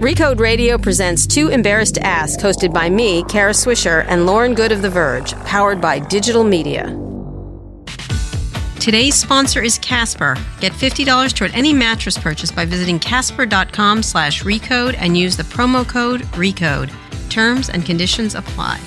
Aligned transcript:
Recode 0.00 0.40
Radio 0.40 0.78
presents 0.78 1.26
Too 1.26 1.48
Embarrassed 1.48 1.96
to 1.96 2.06
Ask, 2.06 2.40
hosted 2.40 2.72
by 2.72 2.88
me, 2.88 3.22
Kara 3.24 3.52
Swisher, 3.52 4.06
and 4.08 4.24
Lauren 4.24 4.54
Goode 4.54 4.72
of 4.72 4.80
The 4.80 4.88
Verge, 4.88 5.34
powered 5.44 5.78
by 5.78 5.98
digital 5.98 6.42
media. 6.42 6.84
Today's 8.80 9.14
sponsor 9.14 9.60
is 9.60 9.78
Casper. 9.78 10.38
Get 10.58 10.72
$50 10.72 11.34
toward 11.34 11.52
any 11.52 11.74
mattress 11.74 12.16
purchase 12.16 12.50
by 12.50 12.64
visiting 12.64 12.98
casper.com 12.98 14.02
slash 14.02 14.42
recode 14.42 14.96
and 14.98 15.18
use 15.18 15.36
the 15.36 15.42
promo 15.42 15.86
code 15.86 16.22
RECODE. 16.32 16.90
Terms 17.28 17.68
and 17.68 17.84
conditions 17.84 18.34
apply. 18.34 18.80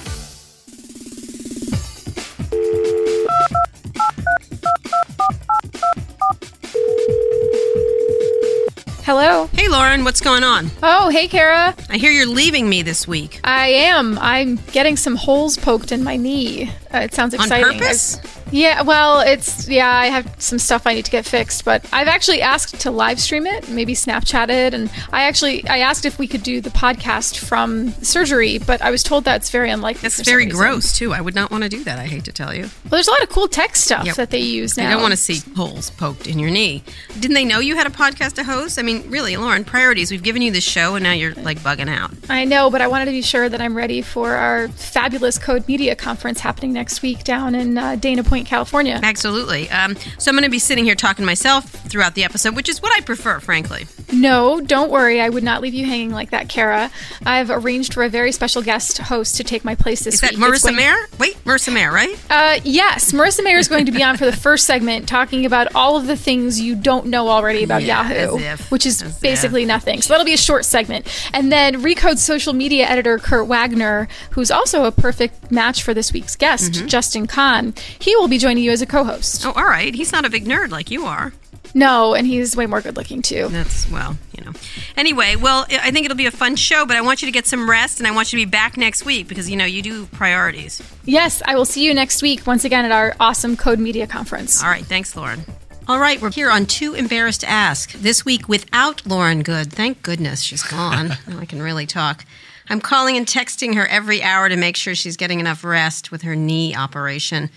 Hello. 9.05 9.47
Hey, 9.54 9.67
Lauren, 9.67 10.05
what's 10.05 10.21
going 10.21 10.43
on? 10.43 10.71
Oh, 10.81 11.09
hey, 11.09 11.27
Kara. 11.27 11.75
I 11.89 11.97
hear 11.97 12.09
you're 12.12 12.25
leaving 12.25 12.70
me 12.70 12.84
this 12.84 13.05
week. 13.05 13.41
I 13.43 13.67
am. 13.67 14.17
I'm 14.20 14.55
getting 14.71 14.95
some 14.95 15.17
holes 15.17 15.57
poked 15.57 15.91
in 15.91 16.03
my 16.05 16.16
knee. 16.16 16.70
Uh, 16.93 16.99
it 16.99 17.13
sounds 17.13 17.34
exciting. 17.34 17.66
On 17.66 17.73
purpose? 17.79 18.17
I've- 18.20 18.29
yeah, 18.53 18.84
well, 18.84 19.20
it's 19.21 19.67
yeah. 19.67 19.89
I 19.89 20.05
have 20.05 20.34
some 20.38 20.59
stuff 20.59 20.85
I 20.85 20.93
need 20.93 21.05
to 21.05 21.12
get 21.12 21.25
fixed, 21.25 21.66
but 21.66 21.84
I've 21.91 22.07
actually 22.07 22.41
asked 22.41 22.79
to 22.81 22.91
live 22.91 23.20
stream 23.20 23.48
it, 23.48 23.67
maybe 23.67 23.95
Snapchat 23.95 24.49
it, 24.49 24.73
and 24.76 24.91
I 25.12 25.23
actually 25.23 25.67
I 25.67 25.79
asked 25.79 26.05
if 26.05 26.20
we 26.20 26.27
could 26.27 26.43
do 26.43 26.62
the 26.62 26.70
podcast 26.70 27.38
from 27.39 27.89
surgery, 28.03 28.59
but 28.59 28.81
I 28.84 28.91
was 28.91 29.02
told 29.02 29.23
that's 29.26 29.49
very 29.49 29.71
unlikely. 29.71 30.02
That's 30.03 30.21
very 30.21 30.45
gross, 30.45 30.95
too. 30.95 31.13
I 31.13 31.20
would 31.21 31.34
not 31.34 31.49
want 31.49 31.63
to 31.63 31.70
do 31.70 31.84
that, 31.84 31.98
I 31.98 32.05
hate 32.05 32.26
to 32.26 32.31
tell 32.31 32.53
you. 32.53 32.62
Well, 32.63 32.91
there's 32.91 33.07
a 33.07 33.12
lot 33.12 33.23
of 33.23 33.29
cool 33.29 33.48
tech 33.48 33.76
stuff 33.76 34.05
Yep. 34.05 34.16
that 34.17 34.29
they 34.29 34.39
use 34.39 34.77
now. 34.77 34.88
I 34.88 34.91
don't 34.91 35.01
want 35.01 35.13
to 35.13 35.17
see 35.17 35.41
holes 35.55 35.90
poked 35.90 36.27
in 36.27 36.38
your 36.38 36.51
knee. 36.51 36.84
Didn't 37.20 37.34
they 37.34 37.45
know 37.45 37.59
you 37.59 37.76
had 37.76 37.88
a 37.88 37.90
podcast 37.90 38.34
to 38.35 38.43
host? 38.43 38.77
I 38.77 38.84
mean, 38.84 39.09
really, 39.09 39.35
Lauren, 39.35 39.65
priorities. 39.65 40.12
We've 40.12 40.21
given 40.21 40.43
you 40.43 40.51
this 40.51 40.63
show, 40.63 40.93
and 40.95 41.04
now 41.04 41.13
you're 41.13 41.34
like 41.35 41.57
bugging 41.59 41.90
out. 41.90 42.12
I 42.29 42.45
know, 42.45 42.70
but 42.70 42.81
I 42.81 42.88
wanted 42.88 43.05
to 43.05 43.12
be 43.12 43.21
sure 43.23 43.49
that 43.49 43.62
I'm 43.62 43.76
ready 43.76 44.01
for 44.04 44.35
our 44.35 44.68
fabulous 44.68 45.40
Code 45.40 45.68
Media 45.68 45.96
conference 45.96 46.40
happening 46.41 46.74
next 46.74 47.01
week 47.01 47.24
down 47.24 47.55
in 47.55 47.77
uh, 47.77 47.96
Dana 47.96 48.24
Point, 48.24 48.43
California. 48.46 48.99
Absolutely. 49.02 49.70
Um, 49.70 49.96
so 50.18 50.30
I'm 50.30 50.36
going 50.36 50.44
to 50.44 50.49
be 50.49 50.60
sitting 50.60 50.86
here 50.86 50.96
talking 50.96 51.24
to 51.24 51.26
myself 51.26 51.66
throughout 51.70 52.16
the 52.16 52.24
episode, 52.24 52.55
which 52.55 52.70
is 52.70 52.82
what 52.82 52.91
I 52.98 53.02
prefer, 53.02 53.40
frankly. 53.40 53.86
No, 54.12 54.62
don't 54.62 54.91
worry. 54.91 55.20
I 55.22 55.30
would 55.30 55.44
not 55.44 55.62
leave 55.62 55.74
you 55.74 55.86
hanging 55.86 56.12
like 56.12 56.30
that, 56.32 56.48
Kara. 56.49 56.91
I've 57.26 57.49
arranged 57.49 57.94
for 57.94 58.04
a 58.04 58.10
very 58.10 58.32
special 58.32 58.62
guest 58.62 58.99
host 58.99 59.38
to 59.38 59.44
take 59.44 59.66
my 59.66 59.76
place 59.76 60.04
this 60.04 60.21
week. 60.21 60.34
Is 60.34 60.38
that 60.40 60.46
week. 60.46 60.54
Marissa 60.55 60.64
going- 60.66 60.76
Mayer? 60.76 60.96
Wait, 61.20 61.44
Marissa 61.46 61.74
Mayer, 61.74 61.91
right? 61.91 62.16
Uh, 62.30 62.60
yes, 62.64 63.12
Marissa 63.12 63.44
Mayer 63.44 63.58
is 63.58 63.68
going 63.68 63.86
to 63.88 63.91
be 63.91 64.03
on 64.03 64.18
for 64.18 64.25
the 64.25 64.31
first 64.36 64.66
segment, 64.68 65.08
talking 65.08 65.46
about 65.46 65.74
all 65.75 65.97
of 65.97 66.06
the 66.08 66.16
things 66.16 66.59
you 66.62 66.75
don't 66.75 67.08
know 67.08 67.30
already 67.30 67.64
about 67.64 67.81
Yeah, 67.84 68.08
Yahoo, 68.09 68.38
if, 68.40 68.72
which 68.72 68.86
is 68.86 69.02
as 69.02 69.19
basically 69.19 69.64
if. 69.64 69.68
nothing. 69.68 70.02
So 70.02 70.14
that'll 70.14 70.25
be 70.25 70.34
a 70.34 70.38
short 70.38 70.66
segment, 70.66 71.08
and 71.34 71.52
then 71.52 71.81
Recode 71.81 72.18
social 72.18 72.53
media 72.53 72.86
editor 72.86 73.18
Kurt 73.18 73.47
Wagner, 73.47 74.08
who's 74.31 74.52
also 74.52 74.86
a 74.86 74.91
perfect 74.91 75.52
match 75.52 75.81
for 75.84 75.94
this 75.94 76.14
week's 76.14 76.36
guest, 76.36 76.74
Mm-hmm. 76.74 76.88
Justin 76.88 77.28
Kan, 77.28 77.74
he 78.00 78.16
will 78.16 78.28
be 78.28 78.32
joining 78.38 78.63
you 78.63 78.72
as 78.72 78.81
a 78.81 78.85
co-host. 78.85 79.45
Oh, 79.45 79.53
all 79.56 79.66
right. 79.66 79.94
He's 79.94 80.12
not 80.12 80.25
a 80.25 80.29
big 80.29 80.45
nerd 80.45 80.69
like 80.69 80.91
you 80.91 81.06
are. 81.06 81.34
No, 81.75 82.13
and 82.13 82.28
he's 82.28 82.56
way 82.56 82.67
more 82.67 82.81
good-looking 82.81 83.23
too. 83.23 83.47
That's, 83.50 83.90
well, 83.90 84.16
you 84.38 84.45
know. 84.45 84.51
Anyway, 84.95 85.35
well, 85.35 85.66
I 85.72 85.90
think 85.90 86.06
it'll 86.06 86.17
be 86.17 86.28
a 86.28 86.31
fun 86.31 86.56
show, 86.56 86.85
but 86.85 86.95
I 86.95 87.01
want 87.01 87.22
you 87.22 87.25
to 87.28 87.31
get 87.31 87.47
some 87.47 87.67
rest, 87.67 88.00
and 88.00 88.07
I 88.07 88.12
want 88.12 88.31
you 88.31 88.40
to 88.40 88.45
be 88.45 88.50
back 88.50 88.78
next 88.78 89.06
week 89.06 89.28
because, 89.28 89.50
you 89.50 89.56
know, 89.56 89.66
you 89.66 89.81
do 89.81 90.06
priorities. 90.07 90.81
Yes, 91.06 91.41
I 91.45 91.56
will 91.56 91.66
see 91.66 91.84
you 91.84 91.94
next 91.94 92.22
week 92.22 92.45
once 92.45 92.63
again 92.63 92.85
at 92.85 92.91
our 92.91 93.16
awesome 93.19 93.57
Code 93.57 93.79
Media 93.79 94.06
conference. 94.06 94.63
All 94.63 94.69
right. 94.69 94.85
Thanks, 94.85 95.16
Lauren. 95.16 95.45
All 95.85 96.00
right, 96.00 96.22
we're 96.22 96.31
here 96.31 96.50
on 96.50 96.66
Too 96.66 96.94
Embarrassed 96.94 97.41
to 97.41 97.50
Ask. 97.50 97.91
This 97.91 98.23
week 98.23 98.47
without 98.47 99.06
Lauren 99.06 99.44
Goode. 99.44 99.73
Thank 99.73 100.01
goodness 100.01 100.41
she's 100.41 100.63
gone. 100.63 101.12
I 101.38 101.44
can 101.44 101.62
really 101.62 101.85
talk. 101.85 102.23
I'm 102.69 102.79
calling 102.79 103.18
and 103.18 103.28
texting 103.28 103.75
her 103.75 103.85
every 103.88 104.23
hour 104.23 104.47
to 104.47 104.56
make 104.56 104.78
sure 104.78 104.95
she's 104.95 105.18
getting 105.18 105.41
enough 105.41 105.66
rest 105.66 106.09
with 106.09 106.22
her 106.22 106.38
knee 106.38 106.73
operation. 106.73 107.50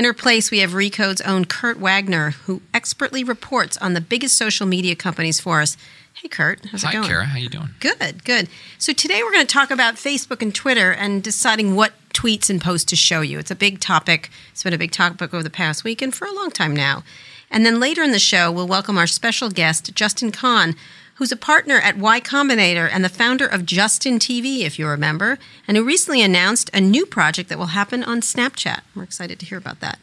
In 0.00 0.06
her 0.06 0.14
place, 0.14 0.50
we 0.50 0.60
have 0.60 0.72
Recode's 0.72 1.20
own 1.20 1.44
Kurt 1.44 1.76
Wagner, 1.76 2.30
who 2.30 2.62
expertly 2.72 3.22
reports 3.22 3.76
on 3.76 3.92
the 3.92 4.00
biggest 4.00 4.34
social 4.34 4.66
media 4.66 4.96
companies 4.96 5.40
for 5.40 5.60
us. 5.60 5.76
Hey, 6.14 6.26
Kurt, 6.26 6.64
how's 6.64 6.84
Hi, 6.84 6.88
it 6.88 6.92
going? 6.94 7.06
Kara. 7.06 7.24
How 7.26 7.36
you 7.36 7.50
doing? 7.50 7.68
Good, 7.80 8.24
good. 8.24 8.48
So 8.78 8.94
today 8.94 9.22
we're 9.22 9.30
going 9.30 9.46
to 9.46 9.52
talk 9.52 9.70
about 9.70 9.96
Facebook 9.96 10.40
and 10.40 10.54
Twitter 10.54 10.90
and 10.90 11.22
deciding 11.22 11.76
what 11.76 11.92
tweets 12.14 12.48
and 12.48 12.62
posts 12.62 12.86
to 12.86 12.96
show 12.96 13.20
you. 13.20 13.38
It's 13.38 13.50
a 13.50 13.54
big 13.54 13.78
topic. 13.78 14.30
It's 14.52 14.62
been 14.62 14.72
a 14.72 14.78
big 14.78 14.90
topic 14.90 15.34
over 15.34 15.42
the 15.42 15.50
past 15.50 15.84
week 15.84 16.00
and 16.00 16.14
for 16.14 16.26
a 16.26 16.32
long 16.32 16.50
time 16.50 16.74
now. 16.74 17.04
And 17.50 17.66
then 17.66 17.78
later 17.78 18.02
in 18.02 18.12
the 18.12 18.18
show, 18.18 18.50
we'll 18.50 18.66
welcome 18.66 18.96
our 18.96 19.06
special 19.06 19.50
guest, 19.50 19.94
Justin 19.94 20.32
Kan, 20.32 20.76
who's 21.20 21.30
a 21.30 21.36
partner 21.36 21.76
at 21.76 21.98
Y 21.98 22.18
Combinator 22.18 22.88
and 22.90 23.04
the 23.04 23.08
founder 23.10 23.46
of 23.46 23.66
Justin 23.66 24.18
TV, 24.18 24.60
if 24.60 24.78
you 24.78 24.88
remember, 24.88 25.38
and 25.68 25.76
who 25.76 25.84
recently 25.84 26.22
announced 26.22 26.70
a 26.72 26.80
new 26.80 27.04
project 27.04 27.50
that 27.50 27.58
will 27.58 27.66
happen 27.66 28.02
on 28.02 28.22
Snapchat. 28.22 28.80
We're 28.96 29.02
excited 29.02 29.38
to 29.40 29.44
hear 29.44 29.58
about 29.58 29.80
that. 29.80 29.98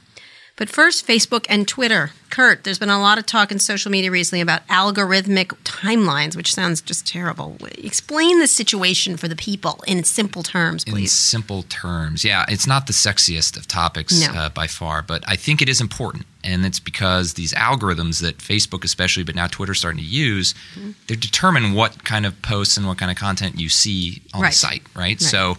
But 0.57 0.69
first, 0.69 1.07
Facebook 1.07 1.47
and 1.49 1.67
Twitter. 1.67 2.11
Kurt, 2.29 2.63
there's 2.63 2.77
been 2.77 2.89
a 2.89 2.99
lot 2.99 3.17
of 3.17 3.25
talk 3.25 3.51
in 3.51 3.57
social 3.57 3.89
media 3.91 4.11
recently 4.11 4.41
about 4.41 4.67
algorithmic 4.67 5.47
timelines, 5.63 6.35
which 6.35 6.53
sounds 6.53 6.81
just 6.81 7.07
terrible. 7.07 7.57
Explain 7.79 8.39
the 8.39 8.47
situation 8.47 9.17
for 9.17 9.27
the 9.27 9.35
people 9.35 9.83
in 9.87 10.03
simple 10.03 10.43
terms, 10.43 10.85
please. 10.85 11.03
In 11.03 11.07
simple 11.07 11.63
terms, 11.63 12.23
yeah, 12.23 12.45
it's 12.47 12.67
not 12.67 12.85
the 12.85 12.93
sexiest 12.93 13.57
of 13.57 13.67
topics 13.67 14.19
No. 14.19 14.33
uh, 14.39 14.49
by 14.49 14.67
far, 14.67 15.01
but 15.01 15.23
I 15.27 15.35
think 15.35 15.63
it 15.63 15.69
is 15.69 15.81
important. 15.81 16.25
And 16.47 16.65
it's 16.65 16.79
because 16.79 17.33
these 17.33 17.53
algorithms 17.53 18.21
that 18.21 18.37
Facebook, 18.37 18.83
especially, 18.85 19.23
but 19.23 19.35
now 19.35 19.47
Twitter's 19.47 19.79
starting 19.79 19.99
to 20.01 20.07
use, 20.07 20.53
Mm-hmm. 20.75 20.91
they 21.07 21.15
determine 21.15 21.73
what 21.73 22.03
kind 22.05 22.25
of 22.25 22.41
posts 22.41 22.77
and 22.77 22.87
what 22.87 22.97
kind 22.97 23.11
of 23.11 23.17
content 23.17 23.59
you 23.59 23.69
see 23.69 24.21
on 24.33 24.41
Right. 24.41 24.51
the 24.53 24.57
site, 24.57 24.83
right? 24.95 25.19
So 25.19 25.57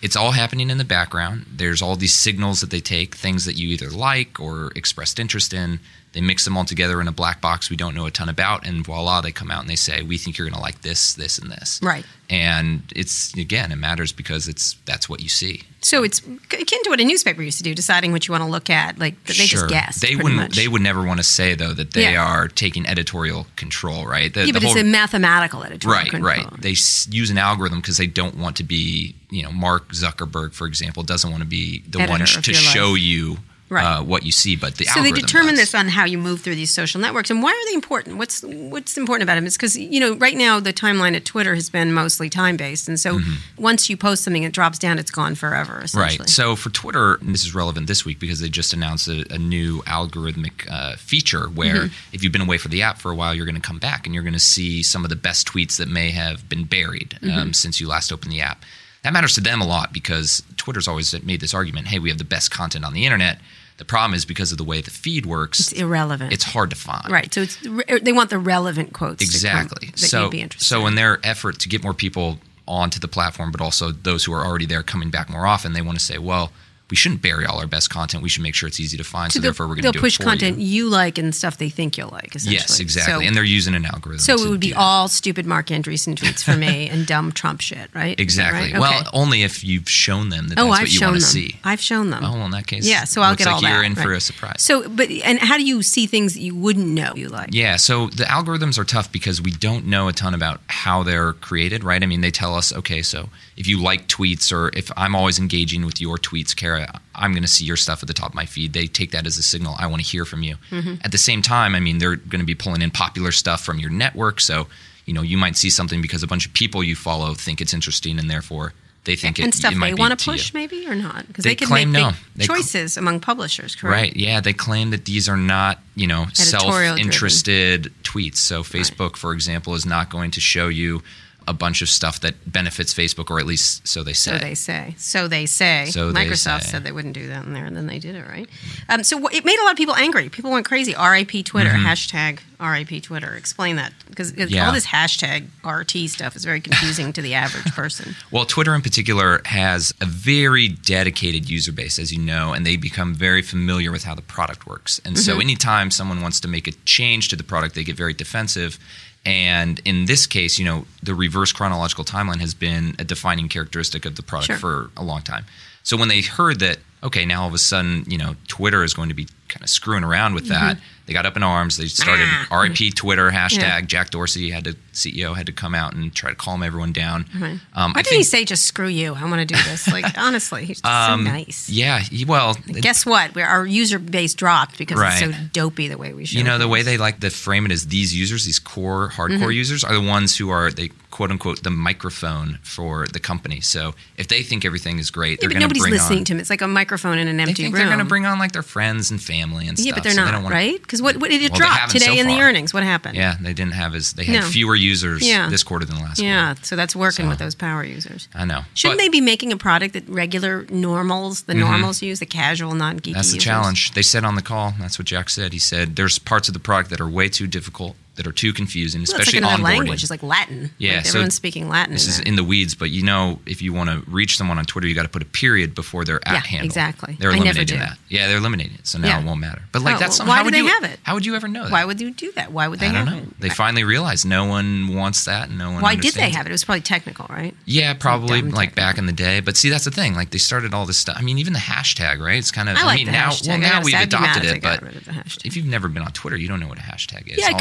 it's 0.00 0.16
all 0.16 0.32
happening 0.32 0.70
in 0.70 0.78
the 0.78 0.84
background. 0.84 1.44
There's 1.54 1.82
all 1.82 1.96
these 1.96 2.14
signals 2.16 2.60
that 2.62 2.70
they 2.70 2.80
take, 2.80 3.14
things 3.14 3.44
that 3.44 3.56
you 3.56 3.68
either 3.68 3.90
like 3.90 4.40
or 4.40 4.72
expressed 4.74 5.20
interest 5.20 5.52
in. 5.52 5.78
They 6.12 6.20
mix 6.20 6.44
them 6.44 6.58
all 6.58 6.66
together 6.66 7.00
in 7.00 7.08
a 7.08 7.12
black 7.12 7.40
box 7.40 7.70
we 7.70 7.76
don't 7.76 7.94
know 7.94 8.04
a 8.04 8.10
ton 8.10 8.28
about, 8.28 8.66
and 8.66 8.84
voila, 8.84 9.22
they 9.22 9.32
come 9.32 9.50
out 9.50 9.60
and 9.62 9.70
they 9.70 9.76
say, 9.76 10.02
"We 10.02 10.18
think 10.18 10.36
you're 10.36 10.46
going 10.46 10.54
to 10.56 10.60
like 10.60 10.82
this, 10.82 11.14
this, 11.14 11.38
and 11.38 11.50
this." 11.50 11.80
Right. 11.82 12.04
And 12.28 12.82
it's 12.94 13.32
again, 13.34 13.72
it 13.72 13.76
matters 13.76 14.12
because 14.12 14.46
it's 14.48 14.74
that's 14.84 15.08
what 15.08 15.20
you 15.20 15.28
see. 15.30 15.62
So 15.80 16.02
it's 16.04 16.20
akin 16.20 16.82
to 16.84 16.90
what 16.90 17.00
a 17.00 17.04
newspaper 17.04 17.42
used 17.42 17.58
to 17.58 17.64
do, 17.64 17.74
deciding 17.74 18.12
what 18.12 18.28
you 18.28 18.32
want 18.32 18.44
to 18.44 18.50
look 18.50 18.68
at. 18.70 18.98
Like 18.98 19.22
they 19.24 19.32
just 19.32 19.68
guess. 19.68 20.00
They 20.00 20.14
wouldn't. 20.16 20.34
much. 20.36 20.54
They 20.56 20.68
would 20.68 20.82
never 20.82 21.02
want 21.02 21.18
to 21.18 21.24
say 21.24 21.54
though 21.54 21.72
that 21.72 21.92
they 21.92 22.12
Yeah. 22.12 22.24
are 22.24 22.46
taking 22.46 22.86
editorial 22.86 23.46
control, 23.56 24.06
right? 24.06 24.32
The, 24.32 24.46
Yeah, 24.46 24.52
but 24.52 24.64
it's 24.64 24.76
a 24.76 24.84
mathematical 24.84 25.62
editorial 25.64 26.00
right, 26.02 26.10
control. 26.10 26.30
right. 26.34 26.60
They 26.60 26.72
s- 26.72 27.08
use 27.10 27.30
an 27.30 27.38
algorithm 27.38 27.80
because 27.80 27.96
they 27.96 28.06
don't 28.06 28.36
want 28.36 28.56
to 28.56 28.64
be, 28.64 29.14
you 29.30 29.42
know, 29.42 29.50
Mark 29.50 29.92
Zuckerberg, 29.92 30.52
for 30.54 30.66
example, 30.66 31.02
doesn't 31.02 31.30
want 31.30 31.42
to 31.42 31.48
be 31.48 31.82
the 31.88 32.00
Editor 32.00 32.10
one 32.12 32.26
sh- 32.26 32.36
to 32.42 32.52
your 32.52 32.60
life. 32.62 32.70
show 32.72 32.94
you 32.94 33.38
Right. 33.72 33.84
uh, 33.84 34.02
what 34.02 34.22
you 34.24 34.32
see, 34.32 34.54
but 34.56 34.76
the 34.76 34.84
So 34.84 35.02
they 35.02 35.12
determine 35.12 35.54
does. 35.54 35.70
this 35.70 35.74
on 35.74 35.88
how 35.88 36.04
you 36.04 36.18
move 36.18 36.42
through 36.42 36.56
these 36.56 36.70
social 36.72 37.00
networks, 37.00 37.30
and 37.30 37.42
why 37.42 37.50
are 37.50 37.70
they 37.70 37.74
important? 37.74 38.18
What's 38.18 38.42
what's 38.42 38.96
important 38.98 39.22
about 39.22 39.36
them? 39.36 39.46
It's 39.46 39.56
because 39.56 39.76
you 39.76 39.98
know 40.00 40.14
right 40.16 40.36
now 40.36 40.60
the 40.60 40.72
timeline 40.72 41.16
at 41.16 41.24
Twitter 41.24 41.54
has 41.54 41.70
been 41.70 41.92
mostly 41.92 42.28
time 42.28 42.56
based, 42.56 42.86
and 42.88 43.00
so 43.00 43.18
once 43.56 43.88
you 43.88 43.96
post 43.96 44.24
something, 44.24 44.42
it 44.42 44.52
drops 44.52 44.78
down, 44.78 44.98
it's 44.98 45.10
gone 45.10 45.34
forever. 45.34 45.80
Essentially. 45.82 46.12
Mm-hmm. 46.14 46.22
Right. 46.22 46.28
So 46.30 46.54
for 46.56 46.70
Twitter, 46.70 47.14
and 47.14 47.32
this 47.32 47.44
is 47.44 47.54
relevant 47.54 47.86
this 47.86 48.04
week 48.04 48.18
because 48.20 48.40
they 48.40 48.48
just 48.48 48.72
announced 48.74 49.08
a, 49.08 49.24
a 49.32 49.38
new 49.38 49.80
algorithmic 49.82 50.70
uh, 50.70 50.96
feature 50.96 51.46
where 51.48 51.72
Mm-hmm. 51.72 52.14
if 52.14 52.22
you've 52.22 52.32
been 52.32 52.42
away 52.42 52.58
for 52.58 52.68
the 52.68 52.82
app 52.82 52.98
for 52.98 53.10
a 53.10 53.14
while, 53.14 53.34
you're 53.34 53.46
going 53.46 53.54
to 53.54 53.60
come 53.66 53.78
back 53.78 54.04
and 54.06 54.14
you're 54.14 54.22
going 54.24 54.32
to 54.34 54.38
see 54.38 54.82
some 54.82 55.04
of 55.04 55.08
the 55.10 55.16
best 55.16 55.48
tweets 55.48 55.78
that 55.78 55.88
may 55.88 56.10
have 56.10 56.48
been 56.48 56.64
buried 56.64 57.18
um, 57.22 57.28
Mm-hmm. 57.30 57.52
since 57.52 57.80
you 57.80 57.88
last 57.88 58.12
opened 58.12 58.32
the 58.32 58.40
app. 58.42 58.62
That 59.02 59.12
matters 59.12 59.34
to 59.34 59.40
them 59.40 59.60
a 59.60 59.66
lot 59.66 59.92
because 59.92 60.42
Twitter's 60.56 60.86
always 60.86 61.12
made 61.24 61.40
this 61.40 61.54
argument 61.54 61.88
hey, 61.88 61.98
we 61.98 62.08
have 62.10 62.18
the 62.18 62.24
best 62.24 62.50
content 62.50 62.84
on 62.84 62.92
the 62.92 63.04
internet. 63.04 63.38
The 63.78 63.84
problem 63.84 64.14
is 64.14 64.24
because 64.24 64.52
of 64.52 64.58
the 64.58 64.64
way 64.64 64.80
the 64.80 64.90
feed 64.90 65.26
works, 65.26 65.58
it's 65.60 65.72
irrelevant. 65.72 66.32
it's 66.32 66.44
hard 66.44 66.70
to 66.70 66.76
find. 66.76 67.10
right. 67.10 67.32
So 67.32 67.42
it's 67.42 67.60
re- 67.66 67.84
er, 67.90 67.98
they 67.98 68.12
want 68.12 68.30
the 68.30 68.38
relevant 68.38 68.92
quotes. 68.92 69.20
come- 69.22 69.26
Exactly. 69.26 69.88
that 69.88 69.98
so, 69.98 70.22
you'd 70.22 70.30
be 70.30 70.40
interested. 70.40 70.66
so 70.66 70.86
in 70.86 70.94
their 70.94 71.18
effort 71.24 71.58
to 71.60 71.68
get 71.68 71.82
more 71.82 71.94
people 71.94 72.38
onto 72.68 73.00
the 73.00 73.08
platform, 73.08 73.50
but 73.50 73.60
also 73.60 73.90
those 73.90 74.24
who 74.24 74.32
are 74.32 74.44
already 74.46 74.66
there 74.66 74.82
coming 74.82 75.10
back 75.10 75.28
more 75.28 75.46
often, 75.46 75.72
they 75.72 75.82
want 75.82 75.98
to 75.98 76.04
say, 76.04 76.18
well, 76.18 76.52
we 76.92 76.96
shouldn't 76.96 77.22
bury 77.22 77.46
all 77.46 77.58
our 77.58 77.66
best 77.66 77.88
content. 77.88 78.22
We 78.22 78.28
should 78.28 78.42
make 78.42 78.54
sure 78.54 78.66
it's 78.66 78.78
easy 78.78 78.98
to 78.98 79.02
find. 79.02 79.32
So, 79.32 79.40
therefore, 79.40 79.66
we're 79.66 79.76
going 79.76 79.94
to 79.94 79.98
push 79.98 80.18
content 80.18 80.58
you. 80.58 80.84
you. 80.84 80.88
like 80.90 81.16
and 81.16 81.34
stuff 81.34 81.56
they 81.56 81.70
think 81.70 81.96
you'll 81.96 82.10
like. 82.10 82.34
Yes, 82.42 82.80
exactly. 82.80 83.14
So, 83.14 83.26
and 83.26 83.34
they're 83.34 83.44
using 83.44 83.74
an 83.74 83.86
algorithm. 83.86 84.18
so 84.18 84.34
it 84.34 84.46
would 84.50 84.60
be 84.60 84.74
all 84.74 85.08
stupid 85.08 85.46
Marc 85.46 85.68
Andreessen 85.68 86.14
tweets 86.16 86.44
for 86.44 86.54
me 86.54 86.88
and 86.92 87.06
dumb 87.06 87.32
Trump 87.32 87.62
shit, 87.62 87.88
right? 87.94 88.20
Exactly. 88.20 88.74
right? 88.74 88.78
Well, 88.78 89.00
Okay. 89.00 89.08
only 89.14 89.42
if 89.42 89.64
you've 89.64 89.88
shown 89.88 90.28
them 90.28 90.48
that 90.48 90.58
oh, 90.58 90.66
that's 90.66 90.74
I've 90.74 90.82
what 90.82 90.92
you 90.92 91.00
want 91.06 91.14
to 91.14 91.20
see. 91.22 91.56
I've 91.64 91.80
shown 91.80 92.10
them. 92.10 92.22
Oh, 92.22 92.32
well, 92.34 92.44
in 92.44 92.50
that 92.50 92.66
case, 92.66 92.86
Yeah, 92.86 93.04
so 93.04 93.22
I'll 93.22 93.30
looks 93.30 93.38
get 93.42 93.50
like 93.50 93.62
all 93.64 93.70
you're 93.70 93.80
that. 93.80 93.86
in 93.86 93.94
for 93.94 94.12
a 94.12 94.20
surprise. 94.20 94.60
So, 94.60 94.86
but 94.86 95.10
and 95.10 95.38
how 95.38 95.56
do 95.56 95.64
you 95.64 95.82
see 95.82 96.04
things 96.06 96.34
that 96.34 96.40
you 96.42 96.54
wouldn't 96.54 96.88
know 96.88 97.14
you 97.16 97.30
like? 97.30 97.54
Yeah, 97.54 97.76
so 97.76 98.08
the 98.08 98.24
algorithms 98.24 98.76
are 98.78 98.84
tough 98.84 99.10
because 99.10 99.40
we 99.40 99.50
don't 99.52 99.86
know 99.86 100.08
a 100.08 100.12
ton 100.12 100.34
about 100.34 100.60
how 100.66 101.02
they're 101.04 101.32
created, 101.32 101.84
right? 101.84 102.02
I 102.02 102.06
mean, 102.06 102.20
they 102.20 102.30
tell 102.30 102.54
us, 102.54 102.70
okay, 102.74 103.00
so 103.00 103.30
if 103.56 103.66
you 103.66 103.82
like 103.82 104.08
tweets 104.08 104.52
or 104.52 104.70
if 104.76 104.90
I'm 104.96 105.14
always 105.14 105.38
engaging 105.38 105.84
with 105.84 106.00
your 106.00 106.16
tweets, 106.16 106.54
Kara, 106.56 107.00
I'm 107.14 107.32
going 107.32 107.42
to 107.42 107.48
see 107.48 107.64
your 107.64 107.76
stuff 107.76 108.02
at 108.02 108.06
the 108.06 108.14
top 108.14 108.30
of 108.30 108.34
my 108.34 108.46
feed. 108.46 108.72
They 108.72 108.86
take 108.86 109.10
that 109.10 109.26
as 109.26 109.38
a 109.38 109.42
signal. 109.42 109.76
I 109.78 109.86
want 109.86 110.02
to 110.02 110.08
hear 110.08 110.24
from 110.24 110.42
you. 110.42 110.56
Mm-hmm. 110.70 110.94
At 111.04 111.12
the 111.12 111.18
same 111.18 111.42
time, 111.42 111.74
I 111.74 111.80
mean, 111.80 111.98
they're 111.98 112.16
going 112.16 112.40
to 112.40 112.46
be 112.46 112.54
pulling 112.54 112.82
in 112.82 112.90
popular 112.90 113.32
stuff 113.32 113.62
from 113.62 113.78
your 113.78 113.90
network. 113.90 114.40
So 114.40 114.68
you 115.06 115.14
know, 115.14 115.22
you 115.22 115.36
might 115.36 115.56
see 115.56 115.70
something 115.70 116.00
because 116.00 116.22
a 116.22 116.26
bunch 116.26 116.46
of 116.46 116.52
people 116.52 116.82
you 116.82 116.94
follow 116.94 117.34
think 117.34 117.60
it's 117.60 117.74
interesting, 117.74 118.18
and 118.18 118.30
therefore 118.30 118.72
they 119.04 119.16
think 119.16 119.38
it, 119.38 119.42
and 119.42 119.54
stuff 119.54 119.74
it 119.74 119.80
they 119.80 119.94
want 119.94 120.18
to 120.18 120.24
push, 120.24 120.52
you. 120.52 120.60
maybe 120.60 120.86
or 120.86 120.94
not, 120.94 121.26
because 121.26 121.44
They 121.44 121.50
they, 121.50 121.54
can 121.56 121.68
claim 121.68 121.92
make 121.92 122.02
no. 122.02 122.12
They 122.36 122.44
cl- 122.44 122.58
choices 122.58 122.96
among 122.96 123.20
publishers. 123.20 123.74
Correct? 123.74 124.00
Right. 124.00 124.16
Yeah. 124.16 124.40
They 124.40 124.52
claim 124.52 124.90
that 124.90 125.04
these 125.04 125.28
are 125.28 125.36
not, 125.36 125.80
you 125.96 126.06
know, 126.06 126.26
self-interested 126.32 127.92
tweets. 128.04 128.36
So 128.36 128.62
Facebook, 128.62 129.16
for 129.16 129.32
example, 129.32 129.74
is 129.74 129.84
not 129.84 130.08
going 130.08 130.30
to 130.32 130.40
show 130.40 130.68
you 130.68 131.02
a 131.46 131.52
bunch 131.52 131.82
of 131.82 131.88
stuff 131.88 132.20
that 132.20 132.34
benefits 132.50 132.94
Facebook, 132.94 133.30
or 133.30 133.38
at 133.38 133.46
least 133.46 133.86
so 133.86 134.02
they 134.02 134.12
say. 134.12 134.32
So 134.32 134.38
they 134.38 134.54
say. 134.54 134.94
So 134.98 135.28
they 135.28 135.46
say. 135.46 135.86
So 135.86 136.12
they 136.12 136.26
Microsoft 136.26 136.62
say. 136.62 136.70
said 136.70 136.84
they 136.84 136.92
wouldn't 136.92 137.14
do 137.14 137.28
that 137.28 137.44
in 137.44 137.52
there, 137.52 137.64
and 137.64 137.76
then 137.76 137.86
they 137.86 137.98
did 137.98 138.14
it, 138.14 138.26
right? 138.26 138.48
Um, 138.88 139.02
so 139.04 139.26
it 139.28 139.44
made 139.44 139.58
a 139.58 139.64
lot 139.64 139.72
of 139.72 139.76
people 139.76 139.94
angry. 139.94 140.28
People 140.28 140.50
went 140.50 140.66
crazy. 140.66 140.94
RIP 140.94 141.44
Twitter, 141.44 141.70
hashtag 141.70 142.40
RIP 142.62 143.02
Twitter. 143.02 143.34
Explain 143.34 143.76
that. 143.76 143.92
Because 144.08 144.32
Mm-hmm. 144.32 144.48
Yeah. 144.54 144.66
all 144.66 144.72
this 144.72 144.86
hashtag 144.86 145.48
RT 145.64 146.08
stuff 146.10 146.36
is 146.36 146.44
very 146.44 146.60
confusing 146.60 147.12
to 147.14 147.20
the 147.22 147.34
average 147.34 147.72
person. 147.74 148.14
Well, 148.30 148.44
Twitter 148.46 148.74
in 148.74 148.80
particular 148.82 149.42
has 149.46 149.92
a 150.00 150.06
very 150.06 150.68
dedicated 150.68 151.50
user 151.50 151.72
base, 151.72 151.98
as 151.98 152.12
you 152.12 152.18
know, 152.20 152.52
and 152.54 152.64
they 152.64 152.76
become 152.76 153.14
very 153.14 153.42
familiar 153.42 153.90
with 153.92 154.04
how 154.04 154.14
the 154.14 154.22
product 154.22 154.66
works. 154.66 155.00
And 155.04 155.18
so, 155.18 155.38
anytime 155.40 155.90
someone 155.90 156.22
wants 156.22 156.40
to 156.40 156.48
make 156.48 156.66
a 156.66 156.72
change 156.86 157.28
to 157.28 157.36
the 157.36 157.42
product, 157.44 157.74
they 157.74 157.84
get 157.84 157.96
very 157.96 158.14
defensive. 158.14 158.78
And 159.26 159.80
in 159.84 160.06
this 160.06 160.26
case, 160.26 160.58
you 160.58 160.64
know, 160.64 160.86
the 161.02 161.14
reverse 161.14 161.52
chronological 161.52 162.04
timeline 162.04 162.40
has 162.40 162.54
been 162.54 162.94
a 162.98 163.04
defining 163.04 163.48
characteristic 163.48 164.04
of 164.04 164.16
the 164.16 164.22
product 164.22 164.46
Sure. 164.46 164.56
for 164.56 164.90
a 164.96 165.04
long 165.04 165.22
time. 165.22 165.44
So 165.82 165.96
when 165.96 166.08
they 166.08 166.20
heard 166.22 166.60
that, 166.60 166.78
okay, 167.02 167.24
now 167.24 167.42
all 167.42 167.48
of 167.48 167.54
a 167.54 167.58
sudden, 167.58 168.04
you 168.06 168.16
know, 168.18 168.36
Twitter 168.48 168.84
is 168.84 168.94
going 168.94 169.08
to 169.08 169.14
be 169.14 169.26
kind 169.48 169.62
of 169.64 169.68
screwing 169.68 170.04
around 170.04 170.34
with 170.34 170.46
that, 170.48 170.78
they 171.06 171.12
got 171.12 171.26
up 171.26 171.36
in 171.36 171.42
arms. 171.42 171.76
They 171.76 171.86
started 171.86 172.26
Ah. 172.50 172.60
RIP 172.60 172.94
Twitter 172.94 173.30
hashtag. 173.32 173.58
Yeah. 173.58 173.80
Jack 173.80 174.10
Dorsey 174.10 174.50
had 174.50 174.64
to 174.64 174.76
CEO 174.92 175.34
had 175.36 175.46
to 175.46 175.52
come 175.52 175.74
out 175.74 175.94
and 175.94 176.14
try 176.14 176.30
to 176.30 176.36
calm 176.36 176.62
everyone 176.62 176.92
down. 176.92 177.26
Right. 177.34 177.58
Um, 177.74 177.92
Why 177.92 178.00
I 178.00 178.02
didn't 178.02 178.18
he 178.18 178.22
say 178.22 178.44
just 178.44 178.64
screw 178.64 178.86
you? 178.86 179.14
I 179.14 179.24
want 179.28 179.46
to 179.46 179.54
do 179.54 179.60
this. 179.64 179.88
Like 179.92 180.16
honestly, 180.18 180.64
he's 180.64 180.80
just 180.80 180.86
um, 180.86 181.26
so 181.26 181.32
nice. 181.32 181.68
Yeah, 181.68 181.98
he, 181.98 182.24
well, 182.24 182.54
Guess 182.68 183.04
what? 183.04 183.34
We're, 183.34 183.44
our 183.44 183.66
user 183.66 183.98
base 183.98 184.34
dropped 184.34 184.78
because 184.78 184.98
it's 185.00 185.18
so 185.20 185.32
dopey 185.52 185.88
the 185.88 185.98
way 185.98 186.12
we 186.14 186.24
show. 186.24 186.38
you 186.38 186.44
know 186.44 186.56
the 186.58 186.68
way 186.68 186.82
they 186.82 186.96
like 186.96 187.18
to 187.20 187.30
frame 187.30 187.66
it 187.66 187.72
is 187.72 187.88
these 187.88 188.16
users, 188.16 188.44
these 188.46 188.60
core 188.60 189.08
hardcore 189.08 189.30
Mm-hmm. 189.40 189.50
users, 189.50 189.82
are 189.82 189.92
the 189.94 190.00
ones 190.00 190.36
who 190.38 190.50
are 190.50 190.70
they 190.70 190.90
quote 191.12 191.30
unquote 191.30 191.62
the 191.62 191.70
microphone 191.70 192.58
for 192.64 193.06
the 193.06 193.20
company. 193.20 193.60
So 193.60 193.94
if 194.16 194.26
they 194.28 194.42
think 194.42 194.64
everything 194.64 194.98
is 194.98 195.10
great, 195.10 195.32
Yeah, 195.32 195.36
they're 195.42 195.48
but 195.50 195.52
going 195.52 195.60
to 195.60 195.64
nobody's 195.66 195.82
bring 195.82 195.92
listening 195.92 196.18
on. 196.20 196.24
to 196.24 196.32
him. 196.32 196.40
It's 196.40 196.50
like 196.50 196.62
a 196.62 196.66
microphone 196.66 197.18
in 197.18 197.28
an 197.28 197.36
They 197.36 197.42
empty 197.44 197.62
think 197.62 197.74
room. 197.74 197.80
they're 197.80 197.86
going 197.94 197.98
to 198.04 198.08
bring 198.08 198.26
on 198.26 198.38
like 198.40 198.52
their 198.52 198.62
friends 198.62 199.10
and 199.12 199.22
family 199.22 199.68
and 199.68 199.78
stuff. 199.78 199.86
yeah, 199.86 199.92
stuff. 199.92 199.96
but 199.98 200.02
they're 200.04 200.12
so 200.14 200.24
not, 200.24 200.32
don't 200.32 200.42
wanna- 200.42 200.54
right? 200.56 200.80
Because 200.82 201.00
what, 201.02 201.18
what 201.18 201.30
did 201.30 201.42
it 201.42 201.52
Well, 201.52 201.60
drop 201.60 201.90
today 201.90 202.06
so 202.06 202.12
in 202.14 202.26
the 202.26 202.40
earnings? 202.40 202.72
What 202.74 202.82
happened? 202.82 203.16
Yeah, 203.16 203.36
they 203.40 203.52
didn't 203.52 203.74
have 203.74 203.94
as 203.94 204.14
they 204.14 204.24
had 204.24 204.40
No. 204.40 204.46
fewer 204.48 204.74
users 204.74 205.22
Yeah. 205.26 205.48
this 205.50 205.62
quarter 205.62 205.84
than 205.84 206.00
last 206.00 206.18
Yeah, 206.18 206.46
quarter. 206.54 206.64
so 206.64 206.74
that's 206.76 206.96
working 206.96 207.26
So- 207.26 207.28
with 207.28 207.38
those 207.38 207.54
power 207.54 207.84
users. 207.84 208.26
I 208.34 208.44
know. 208.46 208.64
Shouldn't 208.74 208.98
But 208.98 209.04
they 209.04 209.08
be 209.10 209.20
making 209.20 209.52
a 209.52 209.56
product 209.58 209.92
that 209.92 210.08
regular 210.08 210.66
normals, 210.70 211.42
the 211.42 211.52
mm-hmm. 211.52 211.60
normals 211.62 212.02
use, 212.02 212.18
the 212.20 212.26
casual, 212.26 212.74
non-geeky 212.74 213.12
That's 213.14 213.28
the 213.28 213.34
users? 213.34 213.44
challenge. 213.44 213.92
They 213.92 214.02
said 214.02 214.24
on 214.24 214.34
the 214.34 214.42
call. 214.42 214.74
That's 214.80 214.98
what 214.98 215.06
Jack 215.06 215.28
said. 215.28 215.52
He 215.52 215.58
said 215.58 215.96
there's 215.96 216.18
parts 216.18 216.48
of 216.48 216.54
the 216.54 216.60
product 216.60 216.90
that 216.90 217.00
are 217.02 217.08
way 217.08 217.28
too 217.28 217.46
difficult, 217.46 217.96
that 218.16 218.26
are 218.26 218.32
too 218.32 218.52
confusing, 218.52 219.02
especially 219.02 219.40
Well, 219.40 219.54
it's 219.54 219.62
like 219.62 219.72
onboarding. 219.74 219.78
language. 219.78 220.02
It's 220.02 220.10
like 220.10 220.22
Latin. 220.22 220.70
Yeah, 220.76 220.96
Like 220.96 221.04
so 221.06 221.08
everyone's 221.10 221.34
speaking 221.34 221.68
Latin. 221.70 221.94
This 221.94 222.04
in 222.04 222.10
is 222.10 222.18
in 222.20 222.36
the 222.36 222.44
weeds, 222.44 222.74
but 222.74 222.90
you 222.90 223.02
know, 223.02 223.40
if 223.46 223.62
you 223.62 223.72
want 223.72 223.88
to 223.88 224.02
reach 224.10 224.36
someone 224.36 224.58
on 224.58 224.66
Twitter, 224.66 224.86
you 224.86 224.94
got 224.94 225.04
to 225.04 225.08
put 225.08 225.22
a 225.22 225.26
period 225.26 225.74
before 225.74 226.04
their 226.04 226.16
at 226.28 226.34
Yeah, 226.34 226.40
handle. 226.40 226.66
exactly. 226.66 227.16
They're 227.18 227.30
I 227.30 227.36
never 227.38 227.44
eliminating 227.60 227.78
that. 227.78 227.96
Yeah, 228.10 228.28
they're 228.28 228.36
eliminating 228.36 228.74
it. 228.74 228.86
So 228.86 228.98
now 228.98 229.08
Yeah. 229.08 229.20
it 229.20 229.24
won't 229.24 229.40
matter. 229.40 229.62
But 229.72 229.80
like 229.80 229.96
Oh, 229.96 229.98
that's 229.98 230.18
well, 230.18 230.28
why 230.28 230.36
how 230.36 230.44
would 230.44 230.52
they 230.52 230.58
you 230.58 230.66
have 230.66 230.84
it? 230.84 231.00
How 231.04 231.14
would 231.14 231.24
you 231.24 231.34
ever 231.36 231.48
know 231.48 231.62
that? 231.62 231.72
Why 231.72 231.86
would 231.86 232.02
you 232.02 232.10
do 232.10 232.30
that? 232.32 232.52
Why 232.52 232.68
would 232.68 232.80
they 232.80 232.88
I 232.88 232.92
don't 232.92 233.06
have 233.06 233.16
know. 233.16 233.22
it? 233.22 233.40
They 233.40 233.48
finally 233.48 233.84
realized 233.84 234.26
no 234.26 234.44
one 234.44 234.94
wants 234.94 235.24
that. 235.24 235.50
No 235.50 235.70
one. 235.70 235.80
Why 235.82 235.94
did 235.96 236.12
they 236.12 236.28
have 236.28 236.44
it? 236.44 236.50
It 236.50 236.52
was 236.52 236.64
probably 236.64 236.82
technical, 236.82 237.26
right? 237.30 237.54
Yeah, 237.64 237.94
probably 237.94 238.42
dumb 238.42 238.50
like 238.50 238.74
back 238.74 238.98
in 238.98 239.06
the 239.06 239.12
day. 239.14 239.40
But 239.40 239.56
see, 239.56 239.70
that's 239.70 239.84
the 239.86 239.90
thing. 239.90 240.14
Like 240.14 240.30
they 240.32 240.38
started 240.38 240.74
all 240.74 240.84
this 240.84 240.98
stuff. 240.98 241.16
I 241.18 241.22
mean, 241.22 241.38
even 241.38 241.54
the 241.54 241.58
hashtag, 241.60 242.18
right? 242.20 242.36
It's 242.36 242.50
kind 242.50 242.68
of. 242.68 242.76
I 242.76 242.84
like 242.84 242.96
mean, 242.98 243.06
the 243.06 243.12
now. 243.12 243.30
hashtag. 243.30 243.48
Well, 243.48 243.58
now 243.58 243.80
we've 243.82 243.92
say, 243.92 243.98
I'd 244.00 244.10
be 244.10 244.16
mad 244.18 244.36
adopted 244.36 244.56
it, 244.56 244.62
but 244.62 244.82
rid 244.82 244.96
of 244.96 245.04
the 245.06 245.12
hashtag. 245.12 245.46
if 245.46 245.56
you've 245.56 245.64
never 245.64 245.88
been 245.88 246.02
on 246.02 246.12
Twitter, 246.12 246.36
you 246.36 246.46
don't 246.48 246.60
know 246.60 246.68
what 246.68 246.78
a 246.78 246.82
hashtag 246.82 247.26
is. 247.28 247.38
Yeah, 247.38 247.52
All 247.52 247.58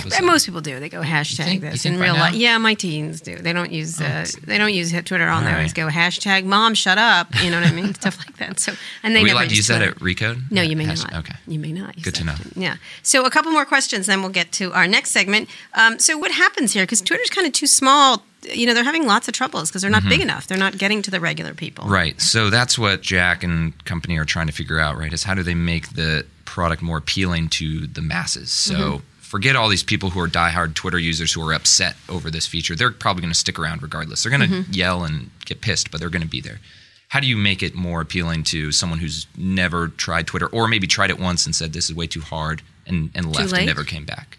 of 0.47 0.55
a 0.55 0.57
c- 0.57 0.61
sudden- 0.61 0.61
most 0.61 0.61
people 0.61 0.61
do. 0.61 0.79
They 0.79 0.89
go 0.89 1.01
hashtag 1.01 1.43
think- 1.45 1.61
this 1.61 1.85
in 1.85 1.99
real 1.99 2.13
life. 2.13 2.33
Yeah, 2.35 2.57
my 2.57 2.73
teens 2.73 3.21
do. 3.21 3.35
They 3.37 3.53
don't 3.53 3.71
use 3.71 3.99
uh, 4.01 4.03
it's- 4.03 4.35
they 4.43 4.57
don't 4.57 4.73
use 4.73 4.91
Twitter 4.91 5.27
on 5.27 5.43
All 5.43 5.49
there. 5.49 5.55
right. 5.55 5.63
Just 5.63 5.75
go 5.75 5.87
hashtag 5.87 6.45
mom 6.45 6.73
shut 6.75 6.97
up. 6.97 7.27
You 7.43 7.51
know 7.51 7.59
what 7.59 7.69
I 7.69 7.73
mean? 7.73 7.93
Stuff 8.01 8.17
like 8.19 8.37
that. 8.37 8.59
So 8.59 8.73
and 9.03 9.15
they 9.15 9.21
Are 9.21 9.23
we 9.23 9.33
never 9.33 9.45
use 9.45 9.67
that 9.67 9.81
at 9.81 9.95
Recode? 9.99 10.51
No, 10.51 10.61
you 10.61 10.75
may 10.75 10.85
Has- 10.85 11.03
not. 11.03 11.13
Okay. 11.15 11.35
You 11.47 11.59
may 11.59 11.71
not. 11.71 12.01
Good 12.01 12.15
to 12.15 12.23
that. 12.25 12.55
know. 12.55 12.61
Yeah. 12.61 12.75
So 13.03 13.25
a 13.25 13.29
couple 13.29 13.51
more 13.51 13.65
questions, 13.65 14.07
then 14.07 14.21
we'll 14.21 14.31
get 14.31 14.51
to 14.53 14.71
our 14.73 14.87
next 14.87 15.11
segment. 15.11 15.49
Um, 15.73 15.99
so 15.99 16.17
what 16.17 16.31
happens 16.31 16.73
here? 16.73 16.83
Because 16.83 17.01
Twitter's 17.01 17.29
kind 17.29 17.45
of 17.47 17.53
too 17.53 17.67
small. 17.67 18.23
You 18.51 18.65
know, 18.65 18.73
they're 18.73 18.83
having 18.83 19.05
lots 19.05 19.27
of 19.27 19.35
troubles 19.35 19.69
because 19.69 19.83
they're 19.83 19.91
not 19.91 20.03
big 20.09 20.19
enough. 20.19 20.47
They're 20.47 20.57
not 20.57 20.77
getting 20.79 21.03
to 21.03 21.11
the 21.11 21.19
regular 21.19 21.53
people. 21.53 21.83
Mm-hmm. 21.83 21.93
Right. 21.93 22.19
So 22.21 22.49
that's 22.49 22.75
what 22.79 23.01
Jack 23.01 23.43
and 23.43 23.73
company 23.85 24.17
are 24.17 24.25
trying 24.25 24.47
to 24.47 24.53
figure 24.53 24.79
out, 24.79 24.97
right? 24.97 25.13
Is 25.13 25.23
how 25.23 25.35
do 25.35 25.43
they 25.43 25.53
make 25.53 25.89
the 25.89 26.25
product 26.45 26.81
more 26.81 26.97
appealing 26.97 27.49
to 27.49 27.85
the 27.85 28.01
masses? 28.01 28.49
So 28.51 28.73
Mm-hmm. 28.73 29.05
Forget 29.31 29.55
all 29.55 29.69
these 29.69 29.81
people 29.83 30.09
who 30.09 30.19
are 30.19 30.27
diehard 30.27 30.75
Twitter 30.75 30.99
users 30.99 31.31
who 31.31 31.41
are 31.47 31.53
upset 31.53 31.95
over 32.09 32.29
this 32.29 32.45
feature. 32.45 32.75
They're 32.75 32.91
probably 32.91 33.21
going 33.21 33.31
to 33.33 33.39
stick 33.39 33.57
around 33.57 33.81
regardless. 33.81 34.23
They're 34.23 34.35
going 34.37 34.49
to 34.49 34.55
Mm-hmm. 34.57 34.73
yell 34.73 35.03
and 35.05 35.29
get 35.45 35.61
pissed, 35.61 35.89
but 35.89 35.99
they're 35.99 36.09
going 36.09 36.21
to 36.21 36.27
be 36.27 36.41
there. 36.41 36.59
How 37.07 37.19
do 37.21 37.27
you 37.27 37.37
make 37.37 37.63
it 37.63 37.73
more 37.73 38.01
appealing 38.01 38.43
to 38.45 38.71
someone 38.71 38.99
who's 38.99 39.27
never 39.37 39.87
tried 39.87 40.27
Twitter 40.27 40.47
or 40.47 40.67
maybe 40.67 40.85
tried 40.87 41.09
it 41.09 41.19
once 41.19 41.45
and 41.45 41.55
said 41.55 41.71
this 41.73 41.89
is 41.89 41.95
way 41.95 42.07
too 42.07 42.21
hard 42.21 42.61
and, 42.85 43.09
and 43.15 43.33
left 43.33 43.53
and 43.53 43.65
never 43.65 43.83
came 43.85 44.05
back? 44.05 44.37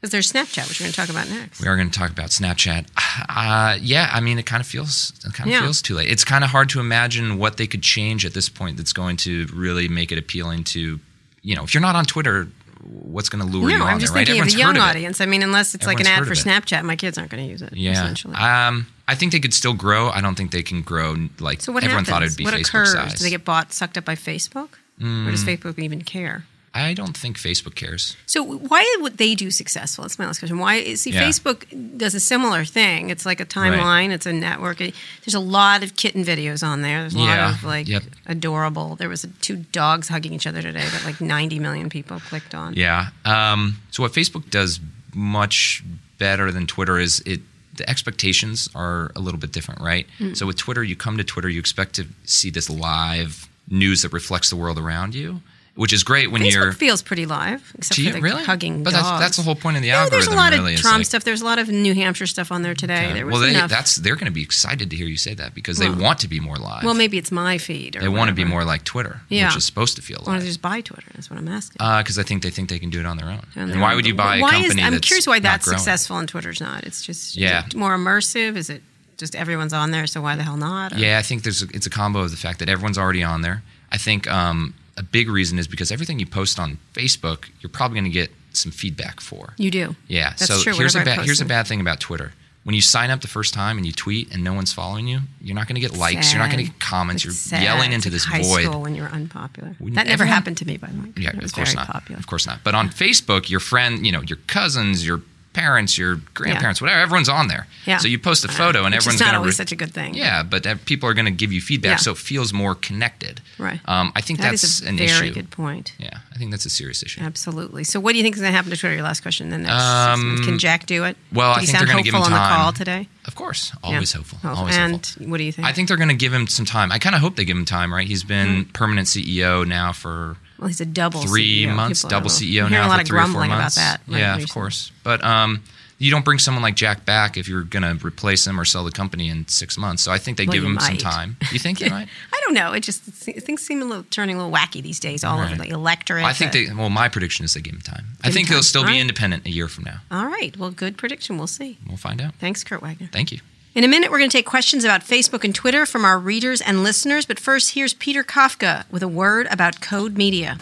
Because 0.00 0.12
there's 0.12 0.30
Snapchat, 0.30 0.68
which 0.68 0.78
we're 0.78 0.84
going 0.84 0.92
to 0.92 0.96
talk 1.00 1.08
about 1.08 1.28
next. 1.30 1.60
We 1.62 1.68
are 1.68 1.76
going 1.76 1.88
to 1.90 1.98
talk 1.98 2.10
about 2.10 2.30
Snapchat. 2.30 2.86
Uh, 3.28 3.78
yeah, 3.80 4.10
I 4.12 4.20
mean, 4.20 4.38
it 4.38 4.44
kind 4.44 4.60
of 4.60 4.66
feels 4.66 5.12
it 5.24 5.32
kind 5.32 5.48
of 5.48 5.52
Yeah. 5.54 5.62
feels 5.62 5.80
too 5.80 5.94
late. 5.94 6.10
It's 6.10 6.22
kind 6.24 6.44
of 6.44 6.50
hard 6.50 6.68
to 6.70 6.80
imagine 6.80 7.38
what 7.38 7.56
they 7.56 7.66
could 7.66 7.82
change 7.82 8.26
at 8.26 8.34
this 8.34 8.48
point 8.50 8.76
that's 8.76 8.92
going 8.92 9.16
to 9.18 9.46
really 9.54 9.88
make 9.88 10.12
it 10.12 10.18
appealing 10.18 10.64
to, 10.64 11.00
you 11.42 11.56
know, 11.56 11.64
if 11.64 11.72
you're 11.72 11.80
not 11.80 11.96
on 11.96 12.04
Twitter, 12.04 12.48
what's 12.82 13.28
going 13.28 13.44
to 13.44 13.50
lure 13.50 13.70
you 13.70 13.78
No, 13.78 13.84
on 13.84 13.94
I'm 13.94 13.98
just 13.98 14.12
there, 14.12 14.20
right? 14.20 14.26
thinking 14.26 14.42
of 14.42 14.46
Everyone's 14.48 14.54
the 14.54 14.58
young 14.60 14.76
of 14.76 14.82
audience. 14.96 15.20
I 15.20 15.26
mean, 15.26 15.42
unless 15.42 15.74
it's 15.74 15.86
like 15.86 16.00
an 16.00 16.06
ad 16.06 16.24
for 16.26 16.34
Snapchat, 16.34 16.82
my 16.84 16.96
kids 16.96 17.18
aren't 17.18 17.30
going 17.30 17.44
to 17.44 17.50
use 17.50 17.62
it. 17.62 17.72
Yeah, 17.74 17.92
essentially. 17.92 18.34
um, 18.34 18.86
I 19.08 19.14
think 19.14 19.32
they 19.32 19.40
could 19.40 19.54
still 19.54 19.74
grow. 19.74 20.10
I 20.10 20.20
don't 20.20 20.34
think 20.34 20.50
they 20.50 20.62
can 20.62 20.82
grow 20.82 21.16
like 21.38 21.60
so 21.62 21.72
what 21.72 21.84
everyone 21.84 22.04
happens? 22.04 22.08
thought 22.08 22.22
it 22.22 22.30
would 22.30 22.36
be 22.36 22.44
what 22.44 22.54
Facebook 22.54 22.68
occurs? 22.68 22.92
size. 22.92 23.14
Do 23.14 23.24
they 23.24 23.30
get 23.30 23.44
bought, 23.44 23.72
sucked 23.72 23.96
up 23.98 24.04
by 24.04 24.14
Facebook, 24.14 24.70
or 25.00 25.30
does 25.30 25.44
Mm. 25.44 25.56
Facebook 25.56 25.78
even 25.78 26.02
care? 26.02 26.44
I 26.84 26.94
don't 26.94 27.16
think 27.16 27.38
Facebook 27.38 27.74
cares. 27.74 28.16
So 28.26 28.42
why 28.42 28.84
would 29.00 29.18
they 29.18 29.34
do 29.34 29.50
successful? 29.50 30.02
That's 30.02 30.18
my 30.18 30.26
last 30.26 30.38
question. 30.40 30.58
Why? 30.58 30.94
See, 30.94 31.10
Yeah. 31.10 31.22
Facebook 31.22 31.64
does 31.98 32.14
a 32.14 32.20
similar 32.20 32.64
thing. 32.64 33.10
It's 33.10 33.24
like 33.24 33.40
a 33.40 33.46
timeline. 33.46 34.10
It's 34.10 34.26
a 34.26 34.32
network. 34.32 34.78
There's 34.78 35.34
a 35.34 35.40
lot 35.40 35.82
of 35.82 35.96
kitten 35.96 36.24
videos 36.24 36.62
on 36.66 36.82
there. 36.82 37.00
There's 37.00 37.14
a 37.14 37.18
Yeah. 37.18 37.46
lot 37.46 37.54
of 37.54 37.64
like 37.64 37.88
Yep. 37.88 38.04
adorable. 38.26 38.96
There 38.96 39.08
was 39.08 39.26
two 39.40 39.56
dogs 39.72 40.08
hugging 40.08 40.32
each 40.34 40.46
other 40.46 40.62
today 40.62 40.86
that 40.86 41.04
like 41.04 41.20
90 41.20 41.58
million 41.58 41.88
people 41.88 42.20
clicked 42.20 42.54
on. 42.54 42.74
Yeah. 42.74 43.08
Um, 43.24 43.78
so 43.90 44.02
what 44.02 44.12
Facebook 44.12 44.50
does 44.50 44.80
much 45.14 45.82
better 46.18 46.52
than 46.52 46.66
Twitter 46.66 46.98
is 46.98 47.22
it 47.26 47.40
the 47.74 47.88
expectations 47.90 48.68
are 48.74 49.12
a 49.14 49.20
little 49.20 49.38
bit 49.38 49.52
different, 49.52 49.80
right? 49.82 50.06
Mm. 50.18 50.34
So 50.36 50.46
with 50.46 50.56
Twitter, 50.56 50.82
you 50.82 50.96
come 50.96 51.18
to 51.18 51.24
Twitter, 51.24 51.48
you 51.48 51.60
expect 51.60 51.94
to 51.96 52.06
see 52.24 52.48
this 52.48 52.70
live 52.70 53.48
news 53.68 54.00
that 54.02 54.12
reflects 54.14 54.48
the 54.48 54.56
world 54.56 54.78
around 54.78 55.14
you, 55.14 55.42
which 55.76 55.92
is 55.92 56.02
great 56.02 56.30
when 56.32 56.42
Facebook 56.42 56.52
you're 56.52 56.72
feels 56.72 57.02
pretty 57.02 57.26
live, 57.26 57.72
except 57.78 57.98
you 57.98 58.08
for 58.10 58.16
the 58.16 58.20
really? 58.22 58.42
hugging 58.44 58.82
But 58.82 58.92
dogs. 58.94 59.04
that's 59.06 59.20
that's 59.20 59.36
the 59.36 59.42
whole 59.44 59.54
point 59.54 59.76
of 59.76 59.82
the 59.82 59.90
No, 59.90 59.96
algorithm. 59.98 60.16
there's 60.16 60.26
a 60.26 60.36
lot 60.36 60.52
really, 60.52 60.74
of 60.74 60.80
Trump 60.80 60.96
like- 60.98 61.06
stuff. 61.06 61.22
There's 61.24 61.42
a 61.42 61.44
lot 61.44 61.58
of 61.58 61.68
New 61.68 61.94
Hampshire 61.94 62.26
stuff 62.26 62.50
on 62.50 62.62
there 62.62 62.74
today. 62.74 63.08
Yeah. 63.08 63.12
There 63.14 63.26
was 63.26 63.32
well, 63.40 63.42
they, 63.42 63.66
that's 63.68 63.96
they're 63.96 64.16
going 64.16 64.26
to 64.26 64.32
be 64.32 64.42
excited 64.42 64.90
to 64.90 64.96
hear 64.96 65.06
you 65.06 65.16
say 65.16 65.34
that 65.34 65.54
because 65.54 65.78
they 65.78 65.88
want 65.90 66.18
to 66.20 66.28
be 66.28 66.40
more 66.40 66.56
live. 66.56 66.82
well, 66.82 66.94
maybe 66.94 67.18
it's 67.18 67.30
my 67.30 67.58
feed. 67.58 67.94
Or 67.96 68.00
they 68.00 68.08
want 68.08 68.28
to 68.28 68.34
be 68.34 68.44
more 68.44 68.64
like 68.64 68.84
Twitter, 68.84 69.20
Yeah. 69.28 69.46
which 69.48 69.56
is 69.56 69.64
supposed 69.64 69.96
to 69.96 70.02
feel 70.02 70.20
Why 70.24 70.32
don't 70.32 70.40
they 70.40 70.46
just 70.48 70.62
buy 70.62 70.80
Twitter? 70.80 71.08
That's 71.14 71.30
what 71.30 71.38
I'm 71.38 71.48
asking. 71.48 71.76
Because 71.98 72.18
I 72.18 72.22
think 72.22 72.42
they 72.42 72.50
think 72.50 72.68
they 72.70 72.78
can 72.78 72.90
do 72.90 73.00
it 73.00 73.06
on 73.06 73.16
their 73.18 73.28
own. 73.28 73.42
On 73.56 73.62
and 73.62 73.72
their 73.72 73.80
why 73.80 73.90
own. 73.90 73.96
would 73.96 74.06
you 74.06 74.14
buy 74.14 74.36
a 74.38 74.40
why 74.40 74.52
company 74.52 74.80
Is, 74.82 74.86
I'm 74.94 75.00
curious 75.00 75.26
why 75.26 75.38
that's 75.40 75.66
growing? 75.66 75.78
successful 75.78 76.16
and 76.18 76.26
Twitter's 76.28 76.60
not. 76.60 76.84
It's 76.84 77.02
just 77.02 77.36
Yeah. 77.36 77.66
it 77.66 77.74
more 77.74 77.94
immersive. 77.96 78.56
Is 78.56 78.70
it 78.70 78.82
just 79.18 79.34
everyone's 79.34 79.72
on 79.72 79.90
there, 79.90 80.06
so 80.06 80.20
why 80.22 80.36
the 80.36 80.42
hell 80.42 80.56
not? 80.56 80.92
Or- 80.94 80.98
Yeah, 80.98 81.18
I 81.18 81.22
think 81.22 81.42
there's 81.42 81.62
a, 81.62 81.66
it's 81.74 81.86
a 81.86 81.90
combo 81.90 82.20
of 82.20 82.30
the 82.30 82.36
fact 82.36 82.58
that 82.60 82.68
everyone's 82.68 82.98
already 82.98 83.22
on 83.22 83.42
there. 83.42 83.62
I 83.92 83.98
think 83.98 84.26
um, 84.30 84.74
a 84.96 85.02
big 85.02 85.28
reason 85.28 85.58
is 85.58 85.66
because 85.68 85.92
everything 85.92 86.18
you 86.18 86.26
post 86.26 86.58
on 86.58 86.78
Facebook, 86.94 87.46
you're 87.60 87.70
probably 87.70 87.96
going 87.96 88.04
to 88.04 88.10
get 88.10 88.30
some 88.52 88.72
feedback 88.72 89.20
for. 89.20 89.52
you 89.58 89.70
do. 89.70 89.94
Yeah. 90.08 90.30
That's 90.30 90.46
so 90.46 90.58
true, 90.60 90.72
here's 90.74 90.94
a 90.96 91.04
bad 91.04 91.20
here's 91.24 91.40
a 91.40 91.44
bad 91.44 91.66
thing 91.66 91.80
about 91.80 92.00
Twitter. 92.00 92.32
When 92.64 92.74
you 92.74 92.80
sign 92.80 93.10
up 93.10 93.20
the 93.20 93.28
first 93.28 93.54
time 93.54 93.76
and 93.76 93.86
you 93.86 93.92
tweet 93.92 94.32
and 94.34 94.42
no 94.42 94.52
one's 94.52 94.72
following 94.72 95.06
you, 95.06 95.20
you're 95.40 95.54
not 95.54 95.68
going 95.68 95.76
to 95.76 95.80
get 95.80 95.96
likes. 95.96 96.32
You're 96.32 96.42
not 96.42 96.50
going 96.50 96.64
to 96.66 96.70
get 96.72 96.80
comments. 96.80 97.24
It's 97.24 97.24
you're 97.24 97.58
sad. 97.58 97.62
yelling 97.62 97.92
into 97.92 98.10
this 98.10 98.24
high 98.24 98.42
void. 98.42 98.64
school 98.64 98.80
when 98.82 98.96
you're 98.96 99.06
unpopular. 99.06 99.76
When 99.78 99.94
that 99.94 100.06
never 100.06 100.14
everyone- 100.24 100.32
happened 100.34 100.56
to 100.56 100.64
me, 100.66 100.76
by 100.76 100.88
the 100.88 101.00
way. 101.00 101.12
Yeah, 101.16 101.30
of 101.38 101.52
course 101.52 101.74
not. 101.76 101.86
popular. 101.86 102.18
Of 102.18 102.26
course 102.26 102.44
not. 102.44 102.64
But 102.64 102.74
on 102.74 102.88
Facebook, 102.88 103.48
your 103.50 103.60
friend, 103.60 104.04
you 104.04 104.10
know, 104.10 104.22
your 104.22 104.38
cousins, 104.48 105.06
your 105.06 105.20
parents, 105.56 105.96
your 105.96 106.16
grandparents, 106.34 106.80
whatever. 106.82 107.00
Everyone's 107.00 107.28
on 107.30 107.48
there. 107.48 107.66
Yeah. 107.86 107.96
So 107.98 108.08
you 108.08 108.18
post 108.18 108.44
a 108.44 108.48
photo, 108.48 108.84
and 108.84 108.94
Which 108.94 108.98
everyone's 109.02 109.20
not 109.20 109.26
going 109.26 109.36
always 109.38 109.54
to. 109.54 109.62
such 109.62 109.72
a 109.72 109.76
good 109.76 109.92
thing. 109.92 110.14
yeah, 110.14 110.42
but 110.42 110.66
people 110.84 111.08
are 111.08 111.14
going 111.14 111.24
to 111.26 111.30
give 111.32 111.52
you 111.52 111.60
feedback, 111.60 111.90
Yeah. 111.90 111.96
so 111.96 112.10
it 112.12 112.18
feels 112.18 112.52
more 112.52 112.74
connected. 112.74 113.40
Right. 113.58 113.80
Um, 113.86 114.12
I 114.14 114.20
think 114.20 114.38
That 114.40 114.50
that's 114.50 114.64
is 114.64 114.82
a 114.82 114.88
an 114.88 114.98
very 114.98 115.10
issue. 115.28 115.34
good 115.34 115.50
point. 115.50 115.94
Yeah, 115.98 116.18
I 116.34 116.36
think 116.38 116.50
that's 116.50 116.66
a 116.66 116.70
serious 116.70 117.02
issue. 117.02 117.22
Absolutely. 117.22 117.84
So, 117.84 117.98
what 118.00 118.12
do 118.12 118.18
you 118.18 118.22
think 118.22 118.34
is 118.36 118.42
going 118.42 118.52
to 118.52 118.56
happen 118.56 118.70
to 118.70 118.76
Twitter? 118.76 118.94
Your 118.94 119.02
last 119.04 119.22
question. 119.22 119.48
Then 119.50 119.62
next, 119.62 119.74
Um, 119.82 120.42
can 120.44 120.58
Jack 120.58 120.84
do 120.86 121.04
it? 121.04 121.16
well, 121.32 121.54
Did 121.54 121.62
I 121.62 121.64
think 121.66 121.78
they're 121.78 121.86
gonna 121.86 122.02
give 122.02 122.14
hopeful 122.14 122.28
him 122.28 122.34
on 122.34 122.38
the 122.42 122.48
time. 122.48 122.56
call 122.60 122.72
today. 122.72 123.08
Of 123.24 123.34
course, 123.34 123.72
Yeah. 123.82 123.90
always 123.94 124.12
hopeful. 124.12 124.38
Hope- 124.42 124.58
Always 124.58 124.76
and 124.76 124.92
hopeful. 124.92 125.26
what 125.28 125.38
do 125.38 125.44
you 125.44 125.52
think? 125.52 125.66
I 125.66 125.72
think 125.72 125.88
they're 125.88 125.96
going 125.96 126.08
to 126.10 126.14
give 126.14 126.32
him 126.32 126.46
some 126.46 126.64
time. 126.66 126.92
I 126.92 126.98
kind 126.98 127.14
of 127.14 127.20
hope 127.22 127.34
they 127.36 127.44
give 127.44 127.56
him 127.56 127.64
time, 127.64 127.92
right? 127.92 128.06
He's 128.06 128.22
been 128.22 128.66
permanent 128.66 129.08
CEO 129.08 129.64
now 129.64 129.92
for 129.92 130.36
well, 130.58 130.68
he's 130.68 130.80
a 130.80 130.86
double 130.86 131.22
three 131.22 131.64
CEO. 131.66 131.74
months, 131.74 132.00
People 132.02 132.10
double 132.10 132.30
CEO 132.30 132.70
now 132.70 132.86
a 132.86 132.88
lot 132.88 132.96
for 132.96 133.02
of 133.02 133.08
grumbling 133.08 133.50
months. 133.50 133.76
about 133.76 134.00
that. 134.06 134.12
right, 134.12 134.18
yeah, 134.18 134.36
of 134.38 134.48
course. 134.50 134.90
But 135.02 135.22
um, 135.24 135.62
you 135.98 136.10
don't 136.10 136.24
bring 136.24 136.38
someone 136.38 136.62
like 136.62 136.74
Jack 136.76 137.06
back 137.06 137.36
if 137.38 137.48
you're 137.48 137.62
going 137.62 137.82
to 137.82 138.06
replace 138.06 138.46
him 138.46 138.60
or 138.60 138.64
sell 138.66 138.84
the 138.84 138.90
company 138.90 139.28
in 139.30 139.48
six 139.48 139.78
months. 139.78 140.02
So 140.02 140.12
I 140.12 140.18
think 140.18 140.36
they 140.36 140.44
Well, 140.46 140.52
give 140.54 140.64
him 140.64 140.78
some 140.78 140.98
time. 140.98 141.36
You 141.52 141.58
think 141.58 141.78
they 141.78 141.88
might? 141.88 142.08
I 142.34 142.40
don't 142.44 142.52
know. 142.54 142.72
It 142.74 142.80
just 142.80 143.02
things 143.02 143.62
seem 143.62 143.80
a 143.80 143.84
little 143.86 144.04
turning 144.10 144.36
a 144.36 144.38
little 144.38 144.52
wacky 144.52 144.82
these 144.82 145.00
days. 145.00 145.24
All 145.24 145.38
over 145.40 145.54
the 145.54 145.68
electorate. 145.70 146.24
I 146.24 146.32
think 146.34 146.52
they. 146.52 146.66
Well, 146.74 146.90
my 146.90 147.08
prediction 147.08 147.44
is 147.44 147.54
they 147.54 147.60
give 147.62 147.74
him 147.74 147.80
time. 147.80 148.04
I 148.22 148.26
Give 148.26 148.26
him 148.26 148.32
think 148.34 148.48
time. 148.48 148.54
he'll 148.56 148.62
still 148.62 148.82
be 148.82 148.88
Alright. 148.88 149.00
independent 149.00 149.46
a 149.46 149.50
year 149.50 149.68
from 149.68 149.84
now. 149.84 150.00
All 150.10 150.26
right. 150.26 150.54
Well, 150.56 150.70
good 150.70 150.98
prediction. 150.98 151.38
We'll 151.38 151.46
see. 151.46 151.78
We'll 151.88 151.96
find 151.96 152.20
out. 152.20 152.34
Thanks, 152.34 152.62
Kurt 152.62 152.82
Wagner. 152.82 153.08
Thank 153.10 153.32
you. 153.32 153.40
In 153.76 153.84
a 153.84 153.88
minute, 153.88 154.10
we're 154.10 154.16
going 154.16 154.30
to 154.30 154.34
take 154.38 154.46
questions 154.46 154.84
about 154.84 155.02
Facebook 155.02 155.44
and 155.44 155.54
Twitter 155.54 155.84
from 155.84 156.06
our 156.06 156.18
readers 156.18 156.62
and 156.62 156.82
listeners. 156.82 157.26
But 157.26 157.38
first, 157.38 157.74
here's 157.74 157.92
Peter 157.92 158.24
Kafka 158.24 158.90
with 158.90 159.02
a 159.02 159.06
word 159.06 159.46
about 159.50 159.82
Code 159.82 160.16
Media. 160.16 160.56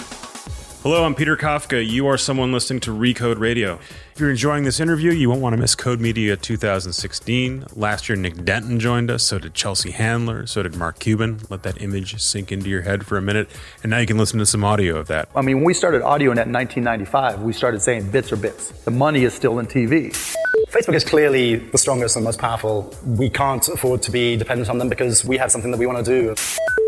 Hello, 0.83 1.05
I'm 1.05 1.15
Peter 1.15 1.37
Kafka. 1.37 1.89
You 1.89 2.09
are 2.09 2.19
someone 2.19 2.51
listening 2.51 2.81
to 2.81 2.91
Recode 2.91 3.39
Radio. 3.39 3.79
If 4.15 4.19
you're 4.19 4.33
enjoying 4.33 4.65
this 4.65 4.81
interview, 4.81 5.13
you 5.13 5.31
won't 5.31 5.41
want 5.41 5.53
to 5.53 5.57
miss 5.57 5.77
Code 5.77 6.01
Media 6.01 6.37
2016. 6.37 7.67
Last 7.77 8.09
year, 8.09 8.17
Nick 8.17 8.45
Denton 8.45 8.81
joined 8.81 9.13
us, 9.13 9.23
so 9.23 9.39
did 9.39 9.55
Chelsea 9.55 9.93
Handler, 9.93 10.45
so 10.49 10.65
did 10.65 10.75
Mark 10.75 10.99
Cuban. 10.99 11.39
Let 11.49 11.63
that 11.63 11.81
image 11.81 12.21
sink 12.21 12.51
into 12.51 12.69
your 12.69 12.83
head 12.83 13.07
for 13.07 13.17
a 13.17 13.23
minute, 13.23 13.49
and 13.85 13.91
now 13.91 13.99
you 13.99 14.07
can 14.07 14.19
listen 14.19 14.41
to 14.41 14.47
some 14.47 14.65
audio 14.65 14.97
of 14.97 15.07
that. 15.07 15.29
I 15.37 15.41
mean, 15.43 15.59
when 15.59 15.67
we 15.67 15.75
started 15.75 16.03
AudioNet 16.03 16.47
in 16.47 16.53
1995, 16.53 17.43
we 17.43 17.53
started 17.53 17.81
saying 17.81 18.11
bits 18.11 18.33
are 18.33 18.37
bits. 18.37 18.71
The 18.71 18.91
money 18.91 19.23
is 19.23 19.33
still 19.33 19.61
in 19.61 19.67
TV. 19.67 20.13
Facebook 20.69 20.95
is 20.95 21.05
clearly 21.05 21.57
the 21.57 21.79
strongest 21.79 22.17
and 22.17 22.25
most 22.25 22.39
powerful. 22.39 22.93
We 23.05 23.31
can't 23.31 23.67
afford 23.69 24.03
to 24.03 24.11
be 24.11 24.37
dependent 24.37 24.69
on 24.69 24.79
them 24.79 24.89
because 24.89 25.25
we 25.25 25.37
have 25.39 25.51
something 25.51 25.71
that 25.71 25.79
we 25.79 25.87
want 25.87 26.05
to 26.05 26.11
do. 26.21 26.35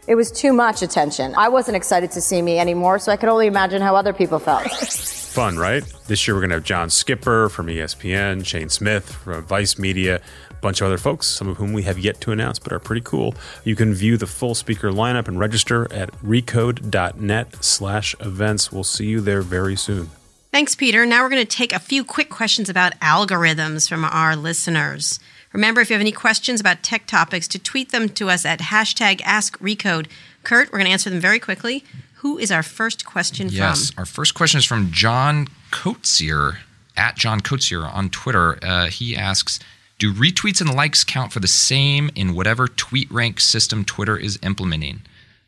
It 0.08 0.14
was 0.14 0.30
too 0.30 0.52
much 0.52 0.82
attention. 0.82 1.34
I 1.36 1.48
wasn't 1.48 1.76
excited 1.76 2.12
to 2.12 2.20
see 2.20 2.40
me 2.40 2.58
anymore, 2.58 2.98
so 2.98 3.10
I 3.10 3.16
could 3.16 3.28
only 3.28 3.46
imagine 3.46 3.82
how 3.82 3.96
other 3.96 4.12
people 4.12 4.38
felt. 4.38 4.70
Fun, 4.70 5.56
right? 5.56 5.82
This 6.06 6.26
year, 6.26 6.34
we're 6.34 6.40
going 6.40 6.50
to 6.50 6.56
have 6.56 6.64
John 6.64 6.90
Skipper 6.90 7.48
from 7.48 7.66
ESPN, 7.66 8.46
Shane 8.46 8.68
Smith 8.68 9.12
from 9.12 9.44
Vice 9.44 9.78
Media, 9.78 10.20
a 10.50 10.54
bunch 10.54 10.80
of 10.80 10.86
other 10.86 10.96
folks, 10.96 11.26
some 11.26 11.48
of 11.48 11.56
whom 11.56 11.72
we 11.72 11.82
have 11.82 11.98
yet 11.98 12.20
to 12.22 12.32
announce 12.32 12.58
but 12.58 12.72
are 12.72 12.78
pretty 12.78 13.02
cool. 13.02 13.34
You 13.64 13.76
can 13.76 13.92
view 13.92 14.16
the 14.16 14.26
full 14.26 14.54
speaker 14.54 14.90
lineup 14.90 15.28
and 15.28 15.38
register 15.38 15.92
at 15.92 16.12
recode.net 16.22 17.64
slash 17.64 18.14
events. 18.20 18.72
We'll 18.72 18.84
see 18.84 19.06
you 19.06 19.20
there 19.20 19.42
very 19.42 19.76
soon. 19.76 20.10
Thanks, 20.56 20.74
Peter. 20.74 21.04
Now 21.04 21.22
we're 21.22 21.28
going 21.28 21.46
to 21.46 21.56
take 21.56 21.74
a 21.74 21.78
few 21.78 22.02
quick 22.02 22.30
questions 22.30 22.70
about 22.70 22.98
algorithms 23.00 23.86
from 23.86 24.06
our 24.06 24.34
listeners. 24.34 25.20
Remember, 25.52 25.82
if 25.82 25.90
you 25.90 25.94
have 25.94 26.00
any 26.00 26.12
questions 26.12 26.62
about 26.62 26.82
tech 26.82 27.06
topics, 27.06 27.46
to 27.48 27.58
tweet 27.58 27.92
them 27.92 28.08
to 28.08 28.30
us 28.30 28.46
at 28.46 28.60
hashtag 28.60 29.20
AskRecode. 29.20 30.06
Kurt, 30.44 30.72
we're 30.72 30.78
going 30.78 30.86
to 30.86 30.92
answer 30.92 31.10
them 31.10 31.20
very 31.20 31.38
quickly. 31.38 31.84
Who 32.14 32.38
is 32.38 32.50
our 32.50 32.62
first 32.62 33.04
question 33.04 33.50
Yes. 33.50 33.90
from? 33.90 33.98
Our 34.00 34.06
first 34.06 34.32
question 34.32 34.56
is 34.56 34.64
from 34.64 34.90
John 34.92 35.48
Coatsier 35.72 36.60
at 36.96 37.16
John 37.16 37.42
Coatsier 37.42 37.84
on 37.94 38.08
Twitter. 38.08 38.58
Uh, 38.64 38.86
he 38.86 39.14
asks, 39.14 39.58
"Do 39.98 40.10
retweets 40.10 40.62
and 40.62 40.74
likes 40.74 41.04
count 41.04 41.34
for 41.34 41.40
the 41.40 41.48
same 41.48 42.10
in 42.14 42.32
whatever 42.32 42.66
tweet 42.66 43.12
rank 43.12 43.40
system 43.40 43.84
Twitter 43.84 44.16
is 44.16 44.38
implementing?" 44.42 45.02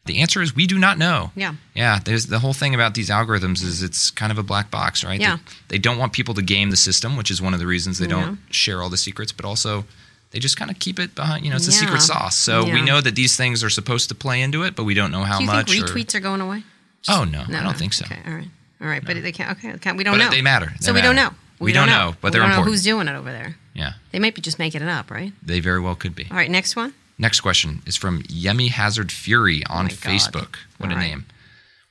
The 0.08 0.20
answer 0.20 0.42
is 0.42 0.56
we 0.56 0.66
do 0.66 0.78
not 0.78 0.98
know. 0.98 1.30
Yeah. 1.36 1.54
Yeah. 1.74 2.00
There's 2.04 2.26
the 2.26 2.40
whole 2.40 2.52
thing 2.54 2.74
about 2.74 2.94
these 2.94 3.10
algorithms 3.10 3.62
is 3.62 3.82
it's 3.82 4.10
kind 4.10 4.32
of 4.32 4.38
a 4.38 4.42
black 4.42 4.70
box, 4.70 5.04
right? 5.04 5.20
Yeah. 5.20 5.36
They, 5.68 5.76
they 5.76 5.78
don't 5.78 5.98
want 5.98 6.12
people 6.12 6.34
to 6.34 6.42
game 6.42 6.70
the 6.70 6.76
system, 6.76 7.16
which 7.16 7.30
is 7.30 7.40
one 7.40 7.54
of 7.54 7.60
the 7.60 7.66
reasons 7.66 7.98
they 7.98 8.06
Yeah. 8.06 8.20
don't 8.24 8.38
share 8.50 8.82
all 8.82 8.88
the 8.88 8.96
secrets, 8.96 9.30
but 9.32 9.44
also 9.44 9.84
they 10.32 10.38
just 10.40 10.56
kind 10.56 10.70
of 10.70 10.78
keep 10.78 10.98
it 10.98 11.14
behind. 11.14 11.44
You 11.44 11.50
know, 11.50 11.56
it's 11.56 11.68
a 11.68 11.72
secret 11.72 12.02
sauce. 12.02 12.36
So 12.36 12.66
Yeah. 12.66 12.74
we 12.74 12.82
know 12.82 13.00
that 13.00 13.14
these 13.14 13.36
things 13.36 13.62
are 13.62 13.70
supposed 13.70 14.08
to 14.08 14.14
play 14.14 14.42
into 14.42 14.62
it, 14.64 14.74
but 14.74 14.84
we 14.84 14.94
don't 14.94 15.10
know 15.12 15.22
how 15.24 15.38
Do 15.38 15.44
you 15.44 15.50
much. 15.50 15.70
think 15.70 15.84
or- 15.84 15.92
retweets 15.92 16.14
are 16.14 16.20
going 16.20 16.40
away? 16.40 16.64
oh 17.08 17.24
no, 17.24 17.44
no, 17.48 17.58
I 17.60 17.62
don't 17.62 17.76
think 17.78 17.92
so. 17.92 18.04
Okay, 18.06 18.18
all 18.26 18.34
right. 18.34 18.48
All 18.80 18.88
right, 18.88 19.04
but 19.04 19.20
they 19.22 19.32
can't. 19.32 19.56
Okay, 19.58 19.92
we 19.92 20.04
don't 20.04 20.16
But 20.18 20.24
know. 20.24 20.30
they 20.30 20.42
matter. 20.42 20.72
So 20.80 20.92
They 20.92 20.98
we 20.98 21.02
don't 21.02 21.16
know. 21.16 21.30
We 21.60 21.72
don't 21.72 21.88
know, 21.88 22.14
but 22.20 22.28
We 22.28 22.38
they're 22.38 22.48
don't 22.48 22.56
know 22.56 22.62
who's 22.62 22.82
doing 22.82 23.08
it 23.08 23.14
over 23.16 23.30
there. 23.32 23.56
Yeah. 23.74 23.92
They 24.12 24.18
might 24.20 24.34
be 24.34 24.40
just 24.40 24.58
making 24.58 24.82
it 24.82 24.88
up, 24.88 25.10
right? 25.10 25.32
They 25.42 25.60
very 25.60 25.80
well 25.80 25.94
could 25.96 26.14
be. 26.14 26.26
All 26.30 26.36
right, 26.36 26.50
next 26.50 26.76
one. 26.76 26.94
Next 27.18 27.40
question 27.40 27.82
is 27.86 27.96
from 27.96 28.22
Yemi 28.24 28.70
Hazard 28.70 29.10
Fury 29.10 29.62
on 29.66 29.86
Oh. 29.86 29.88
Facebook. 29.88 30.56
What 30.78 30.90
All 30.90 30.96
a 30.96 30.96
right. 30.98 31.08
name. 31.08 31.26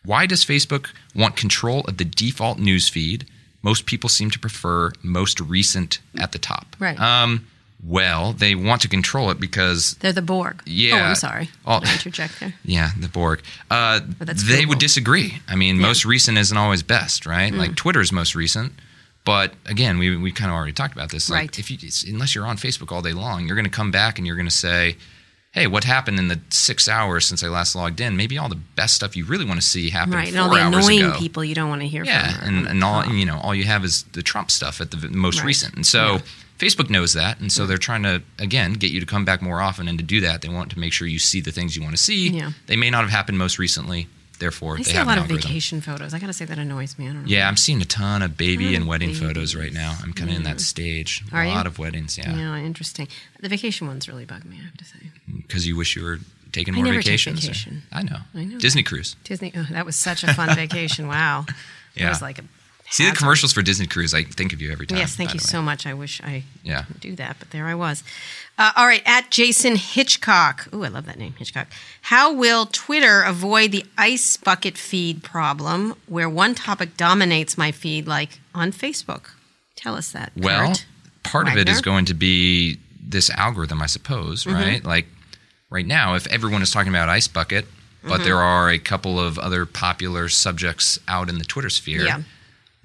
Why 0.06 0.26
does 0.26 0.46
Facebook 0.46 0.88
want 1.14 1.36
control 1.36 1.82
of 1.82 1.98
the 1.98 2.06
default 2.06 2.60
news 2.60 2.88
feed? 2.88 3.26
Most 3.62 3.86
people 3.86 4.08
seem 4.10 4.32
to 4.32 4.40
prefer 4.40 4.92
most 5.04 5.42
recent 5.42 6.00
at 6.18 6.32
the 6.32 6.40
top. 6.40 6.76
Right. 6.80 6.98
Um, 7.00 7.48
well, 7.86 8.32
they 8.34 8.56
want 8.56 8.82
to 8.84 8.88
control 8.88 9.30
it 9.30 9.40
because 9.40 9.96
They're 10.00 10.14
the 10.14 10.22
Borg. 10.22 10.64
Yeah. 10.66 10.94
Oh, 10.96 10.98
I'm 11.10 11.16
sorry. 11.16 11.50
I 11.66 11.78
interject 11.92 12.40
there. 12.40 12.54
yeah, 12.64 12.92
the 12.98 13.10
Borg. 13.10 13.42
Uh, 13.70 14.00
that's 14.20 14.44
they 14.44 14.56
Google. 14.60 14.70
would 14.70 14.80
disagree. 14.80 15.40
I 15.48 15.56
mean, 15.56 15.78
most 15.78 16.06
recent 16.06 16.38
isn't 16.38 16.58
always 16.58 16.82
best, 16.84 17.26
right? 17.26 17.52
Mm. 17.52 17.58
Like 17.58 17.76
Twitter's 17.76 18.12
most 18.14 18.34
recent. 18.34 18.74
But 19.26 19.54
again, 19.66 19.98
we, 20.00 20.16
we 20.16 20.32
kind 20.32 20.50
of 20.50 20.56
already 20.56 20.72
talked 20.72 20.94
about 20.94 21.12
this. 21.12 21.30
Like, 21.30 21.38
Right. 21.40 21.60
If 21.60 21.70
you 21.70 21.78
unless 22.14 22.34
you're 22.34 22.46
on 22.48 22.56
Facebook 22.58 22.94
all 22.94 23.02
day 23.02 23.12
long, 23.14 23.46
you're 23.46 23.58
going 23.58 23.66
to 23.66 23.70
come 23.72 23.92
back 23.92 24.18
and 24.18 24.26
you're 24.26 24.38
going 24.38 24.48
to 24.48 24.56
say, 24.56 24.96
"Hey, 25.58 25.68
what 25.68 25.84
happened 25.84 26.20
in 26.20 26.28
the 26.28 26.40
six 26.50 26.88
hours 26.88 27.26
since 27.26 27.44
I 27.44 27.48
last 27.48 27.76
logged 27.76 28.00
in? 28.00 28.16
Maybe 28.16 28.38
all 28.38 28.48
the 28.50 28.62
best 28.76 28.94
stuff 28.96 29.16
you 29.16 29.26
really 29.26 29.46
want 29.46 29.60
to 29.60 29.66
see 29.66 29.90
happened 29.90 30.16
Right, 30.16 30.28
and 30.28 30.38
all 30.38 30.50
the 30.50 30.62
hours 30.62 30.88
annoying 30.88 31.04
ago." 31.04 31.18
people 31.18 31.44
you 31.44 31.56
don't 31.56 31.70
want 31.70 31.82
to 31.82 31.88
hear 31.88 32.04
Yeah, 32.04 32.38
from. 32.38 32.48
and, 32.48 32.68
and 32.68 32.84
all 32.84 33.06
you 33.08 33.26
know, 33.26 33.40
all 33.40 33.56
you 33.56 33.64
have 33.64 33.84
is 33.84 34.04
the 34.14 34.22
Trump 34.22 34.52
stuff 34.52 34.80
at 34.82 34.92
the 34.92 35.10
most 35.10 35.40
Right. 35.40 35.48
recent, 35.48 35.76
and 35.76 35.86
so 35.86 36.22
Facebook 36.60 36.90
knows 36.90 37.14
that, 37.14 37.40
and 37.40 37.52
so 37.52 37.64
mm. 37.64 37.68
they're 37.68 37.78
trying 37.78 38.04
to 38.04 38.22
again 38.40 38.74
get 38.74 38.92
you 38.92 39.00
to 39.00 39.06
come 39.06 39.26
back 39.26 39.42
more 39.42 39.62
often, 39.62 39.88
and 39.88 39.98
to 39.98 40.04
do 40.04 40.22
that, 40.22 40.42
they 40.42 40.50
want 40.50 40.72
to 40.72 40.80
make 40.80 40.94
sure 40.94 41.08
you 41.08 41.20
see 41.20 41.42
the 41.42 41.52
things 41.52 41.76
you 41.76 41.82
want 41.84 41.96
to 41.96 42.02
see. 42.02 42.30
Yeah. 42.30 42.52
They 42.68 42.76
may 42.76 42.90
not 42.90 43.02
have 43.02 43.12
happened 43.12 43.38
most 43.38 43.58
recently, 43.60 44.08
therefore 44.40 44.76
I 44.76 44.78
they 44.78 44.84
see 44.84 44.98
a 44.98 45.04
lot 45.06 45.18
of 45.18 45.26
vacation 45.26 45.82
photos. 45.82 46.14
I 46.14 46.20
got 46.20 46.28
to 46.28 46.34
say 46.34 46.46
that 46.46 46.58
annoys 46.58 46.98
me. 46.98 47.06
I 47.06 47.14
don't 47.14 47.24
know. 47.24 47.28
Yeah, 47.28 47.48
I'm 47.48 47.58
seeing 47.58 47.82
a 47.82 47.86
ton 47.86 48.22
of 48.22 48.38
baby 48.38 48.76
and 48.76 48.88
wedding 48.88 49.10
babies. 49.10 49.22
photos 49.22 49.56
right 49.56 49.74
now. 49.74 49.98
I'm 50.04 50.14
kind 50.14 50.30
of 50.30 50.36
in 50.36 50.44
that 50.44 50.62
stage. 50.62 51.24
Are 51.32 51.42
a 51.42 51.48
you? 51.48 51.54
lot 51.54 51.68
of 51.68 51.80
weddings, 51.80 52.18
yeah, 52.18 52.36
Yeah, 52.36 52.58
interesting. 52.58 53.08
The 53.40 53.50
vacation 53.50 53.88
ones 53.88 54.08
really 54.08 54.26
bug 54.26 54.46
me. 54.46 54.58
I 54.62 54.66
have 54.66 54.78
to 54.78 54.86
say. 54.86 55.00
Mm, 55.30 55.46
because 55.48 55.68
you 55.68 55.76
wish 55.76 55.96
you 55.96 56.04
were 56.04 56.20
taking 56.52 56.74
I 56.74 56.78
more 56.78 56.86
never 56.86 56.98
take 56.98 57.06
vacations. 57.06 57.40
or- 57.40 57.48
vacation. 57.48 57.84
I 57.92 58.04
know. 58.04 58.18
I 58.36 58.44
know 58.46 58.60
Disney 58.60 58.84
cruise. 58.84 59.16
Disney. 59.24 59.52
Oh, 59.56 59.68
that 59.72 59.86
was 59.86 59.96
such 59.96 60.24
a 60.24 60.34
fun 60.34 60.56
vacation. 60.64 61.08
Wow. 61.08 61.46
It 61.96 62.02
Yeah. 62.02 62.10
was 62.10 62.22
like 62.22 62.40
a. 62.40 62.44
See 62.90 63.10
the 63.10 63.16
commercials 63.16 63.52
for 63.54 63.62
Disney 63.62 63.86
cruise. 63.86 64.14
I 64.14 64.24
think 64.24 64.54
of 64.54 64.62
you 64.62 64.72
every 64.72 64.88
time. 64.88 64.98
Yes, 64.98 65.16
thank 65.16 65.34
you 65.34 65.40
so 65.42 65.62
much. 65.62 65.86
I 65.86 65.94
wish 65.94 66.22
I 66.24 66.44
Yeah. 66.64 66.86
do 67.00 67.16
that, 67.18 67.36
but 67.40 67.52
there 67.52 67.68
I 67.68 67.76
was. 67.76 68.04
Uh, 68.58 68.72
all 68.76 68.88
right, 68.88 69.04
at 69.06 69.30
Jason 69.30 69.76
Hitchcock. 69.76 70.68
Ooh, 70.74 70.84
I 70.84 70.88
love 70.88 71.06
that 71.06 71.20
name, 71.20 71.34
Hitchcock. 71.38 71.68
How 72.04 72.32
will 72.34 72.66
Twitter 72.66 73.22
avoid 73.24 73.72
the 73.72 73.86
ice 73.98 74.38
bucket 74.38 74.78
feed 74.78 75.22
problem 75.22 75.96
where 76.08 76.30
one 76.30 76.56
topic 76.56 76.96
dominates 76.98 77.58
my 77.58 77.72
feed, 77.72 78.08
like 78.08 78.40
on 78.56 78.72
Facebook? 78.72 79.32
Tell 79.76 79.96
us 79.96 80.12
that. 80.12 80.32
Well, 80.36 80.70
Kurt. 80.70 80.86
part 81.24 81.48
of 81.50 81.58
it 81.58 81.68
is 81.70 81.82
going 81.82 82.06
to 82.06 82.14
be 82.14 82.80
this 83.00 83.30
algorithm, 83.32 83.82
I 83.82 83.88
suppose, 83.88 84.46
Mm-hmm. 84.46 84.54
right? 84.56 84.84
Like 84.84 85.08
right 85.70 85.86
now, 85.86 86.16
if 86.16 86.26
everyone 86.28 86.62
is 86.62 86.72
talking 86.72 86.90
about 86.90 87.10
Ice 87.10 87.28
Bucket, 87.28 87.66
Mm-hmm. 87.66 88.10
but 88.10 88.24
there 88.24 88.38
are 88.38 88.70
a 88.70 88.78
couple 88.80 89.20
of 89.20 89.38
other 89.40 89.66
popular 89.66 90.30
subjects 90.30 90.98
out 91.08 91.30
in 91.30 91.40
the 91.40 91.44
Twitter 91.44 91.70
sphere 91.70 92.06
Yeah. 92.06 92.22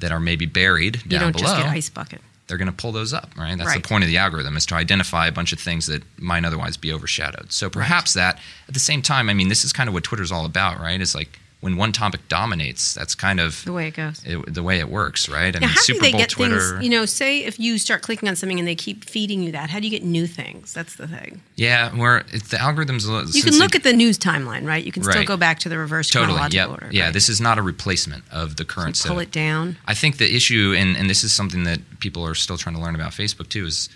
That 0.02 0.12
are 0.12 0.21
maybe 0.21 0.44
buried 0.47 0.97
you 1.04 1.11
down 1.11 1.21
don't 1.21 1.32
below, 1.32 1.47
just 1.47 1.56
get 1.56 1.66
ice 1.66 1.88
bucket. 1.88 2.21
they're 2.47 2.59
going 2.59 2.66
to 2.71 2.76
pull 2.76 2.92
those 2.92 3.12
up, 3.14 3.30
right? 3.37 3.56
That's 3.56 3.68
Right. 3.68 3.82
the 3.82 3.88
point 3.88 4.04
of 4.04 4.09
the 4.09 4.18
algorithm 4.18 4.56
is 4.56 4.66
to 4.66 4.75
identify 4.75 5.26
a 5.26 5.32
bunch 5.32 5.52
of 5.54 5.59
things 5.61 5.87
that 5.87 6.02
might 6.21 6.44
otherwise 6.44 6.76
be 6.76 6.92
overshadowed. 6.92 7.50
So 7.52 7.71
perhaps 7.71 8.12
that 8.12 8.38
at 8.68 8.75
the 8.75 8.80
same 8.80 9.00
time, 9.00 9.30
I 9.30 9.35
mean, 9.35 9.49
this 9.49 9.64
is 9.64 9.73
kind 9.73 9.88
of 9.88 9.94
what 9.94 10.04
Twitter's 10.04 10.30
all 10.30 10.44
about, 10.44 10.78
right? 10.80 11.00
Is 11.00 11.14
like 11.14 11.38
when 11.62 11.76
one 11.76 11.92
topic 11.92 12.21
dominates, 12.28 12.92
that's 12.92 13.14
kind 13.14 13.38
of 13.40 13.64
The 13.64 13.73
way 13.73 13.87
it 13.88 13.95
goes. 13.95 14.21
it, 14.26 14.52
the 14.52 14.62
way 14.62 14.78
it 14.81 14.88
works, 14.90 15.28
right? 15.28 15.54
I 15.57 15.61
Now, 15.61 15.66
mean, 15.69 15.75
how 15.76 15.81
Super 15.81 16.00
do 16.00 16.04
they 16.07 16.11
Bowl 16.12 16.21
get 16.21 16.28
Twitter. 16.31 16.71
things? 16.73 16.85
You 16.85 16.90
know, 16.90 17.07
say 17.07 17.38
if 17.45 17.59
you 17.61 17.78
start 17.78 18.02
clicking 18.02 18.28
on 18.28 18.35
something 18.37 18.59
and 18.59 18.66
they 18.69 18.75
keep 18.75 19.04
feeding 19.04 19.42
you 19.42 19.52
that, 19.52 19.71
how 19.71 19.78
do 19.78 19.87
you 19.87 19.90
get 19.90 20.02
new 20.04 20.26
things? 20.26 20.75
That's 20.75 20.97
the 20.97 21.07
thing. 21.09 21.40
yeah, 21.57 21.95
where 21.97 22.25
it's 22.33 22.49
the 22.49 22.57
algorithms. 22.59 23.07
You 23.35 23.42
can 23.45 23.59
look 23.59 23.75
at 23.76 23.85
the 23.85 23.92
news 23.92 24.19
timeline, 24.19 24.66
right? 24.66 24.85
You 24.85 24.92
can 24.92 25.02
still 25.04 25.25
go 25.25 25.37
back 25.37 25.61
to 25.61 25.69
the 25.69 25.78
reverse 25.78 26.11
totally. 26.11 26.33
chronological 26.35 26.71
Yep. 26.73 26.83
order. 26.83 26.88
Yeah, 26.92 27.04
right? 27.04 27.12
this 27.12 27.28
is 27.28 27.40
not 27.40 27.59
a 27.59 27.62
replacement 27.62 28.25
of 28.33 28.57
the 28.57 28.64
current 28.64 28.97
pull 29.00 29.11
setup. 29.16 29.23
it 29.23 29.31
down. 29.31 29.76
I 29.87 29.95
think 29.95 30.19
the 30.19 30.35
issue, 30.35 30.75
and, 30.76 30.97
and 30.97 31.09
this 31.09 31.23
is 31.23 31.33
something 31.33 31.62
that 31.64 31.78
people 32.00 32.26
are 32.26 32.35
still 32.35 32.57
trying 32.59 32.75
to 32.75 32.83
learn 32.83 32.95
about 32.97 33.12
Facebook 33.12 33.49
too, 33.49 33.66
is 33.66 33.88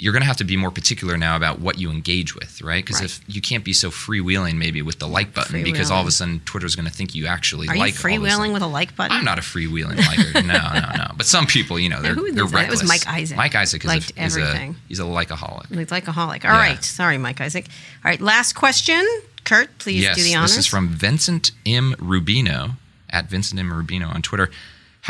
you're 0.00 0.14
going 0.14 0.22
to 0.22 0.26
have 0.26 0.38
to 0.38 0.44
be 0.44 0.56
more 0.56 0.70
particular 0.70 1.18
now 1.18 1.36
about 1.36 1.60
what 1.60 1.78
you 1.78 1.90
engage 1.90 2.34
with, 2.34 2.62
right? 2.62 2.82
Because 2.82 3.00
Right. 3.02 3.10
if 3.10 3.20
you 3.28 3.42
can't 3.42 3.62
be 3.62 3.74
so 3.74 3.90
freewheeling 3.90 4.54
maybe 4.56 4.80
with 4.80 4.98
the 4.98 5.06
like 5.06 5.34
button, 5.34 5.62
because 5.62 5.90
all 5.90 6.00
of 6.00 6.08
a 6.08 6.10
sudden 6.10 6.40
Twitter's 6.46 6.74
going 6.74 6.86
to 6.88 6.92
think 6.92 7.14
you 7.14 7.26
actually 7.26 7.68
Are 7.68 7.76
like 7.76 7.92
you 7.92 8.00
freewheeling 8.00 8.54
with 8.54 8.62
a 8.62 8.66
like 8.66 8.96
button? 8.96 9.14
I'm 9.14 9.26
not 9.26 9.38
a 9.38 9.42
freewheeling 9.42 9.98
liker. 9.98 10.42
no, 10.46 10.54
no, 10.72 10.96
no. 10.96 11.10
But 11.16 11.26
some 11.26 11.46
people, 11.46 11.78
you 11.78 11.90
know, 11.90 12.00
they're, 12.00 12.14
who 12.14 12.32
they're 12.32 12.44
did 12.44 12.52
that? 12.54 12.64
It 12.64 12.70
was. 12.70 12.82
Mike 12.88 13.06
Isaac. 13.06 13.36
Mike 13.36 13.54
Isaac 13.54 13.84
is 13.84 13.88
Liked 13.88 14.12
a, 14.16 14.24
is 14.24 14.36
a 14.36 14.40
everything. 14.40 14.76
he's 14.88 15.00
a 15.00 15.02
likeaholic. 15.04 15.70
Like 15.70 15.88
Likeaholic. 16.04 16.44
All 16.46 16.50
right. 16.50 16.70
Yeah. 16.76 16.80
Sorry, 16.80 17.18
Mike 17.18 17.40
Isaac. 17.42 17.66
All 18.02 18.10
right. 18.10 18.20
Last 18.20 18.54
question. 18.54 19.06
Kurt, 19.44 19.78
please 19.78 20.02
yes, 20.02 20.16
do 20.16 20.22
the 20.22 20.34
honors. 20.34 20.50
this 20.52 20.60
is 20.60 20.66
from 20.66 20.88
Vincent 20.88 21.50
M. 21.66 21.94
Rubino 21.98 22.76
at 23.10 23.28
Vincent 23.28 23.58
M. 23.58 23.70
Rubino 23.70 24.14
on 24.14 24.22
Twitter. 24.22 24.50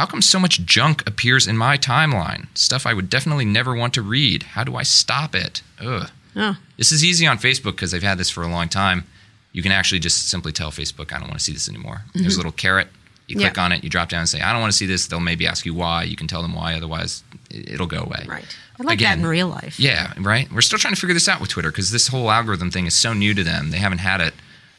How 0.00 0.06
come 0.06 0.22
so 0.22 0.38
much 0.38 0.64
junk 0.64 1.06
appears 1.06 1.46
in 1.46 1.58
my 1.58 1.76
timeline? 1.76 2.46
Stuff 2.56 2.86
I 2.86 2.94
would 2.94 3.10
definitely 3.10 3.44
never 3.44 3.74
want 3.74 3.92
to 3.92 4.00
read. 4.02 4.42
How 4.44 4.64
do 4.64 4.74
I 4.74 4.82
stop 4.82 5.34
it? 5.34 5.60
Ugh. 5.78 6.08
Oh. 6.36 6.56
This 6.78 6.90
is 6.90 7.04
easy 7.04 7.26
on 7.26 7.36
Facebook 7.36 7.72
because 7.72 7.90
they've 7.90 8.02
had 8.02 8.16
this 8.16 8.30
for 8.30 8.42
a 8.42 8.48
long 8.48 8.70
time. 8.70 9.04
You 9.52 9.62
can 9.62 9.72
actually 9.72 9.98
just 9.98 10.30
simply 10.30 10.52
tell 10.52 10.70
Facebook, 10.70 11.12
I 11.12 11.18
don't 11.18 11.28
want 11.28 11.38
to 11.38 11.44
see 11.44 11.52
this 11.52 11.68
anymore. 11.68 12.00
There's 12.14 12.36
a 12.36 12.38
little 12.38 12.50
carrot. 12.50 12.88
You 13.26 13.36
click 13.36 13.52
Mm-hmm. 13.52 13.58
Yeah. 13.58 13.64
on 13.66 13.72
it, 13.72 13.84
you 13.84 13.90
drop 13.90 14.08
down 14.08 14.20
and 14.20 14.28
say, 14.28 14.40
I 14.40 14.52
don't 14.52 14.62
want 14.62 14.72
to 14.72 14.76
see 14.78 14.86
this. 14.86 15.06
They'll 15.06 15.20
maybe 15.20 15.46
ask 15.46 15.66
you 15.66 15.74
why. 15.74 16.04
You 16.04 16.16
can 16.16 16.26
tell 16.28 16.40
them 16.40 16.54
why, 16.54 16.74
otherwise, 16.76 17.22
it- 17.50 17.68
it'll 17.74 17.86
go 17.86 17.98
away. 17.98 18.24
Right. 18.26 18.56
I 18.80 18.82
like 18.82 18.94
Again, 19.00 19.18
that 19.18 19.24
in 19.26 19.30
real 19.30 19.48
life. 19.48 19.78
Yeah, 19.78 20.14
right. 20.18 20.50
We're 20.50 20.62
still 20.62 20.78
trying 20.78 20.94
to 20.94 21.00
figure 21.00 21.12
this 21.12 21.28
out 21.28 21.42
with 21.42 21.50
Twitter 21.50 21.70
because 21.70 21.90
this 21.90 22.08
whole 22.08 22.30
algorithm 22.30 22.70
thing 22.70 22.86
is 22.86 22.94
so 22.94 23.12
new 23.12 23.34
to 23.34 23.44
them. 23.44 23.68
They 23.70 23.76
haven't 23.76 23.98
had 23.98 24.22
it. 24.22 24.32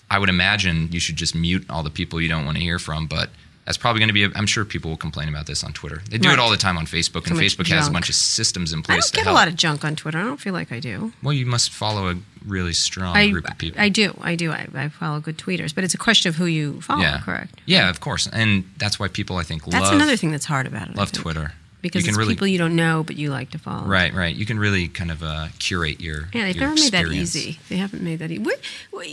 I 0.10 0.18
would 0.18 0.30
imagine 0.30 0.90
you 0.92 1.00
should 1.00 1.16
just 1.16 1.36
mute 1.36 1.63
all 1.70 1.84
the 1.84 1.92
people 1.92 2.20
you 2.20 2.28
don't 2.28 2.44
want 2.44 2.58
to 2.58 2.63
hear 2.63 2.80
from, 2.80 3.06
but 3.06 3.30
that's 3.65 3.77
probably 3.77 4.00
going 4.00 4.10
to 4.10 4.13
be. 4.13 4.24
A, 4.24 4.30
I'm 4.36 4.48
sure 4.48 4.65
people 4.65 4.89
will 4.91 4.98
complain 4.98 5.30
about 5.30 5.46
this 5.46 5.63
on 5.63 5.74
Twitter. 5.74 6.01
They 6.10 6.18
do 6.18 6.30
Right. 6.30 6.34
it 6.34 6.39
all 6.39 6.50
the 6.50 6.58
time 6.58 6.77
on 6.77 6.86
Facebook, 6.86 7.27
and 7.27 7.38
Facebook 7.38 7.68
has 7.68 7.88
a 7.88 7.91
bunch 7.91 8.10
of 8.10 8.15
systems 8.15 8.74
in 8.74 8.82
place. 8.82 8.96
I 8.96 9.00
don't 9.00 9.08
to 9.12 9.18
get 9.18 9.27
a 9.27 9.34
lot 9.34 9.48
of 9.48 9.56
junk 9.56 9.86
on 9.86 9.96
Twitter. 9.96 10.18
I 10.18 10.24
don't 10.24 10.39
feel 10.39 10.53
like 10.53 10.72
I 10.72 10.80
do. 10.80 11.13
well, 11.22 11.34
you 11.34 11.46
must 11.46 11.72
follow 11.72 12.10
a 12.10 12.15
really 12.46 12.74
strong 12.74 13.15
I, 13.15 13.30
group 13.30 13.50
of 13.50 13.58
people. 13.58 13.80
I 13.80 13.89
do. 13.89 14.18
I 14.22 14.36
do. 14.36 14.51
I, 14.51 14.68
I 14.74 14.89
follow 14.89 15.20
good 15.20 15.38
tweeters, 15.38 15.75
but 15.75 15.84
it's 15.84 15.94
a 15.94 15.98
question 16.00 16.30
of 16.30 16.36
who 16.36 16.46
you 16.46 16.82
follow, 16.82 17.01
yeah, 17.01 17.20
correct? 17.20 17.62
Yeah, 17.65 17.89
of 17.89 18.00
course, 18.00 18.27
and 18.27 18.63
that's 18.77 19.00
why 19.00 19.08
people 19.08 19.38
I 19.38 19.44
think 19.44 19.63
That's 19.65 19.86
love 19.86 19.94
another 19.94 20.18
thing 20.18 20.32
that's 20.32 20.46
hard 20.46 20.65
about 20.65 20.89
it. 20.89 20.96
Love. 20.96 21.12
Twitter 21.12 21.53
Because 21.82 22.06
you 22.06 22.10
it's 22.10 22.18
really 22.18 22.34
people 22.36 22.48
you 22.48 22.58
don't 22.60 22.76
know, 22.76 23.04
but 23.04 23.16
you 23.16 23.32
like 23.32 23.50
to 23.52 23.58
follow. 23.58 23.88
right, 23.88 24.14
right. 24.14 24.36
You 24.36 24.46
can 24.46 24.60
really 24.60 24.88
kind 24.88 25.10
of 25.12 25.24
uh, 25.24 25.48
curate 25.60 26.00
your 26.00 26.30
Yeah, 26.34 26.46
they've 26.46 26.56
your 26.56 26.70
never 26.70 26.80
made 26.80 26.92
that 26.94 27.08
easy. 27.08 27.60
They 27.70 27.78
haven't 27.78 28.04
made 28.04 28.20
that 28.20 28.30
easy. 28.32 28.44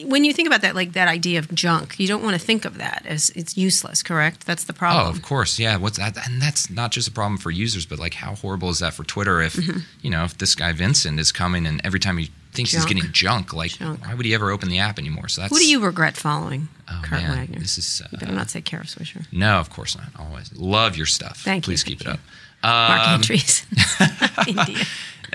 When 0.04 0.24
you 0.24 0.32
think 0.34 0.46
about 0.48 0.60
that, 0.62 0.74
like 0.74 0.92
that 0.92 1.08
idea 1.08 1.38
of 1.38 1.52
junk, 1.54 1.98
you 1.98 2.06
don't 2.06 2.22
want 2.22 2.34
to 2.38 2.44
think 2.44 2.64
of 2.64 2.78
that 2.78 3.04
as 3.06 3.30
it's 3.30 3.56
useless, 3.56 4.02
correct? 4.02 4.46
That's 4.46 4.64
the 4.64 4.72
problem. 4.74 5.06
Oh, 5.06 5.10
of 5.10 5.22
course, 5.22 5.58
yeah. 5.58 5.76
What's 5.76 5.98
that? 5.98 6.16
And 6.28 6.40
that's 6.42 6.68
not 6.70 6.90
just 6.92 7.08
a 7.08 7.12
problem 7.12 7.38
for 7.38 7.50
users, 7.50 7.86
but 7.86 7.98
like, 7.98 8.14
how 8.14 8.34
horrible 8.34 8.68
is 8.70 8.80
that 8.80 8.92
for 8.94 9.04
Twitter? 9.04 9.40
If 9.40 9.56
you 10.02 10.10
know, 10.10 10.24
if 10.24 10.36
this 10.38 10.54
guy 10.54 10.72
Vincent 10.72 11.18
is 11.18 11.32
coming 11.32 11.66
and 11.66 11.80
every 11.84 12.00
time 12.00 12.18
he 12.18 12.26
thinks 12.26 12.34
Mm-hmm. 12.58 12.64
Junk. 12.64 12.72
he's 12.72 12.84
getting 13.02 13.12
junk, 13.12 13.52
like, 13.54 13.70
Junk. 13.72 14.04
why 14.04 14.14
would 14.14 14.26
he 14.26 14.34
ever 14.34 14.50
open 14.50 14.68
the 14.68 14.78
app 14.78 14.98
anymore? 14.98 15.28
So 15.28 15.42
that's 15.42 15.52
Who 15.52 15.58
do 15.60 15.68
you 15.68 15.80
regret 15.80 16.16
following? 16.16 16.68
Oh 16.90 17.00
Kurt 17.04 17.20
man, 17.22 17.36
Wagner. 17.36 17.58
this 17.60 17.78
is 17.78 18.02
uh, 18.04 18.08
You 18.10 18.18
better 18.18 18.32
not 18.32 18.50
say 18.50 18.60
Kara 18.62 18.84
Swisher. 18.84 19.26
no, 19.32 19.58
of 19.58 19.70
course 19.70 19.96
not. 19.96 20.06
Always 20.18 20.52
love 20.56 20.96
your 20.96 21.06
stuff. 21.06 21.40
Thank 21.42 21.66
you, 21.66 21.70
Please 21.72 21.84
thank 21.84 21.98
keep 21.98 22.06
you. 22.06 22.10
it 22.10 22.14
up. 22.14 22.20
Marc 22.62 23.00
Um, 23.00 23.14
Andrews. 23.14 23.62
India. 24.46 24.84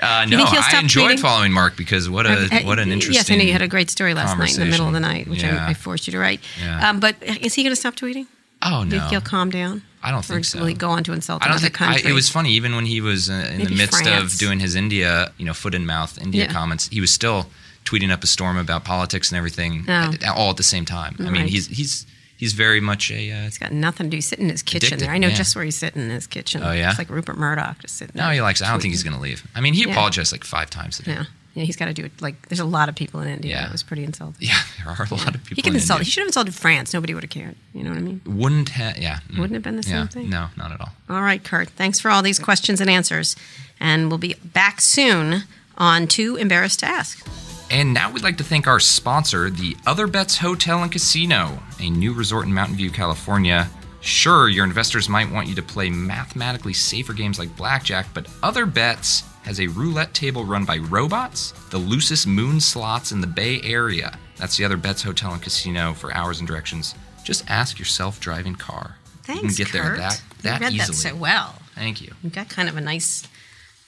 Uh, 0.02 0.26
You 0.28 0.36
no, 0.36 0.44
I 0.46 0.80
enjoyed 0.80 1.12
tweeting? 1.12 1.20
following 1.20 1.52
Marc 1.52 1.76
because 1.76 2.08
what 2.10 2.26
a 2.26 2.48
Uh, 2.52 2.60
what 2.64 2.78
an 2.78 2.90
interesting. 2.90 3.14
Yes, 3.14 3.30
I 3.30 3.36
know 3.36 3.44
you 3.44 3.52
had 3.52 3.62
a 3.62 3.68
great 3.68 3.90
story 3.90 4.12
last 4.14 4.36
night 4.36 4.54
in 4.54 4.60
the 4.60 4.66
middle 4.66 4.86
of 4.86 4.92
the 4.92 5.00
night, 5.00 5.28
which 5.28 5.42
Yeah. 5.42 5.64
I, 5.66 5.70
I 5.70 5.74
forced 5.74 6.06
you 6.06 6.10
to 6.12 6.18
write. 6.18 6.40
Yeah. 6.60 6.90
Um, 6.90 7.00
but 7.00 7.16
is 7.22 7.54
he 7.54 7.62
going 7.62 7.72
to 7.72 7.80
stop 7.80 7.94
tweeting? 7.96 8.26
Oh 8.62 8.84
Do 8.84 8.90
you 8.90 8.96
no, 8.96 8.98
think 9.00 9.10
he'll 9.12 9.20
calm 9.20 9.50
down? 9.50 9.82
I 10.02 10.10
don't 10.10 10.20
Or 10.20 10.22
think 10.22 10.44
so. 10.44 10.58
will 10.58 10.66
he 10.66 10.74
go 10.74 10.90
on 10.90 11.04
to 11.04 11.12
insult 11.12 11.42
I 11.44 11.48
don't 11.48 11.60
think 11.60 11.80
I, 11.80 11.86
country? 11.94 12.10
it 12.10 12.14
was 12.14 12.28
funny. 12.28 12.50
Even 12.52 12.74
when 12.74 12.86
he 12.86 13.00
was 13.00 13.30
uh, 13.30 13.32
in 13.52 13.58
Maybe 13.58 13.70
the 13.70 13.76
midst 13.76 14.02
France. 14.04 14.32
of 14.34 14.38
doing 14.38 14.58
his 14.60 14.74
India, 14.74 15.32
you 15.38 15.44
know, 15.46 15.54
foot 15.54 15.74
in 15.74 15.86
mouth 15.86 16.18
India 16.20 16.44
Yeah. 16.44 16.52
comments, 16.52 16.88
he 16.88 17.00
was 17.00 17.10
still 17.12 17.46
tweeting 17.84 18.10
up 18.10 18.22
a 18.24 18.26
storm 18.26 18.56
about 18.58 18.84
politics 18.84 19.30
and 19.30 19.38
everything, 19.38 19.84
Oh. 19.88 19.92
at- 19.92 20.24
all 20.36 20.50
at 20.50 20.56
the 20.56 20.62
same 20.62 20.84
time. 20.84 21.14
I 21.20 21.22
mean, 21.24 21.42
Right. 21.42 21.48
he's 21.50 21.66
he's 21.68 22.06
he's 22.36 22.52
very 22.52 22.80
much 22.80 23.10
a. 23.10 23.30
Uh, 23.30 23.42
He's 23.44 23.58
got 23.58 23.72
nothing 23.72 24.10
to 24.10 24.16
do. 24.16 24.20
Sit 24.20 24.38
in 24.38 24.48
his 24.48 24.62
kitchen 24.62 24.88
Addicted, 24.88 25.06
there. 25.06 25.14
I 25.14 25.18
know 25.18 25.28
yeah. 25.28 25.34
just 25.34 25.54
where 25.56 25.64
he's 25.64 25.76
sitting 25.76 26.02
in 26.02 26.10
his 26.10 26.26
kitchen. 26.26 26.62
Oh, 26.62 26.72
yeah? 26.72 26.90
It's 26.90 26.98
like 26.98 27.10
Rupert 27.10 27.36
Murdoch 27.38 27.78
just 27.80 27.96
sitting 27.96 28.14
no, 28.16 28.30
he 28.30 28.40
likes. 28.40 28.62
I 28.62 28.70
don't 28.70 28.80
think 28.80 28.92
he's 28.92 29.02
going 29.02 29.16
to 29.16 29.22
leave. 29.22 29.46
I 29.54 29.60
mean, 29.60 29.74
he 29.74 29.82
Yeah. 29.84 29.92
apologized 29.92 30.32
like 30.32 30.44
five 30.44 30.70
times 30.70 30.96
today. 30.98 31.12
Yeah. 31.12 31.24
Yeah, 31.54 31.62
he's 31.62 31.76
got 31.76 31.84
to 31.84 31.92
do 31.94 32.04
it. 32.04 32.20
Like, 32.20 32.48
there's 32.48 32.58
a 32.58 32.64
lot 32.64 32.88
of 32.88 32.96
people 32.96 33.20
in 33.20 33.28
India. 33.28 33.52
Yeah. 33.52 33.66
It 33.66 33.72
was 33.72 33.84
pretty 33.84 34.02
insulting. 34.02 34.36
Yeah, 34.40 34.58
there 34.78 34.88
are 34.92 35.06
a 35.08 35.14
lot 35.14 35.36
of 35.36 35.44
people. 35.44 35.54
He 35.54 35.62
can 35.62 35.74
in 35.74 35.76
insult. 35.76 36.00
India. 36.00 36.04
He 36.06 36.10
should 36.10 36.22
have 36.22 36.28
insulted 36.28 36.52
France. 36.52 36.92
Nobody 36.92 37.14
would 37.14 37.22
have 37.22 37.30
cared. 37.30 37.54
You 37.72 37.84
know 37.84 37.90
what 37.90 37.98
I 37.98 38.02
mean? 38.02 38.20
Wouldn't 38.26 38.70
have. 38.70 38.98
Yeah. 38.98 39.20
mm. 39.28 39.38
Wouldn't 39.38 39.54
have 39.54 39.62
been 39.62 39.76
the 39.76 39.84
same 39.84 39.94
yeah, 39.94 40.06
thing. 40.08 40.30
No, 40.30 40.48
not 40.56 40.72
at 40.72 40.80
all. 40.80 40.90
All 41.08 41.22
right, 41.22 41.44
Kurt. 41.44 41.68
Thanks 41.70 42.00
for 42.00 42.10
all 42.10 42.22
these 42.22 42.40
questions 42.40 42.80
and 42.80 42.90
answers. 42.90 43.36
And 43.78 44.08
we'll 44.08 44.18
be 44.18 44.34
back 44.42 44.80
soon 44.80 45.44
on 45.78 46.08
Too 46.08 46.34
Embarrassed 46.34 46.80
to 46.80 46.86
Ask. 46.86 47.24
And 47.70 47.92
now 47.92 48.12
we'd 48.12 48.22
like 48.22 48.36
to 48.38 48.44
thank 48.44 48.66
our 48.66 48.78
sponsor, 48.78 49.50
the 49.50 49.76
Other 49.86 50.06
Bets 50.06 50.38
Hotel 50.38 50.82
and 50.82 50.92
Casino, 50.92 51.58
a 51.80 51.90
new 51.90 52.12
resort 52.12 52.46
in 52.46 52.54
Mountain 52.54 52.76
View, 52.76 52.90
California. 52.90 53.68
Sure, 54.00 54.48
your 54.48 54.64
investors 54.64 55.08
might 55.08 55.30
want 55.30 55.48
you 55.48 55.54
to 55.54 55.62
play 55.62 55.90
mathematically 55.90 56.74
safer 56.74 57.12
games 57.12 57.38
like 57.38 57.56
blackjack, 57.56 58.06
but 58.14 58.28
Other 58.42 58.66
Bets 58.66 59.24
has 59.44 59.60
a 59.60 59.66
roulette 59.68 60.14
table 60.14 60.44
run 60.44 60.64
by 60.64 60.76
robots, 60.76 61.52
the 61.70 61.78
loosest 61.78 62.26
moon 62.26 62.60
slots 62.60 63.12
in 63.12 63.20
the 63.20 63.26
Bay 63.26 63.60
Area. 63.62 64.18
That's 64.36 64.56
the 64.56 64.64
Other 64.64 64.76
Bets 64.76 65.02
Hotel 65.02 65.32
and 65.32 65.42
Casino 65.42 65.94
for 65.94 66.12
hours 66.14 66.38
and 66.38 66.46
directions. 66.46 66.94
Just 67.24 67.48
ask 67.48 67.78
your 67.78 67.86
self-driving 67.86 68.56
car. 68.56 68.96
Thanks, 69.24 69.42
you 69.42 69.48
can 69.48 69.56
get 69.56 69.66
Kurt. 69.68 69.82
there 69.82 69.96
that, 69.96 70.22
that 70.42 70.60
you 70.60 70.66
read 70.66 70.72
easily. 70.74 70.86
that 70.86 70.94
so 70.94 71.16
well. 71.16 71.54
Thank 71.74 72.02
you. 72.02 72.12
You've 72.22 72.34
got 72.34 72.48
kind 72.50 72.68
of 72.68 72.76
a 72.76 72.80
nice, 72.80 73.26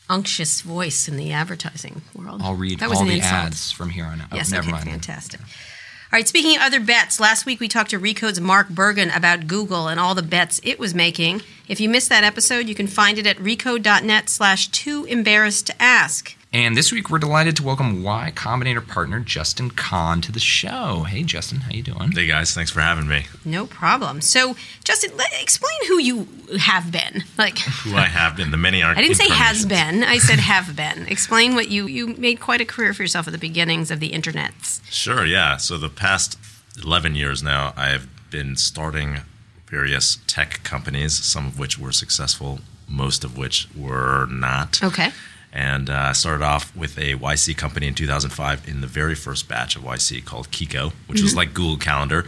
unctuous 0.09 0.61
voice 0.61 1.09
in 1.09 1.17
the 1.17 1.33
advertising 1.33 2.03
world. 2.15 2.41
I'll 2.43 2.55
read 2.55 2.79
that 2.81 2.89
was 2.89 2.99
all 2.99 3.05
an 3.05 3.09
the 3.09 3.17
insult. 3.17 3.33
ads 3.33 3.73
from 3.73 3.91
here 3.91 4.05
on 4.05 4.21
out. 4.21 4.29
Yes, 4.33 4.53
oh, 4.53 4.57
never 4.57 4.69
okay, 4.69 4.73
mind. 4.73 4.91
fantastic. 4.91 5.41
All 5.41 6.19
right, 6.19 6.29
speaking 6.29 6.57
of 6.57 6.63
other 6.63 6.79
bets, 6.79 7.19
last 7.19 7.47
week 7.47 7.59
we 7.59 7.67
talked 7.67 7.91
to 7.91 7.99
Recode's 7.99 8.41
Mark 8.41 8.69
Bergen 8.69 9.11
about 9.11 9.49
Google 9.49 9.89
and 9.89 9.99
all 9.99 10.15
the 10.15 10.23
bets 10.23 10.61
it 10.63 10.79
was 10.79 10.95
making. 10.95 11.43
If 11.67 11.81
you 11.81 11.89
missed 11.89 12.09
that 12.11 12.23
episode, 12.23 12.69
you 12.69 12.77
can 12.77 12.87
find 12.87 13.19
it 13.19 13.27
at 13.27 13.39
recode.net 13.39 14.29
slash 14.29 14.69
too 14.69 15.05
embarrassed 15.07 15.67
to 15.67 15.83
ask. 15.83 16.36
And 16.57 16.75
this 16.75 16.91
week 16.91 17.11
we're 17.11 17.19
delighted 17.19 17.55
to 17.57 17.63
welcome 17.63 18.03
Y 18.03 18.33
Combinator 18.35 18.81
partner 18.89 19.21
Justin 19.21 19.69
Kan 19.73 20.23
to 20.23 20.33
the 20.33 20.41
show. 20.41 21.03
Hey 21.03 21.23
Justin, 21.23 21.61
how 21.61 21.71
you 21.71 21.83
doing? 21.83 22.13
Hey 22.13 22.25
guys, 22.25 22.55
thanks 22.55 22.71
for 22.71 22.81
having 22.81 23.07
me. 23.07 23.27
No 23.45 23.67
problem. 23.67 24.23
So, 24.23 24.57
Justin, 24.83 25.15
let, 25.19 25.29
explain 25.39 25.75
who 25.87 26.01
you 26.01 26.27
have 26.59 26.91
been. 26.91 27.25
Like, 27.37 27.59
Who 27.85 27.95
I 27.95 28.07
have 28.07 28.39
been, 28.39 28.53
the 28.53 28.57
many 28.57 28.83
are. 28.83 28.93
I 28.93 29.03
didn't 29.03 29.17
say 29.17 29.29
has 29.29 29.67
been. 29.67 30.03
I 30.03 30.17
said 30.17 30.39
have 30.39 30.75
been. 30.75 31.07
Explain 31.09 31.57
what 31.57 31.69
you 31.69 31.87
you 31.89 32.07
made 32.17 32.41
quite 32.41 32.63
a 32.63 32.65
career 32.65 32.95
for 32.95 33.03
yourself 33.03 33.27
at 33.27 33.33
the 33.33 33.39
beginnings 33.39 33.91
of 33.91 34.01
the 34.01 34.13
internets. 34.13 34.81
Sure, 34.91 35.27
yeah. 35.27 35.59
So 35.59 35.77
the 35.77 35.91
past 35.91 36.39
11 36.83 37.17
years 37.17 37.43
now, 37.43 37.75
I've 37.77 38.09
been 38.31 38.57
starting 38.57 39.19
various 39.67 40.21
tech 40.27 40.63
companies, 40.63 41.19
some 41.23 41.47
of 41.47 41.59
which 41.59 41.79
were 41.79 41.93
successful, 41.93 42.61
most 42.89 43.25
of 43.25 43.37
which 43.37 43.69
were 43.77 44.25
not. 44.31 44.83
Okay. 44.83 45.11
And 45.57 45.89
uh, 45.89 45.95
I 45.95 46.13
started 46.13 46.45
off 46.45 46.77
with 46.77 46.99
a 46.99 47.15
YC 47.15 47.57
company 47.57 47.87
in 47.87 47.95
2005 47.95 48.69
in 48.69 48.83
the 48.83 48.87
very 48.87 49.15
first 49.15 49.49
batch 49.49 49.75
of 49.75 49.83
YC 49.85 50.23
called 50.27 50.51
Kiko, 50.51 50.93
which 51.07 51.23
was 51.23 51.35
like 51.35 51.55
Google 51.55 51.79
Calendar, 51.79 52.27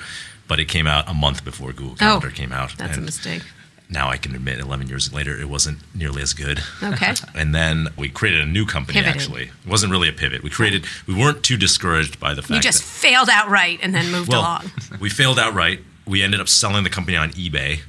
but 0.49 0.59
it 0.59 0.65
came 0.65 0.87
out 0.87 1.07
a 1.07 1.13
month 1.13 1.45
before 1.45 1.75
Google 1.75 1.95
Calendar 1.97 2.31
came 2.31 2.53
out. 2.53 2.71
Mm-hmm. 2.71 2.83
Oh, 2.83 2.87
That's 2.87 2.97
a 2.97 3.03
mistake. 3.03 3.43
Now 3.91 4.09
I 4.09 4.17
can 4.17 4.35
admit, 4.35 4.61
11 4.61 4.89
years 4.89 5.13
later, 5.13 5.39
it 5.39 5.51
wasn't 5.51 5.79
nearly 5.95 6.23
as 6.23 6.33
good. 6.33 6.61
Okay. 6.83 7.13
and 7.35 7.55
then 7.55 7.89
we 7.99 8.09
created 8.09 8.41
a 8.41 8.47
new 8.47 8.65
company. 8.65 8.99
Pivoted. 8.99 9.15
Actually, 9.15 9.43
it 9.45 9.67
wasn't 9.67 9.93
really 9.93 10.09
a 10.09 10.13
pivot. 10.13 10.43
We 10.43 10.49
created. 10.49 10.87
We 11.07 11.15
weren't 11.15 11.43
too 11.43 11.59
discouraged 11.59 12.19
by 12.19 12.33
the 12.33 12.41
fact 12.41 12.51
You 12.55 12.61
just 12.63 12.81
that 12.83 13.09
failed 13.09 13.29
outright 13.31 13.81
and 13.83 13.95
then 13.95 14.11
moved 14.11 14.31
well, 14.31 14.41
along. 14.41 14.71
we 15.01 15.11
failed 15.11 15.39
outright. 15.39 15.81
We 16.07 16.23
ended 16.23 16.41
up 16.41 16.49
selling 16.49 16.83
the 16.83 16.91
company 16.91 17.19
on 17.19 17.33
eBay, 17.33 17.81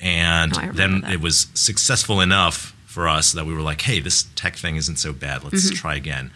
and 0.00 0.52
Oh, 0.56 0.72
then 0.72 1.02
that. 1.02 1.12
it 1.12 1.20
was 1.20 1.46
successful 1.54 2.20
enough 2.20 2.74
for 2.90 3.08
us 3.08 3.32
that 3.32 3.46
we 3.46 3.54
were 3.54 3.62
like, 3.70 3.82
"Hey, 3.82 4.00
this 4.00 4.24
tech 4.34 4.56
thing 4.56 4.76
isn't 4.76 4.96
so 4.98 5.12
bad. 5.12 5.44
Let's 5.44 5.66
Mm-hmm. 5.66 5.74
try 5.76 5.94
again." 5.94 6.30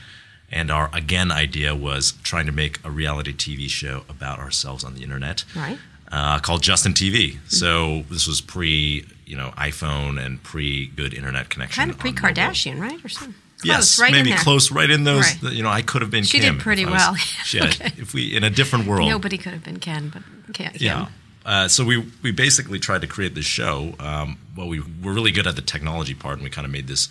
And 0.53 0.71
our 0.71 0.89
again 0.93 1.33
idea 1.33 1.75
was 1.75 2.13
trying 2.23 2.47
to 2.47 2.53
make 2.53 2.79
a 2.85 2.91
reality 2.91 3.33
TV 3.33 3.69
show 3.69 4.05
about 4.09 4.39
ourselves 4.39 4.85
on 4.85 4.95
the 4.95 5.03
internet 5.03 5.45
Right. 5.57 5.79
uh, 6.13 6.39
called 6.39 6.63
Justin 6.63 6.93
TV. 6.95 7.17
Mm-hmm. 7.35 7.49
So 7.49 8.05
this 8.11 8.27
was 8.29 8.41
pre, 8.41 9.05
you 9.27 9.37
know, 9.37 9.51
iPhone 9.59 10.25
and 10.25 10.41
pre 10.43 10.87
good 10.87 11.13
internet 11.13 11.49
connection. 11.51 11.81
Kind 11.81 11.91
of 11.91 11.99
pre 11.99 12.13
Kardashian, 12.13 12.79
right? 12.81 13.05
Or 13.05 13.09
something. 13.09 13.35
Yes, 13.65 13.99
right 13.99 14.13
maybe 14.13 14.33
close, 14.33 14.71
right 14.71 14.91
in 14.91 15.05
those. 15.05 15.25
Right. 15.43 15.55
You 15.55 15.63
know, 15.63 15.71
I 15.71 15.81
could 15.83 16.03
have 16.03 16.11
been. 16.11 16.23
She 16.25 16.39
Kim 16.39 16.55
did 16.57 16.63
pretty 16.63 16.85
was- 16.85 16.93
well. 17.01 17.17
Yeah, 17.53 17.65
Okay. 17.65 17.91
if 17.97 18.13
we 18.15 18.37
in 18.37 18.45
a 18.45 18.51
different 18.51 18.87
world. 18.87 19.09
Nobody 19.09 19.39
could 19.39 19.55
have 19.55 19.65
been 19.65 19.79
Ken, 19.81 20.11
but 20.11 20.23
Ken. 20.55 20.73
Yeah. 20.79 21.07
Uh, 21.45 21.69
so 21.69 21.85
we 21.85 22.05
we 22.23 22.33
basically 22.33 22.79
tried 22.79 23.01
to 23.03 23.07
create 23.07 23.35
this 23.35 23.45
show. 23.45 23.95
Um, 23.99 24.39
well, 24.57 24.69
we 24.69 24.81
were 24.81 25.13
really 25.13 25.31
good 25.33 25.47
at 25.47 25.57
the 25.57 25.63
technology 25.63 26.15
part, 26.15 26.35
and 26.35 26.45
we 26.45 26.51
kind 26.51 26.65
of 26.65 26.73
made 26.73 26.87
this 26.87 27.09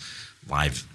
live 0.48 0.86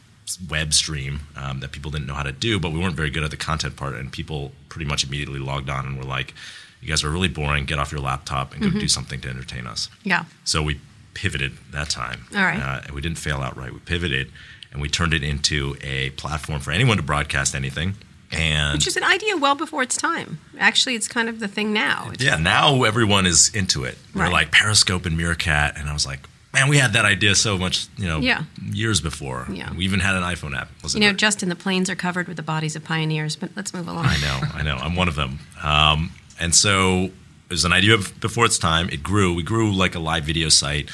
web 0.50 0.74
stream 0.74 1.22
um, 1.36 1.60
that 1.62 1.72
people 1.72 1.90
didn't 1.90 2.06
know 2.06 2.14
how 2.14 2.24
to 2.24 2.32
do, 2.32 2.60
but 2.60 2.72
we 2.72 2.80
weren't 2.80 2.96
very 2.96 3.10
good 3.10 3.24
at 3.24 3.32
the 3.32 3.38
content 3.38 3.76
part. 3.76 3.96
And 3.96 4.12
people 4.12 4.52
pretty 4.68 4.86
much 4.86 5.04
immediately 5.04 5.40
logged 5.40 5.70
on 5.70 5.86
and 5.86 5.98
were 5.98 6.04
like, 6.04 6.34
"You 6.82 6.90
guys 6.90 7.04
are 7.04 7.10
really 7.10 7.30
boring. 7.30 7.66
Get 7.66 7.80
off 7.80 7.92
your 7.92 8.02
laptop 8.02 8.52
and 8.54 8.62
go 8.62 8.68
Mm-hmm. 8.70 8.80
do 8.80 8.88
something 8.88 9.22
to 9.22 9.30
entertain 9.30 9.66
us." 9.68 9.90
Yeah. 10.04 10.26
So 10.44 10.62
we 10.62 10.80
pivoted 11.14 11.54
that 11.72 11.90
time. 11.90 12.26
All 12.36 12.44
right. 12.44 12.60
Uh, 12.62 12.82
and 12.86 12.92
we 12.92 13.02
didn't 13.02 13.18
fail 13.18 13.38
outright. 13.42 13.74
We 13.74 13.80
pivoted. 13.80 14.32
and 14.72 14.80
we 14.82 14.88
turned 14.88 15.16
it 15.16 15.24
into 15.24 15.76
a 15.82 16.12
platform 16.12 16.60
for 16.60 16.72
anyone 16.72 16.98
to 16.98 17.02
broadcast 17.04 17.56
anything. 17.56 17.96
And 18.32 18.74
Which 18.74 18.86
is 18.88 18.96
an 18.96 19.04
idea 19.04 19.36
well 19.38 19.56
before 19.56 19.82
its 19.82 19.98
time. 19.98 20.40
Actually, 20.60 20.96
it's 20.96 21.08
kind 21.08 21.30
of 21.30 21.40
the 21.40 21.48
thing 21.48 21.74
now. 21.74 22.10
It's 22.14 22.24
yeah, 22.24 22.38
now 22.38 22.84
everyone 22.84 23.26
is 23.26 23.50
into 23.56 23.86
it. 23.86 23.98
They're 24.14 24.24
Right. 24.24 24.32
like 24.32 24.52
Periscope 24.52 25.06
and 25.06 25.18
Meerkat, 25.18 25.78
and 25.78 25.90
I 25.90 25.94
was 25.94 26.06
like, 26.06 26.20
man, 26.54 26.68
we 26.70 26.78
had 26.78 26.94
that 26.94 27.06
idea 27.06 27.34
so 27.36 27.58
much, 27.58 27.88
you 27.98 28.08
know, 28.08 28.20
Yeah. 28.20 28.44
years 28.72 29.02
before. 29.02 29.48
Yeah. 29.52 29.72
We 29.74 29.84
even 29.86 30.00
had 30.00 30.16
an 30.16 30.24
iPhone 30.24 30.56
app. 30.56 30.70
You 30.94 31.00
know, 31.00 31.14
Justin, 31.14 31.50
the 31.50 31.56
plains 31.56 31.90
are 31.90 31.96
covered 31.96 32.28
with 32.28 32.38
the 32.38 32.44
bodies 32.44 32.76
of 32.76 32.84
pioneers, 32.84 33.36
but 33.36 33.50
let's 33.56 33.74
move 33.74 33.88
along. 33.88 34.06
I 34.06 34.18
know, 34.20 34.40
I 34.54 34.62
know. 34.64 34.76
I'm 34.76 34.96
one 34.96 35.08
of 35.08 35.16
them. 35.16 35.40
Um, 35.64 36.12
and 36.40 36.54
so 36.56 37.06
it 37.06 37.12
was 37.52 37.66
an 37.66 37.74
idea 37.74 37.94
of- 37.96 38.20
before 38.20 38.46
its 38.46 38.58
time. 38.60 38.90
It 38.90 39.02
grew. 39.04 39.34
We 39.34 39.44
grew 39.44 39.72
like 39.74 39.96
a 39.96 40.00
live 40.00 40.24
video 40.26 40.50
site, 40.50 40.90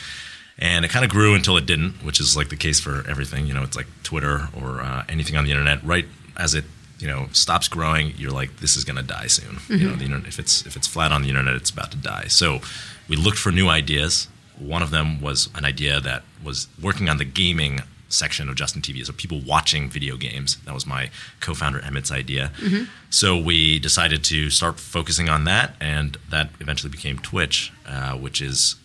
and 0.58 0.86
it 0.86 0.90
kind 0.92 1.04
of 1.04 1.12
grew 1.12 1.36
until 1.36 1.58
it 1.58 1.66
didn't, 1.66 2.04
which 2.04 2.20
is 2.22 2.36
like 2.38 2.48
the 2.50 2.56
case 2.56 2.80
for 2.80 3.04
everything. 3.10 3.46
You 3.46 3.54
know, 3.54 3.64
it's 3.64 3.76
like 3.76 3.88
Twitter 4.04 4.48
or 4.54 4.82
uh, 4.82 5.04
anything 5.10 5.36
on 5.36 5.44
the 5.46 5.52
internet. 5.52 5.84
Right 5.86 6.06
as 6.38 6.54
it 6.54 6.66
you 7.00 7.08
know 7.08 7.28
stops 7.32 7.68
growing, 7.68 8.14
you're 8.18 8.32
like, 8.32 8.58
this 8.58 8.76
is 8.76 8.84
going 8.84 8.98
to 8.98 9.04
die 9.04 9.28
soon. 9.28 9.58
You 9.68 9.78
know, 9.78 9.90
mm-hmm. 9.92 10.00
the 10.00 10.06
internet, 10.06 10.28
if 10.28 10.40
it's 10.40 10.66
if 10.66 10.76
it's 10.76 10.88
flat 10.88 11.12
on 11.12 11.22
the 11.22 11.30
internet, 11.30 11.56
it's 11.56 11.70
about 11.70 11.92
to 11.92 11.98
die. 11.98 12.26
So 12.28 12.60
we 13.08 13.16
looked 13.16 13.38
for 13.38 13.52
new 13.52 13.68
ideas. 13.68 14.28
One 14.58 14.82
of 14.82 14.92
them 14.92 15.22
was 15.22 15.50
an 15.56 15.66
idea 15.66 16.00
that 16.00 16.24
was 16.44 16.68
working 16.82 17.10
on 17.10 17.18
the 17.18 17.26
gaming 17.26 17.82
section 18.08 18.48
of 18.48 18.56
Justin 18.56 18.82
TV, 18.82 19.06
so 19.06 19.12
people 19.14 19.42
watching 19.42 19.90
video 19.90 20.16
games. 20.16 20.58
That 20.62 20.74
was 20.74 20.86
my 20.86 21.10
co-founder 21.42 21.80
Emmett's 21.80 22.12
idea. 22.12 22.52
Mm-hmm. 22.58 22.86
So 23.10 23.38
we 23.38 23.80
decided 23.80 24.24
to 24.26 24.50
start 24.50 24.80
focusing 24.80 25.28
on 25.28 25.44
that, 25.46 25.76
and 25.82 26.18
that 26.30 26.50
eventually 26.60 26.90
became 26.90 27.20
Twitch, 27.20 27.74
uh, 27.88 28.14
which 28.14 28.42
is 28.42 28.76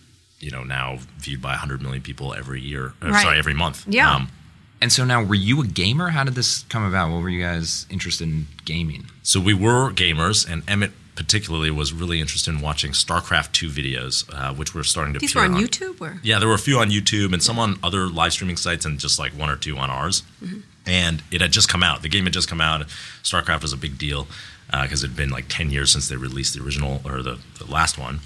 you 0.40 0.50
know 0.50 0.64
now 0.64 0.98
viewed 1.18 1.40
by 1.40 1.50
100 1.50 1.82
million 1.82 2.02
people 2.02 2.34
every 2.34 2.60
year. 2.60 2.94
Right. 3.00 3.22
Sorry, 3.22 3.38
every 3.38 3.54
month. 3.54 3.86
Yeah. 3.86 4.12
Um, 4.14 4.28
And 4.82 4.90
so 4.90 5.04
now, 5.04 5.22
were 5.22 5.34
you 5.34 5.60
a 5.62 5.66
gamer? 5.66 6.08
How 6.08 6.24
did 6.24 6.34
this 6.34 6.62
come 6.64 6.84
about? 6.84 7.10
What 7.10 7.22
were 7.22 7.28
you 7.28 7.42
guys 7.42 7.86
interested 7.90 8.28
in 8.28 8.46
gaming? 8.64 9.06
So 9.22 9.38
we 9.38 9.52
were 9.52 9.90
gamers, 9.90 10.50
and 10.50 10.62
Emmett 10.68 10.92
particularly 11.16 11.70
was 11.70 11.92
really 11.92 12.18
interested 12.18 12.54
in 12.54 12.62
watching 12.62 12.92
StarCraft 12.92 13.52
2 13.52 13.68
videos, 13.68 14.24
uh, 14.32 14.54
which 14.54 14.74
were 14.74 14.82
starting 14.82 15.12
to 15.12 15.20
These 15.20 15.34
were 15.34 15.44
appear 15.44 15.54
on 15.54 15.62
YouTube? 15.62 16.00
Or? 16.00 16.18
Yeah, 16.22 16.38
there 16.38 16.48
were 16.48 16.54
a 16.54 16.58
few 16.58 16.78
on 16.78 16.88
YouTube 16.88 17.34
and 17.34 17.42
some 17.42 17.58
on 17.58 17.78
other 17.82 18.06
live 18.06 18.32
streaming 18.32 18.56
sites, 18.56 18.86
and 18.86 18.98
just 18.98 19.18
like 19.18 19.32
one 19.32 19.50
or 19.50 19.56
two 19.56 19.76
on 19.76 19.90
ours. 19.90 20.22
And 20.86 21.22
it 21.30 21.42
had 21.42 21.52
just 21.52 21.68
come 21.68 21.82
out. 21.82 22.00
The 22.00 22.08
game 22.08 22.24
had 22.24 22.32
just 22.32 22.48
come 22.48 22.60
out. 22.60 22.80
StarCraft 23.22 23.60
was 23.60 23.74
a 23.74 23.76
big 23.76 23.98
deal 23.98 24.28
because 24.70 25.04
it 25.04 25.08
had 25.08 25.16
been 25.16 25.30
like 25.30 25.44
10 25.48 25.70
years 25.70 25.92
since 25.92 26.08
they 26.08 26.16
released 26.16 26.54
the 26.54 26.64
original 26.64 27.02
or 27.04 27.22
the, 27.22 27.38
the 27.58 27.70
last 27.70 27.98
one. 27.98 28.20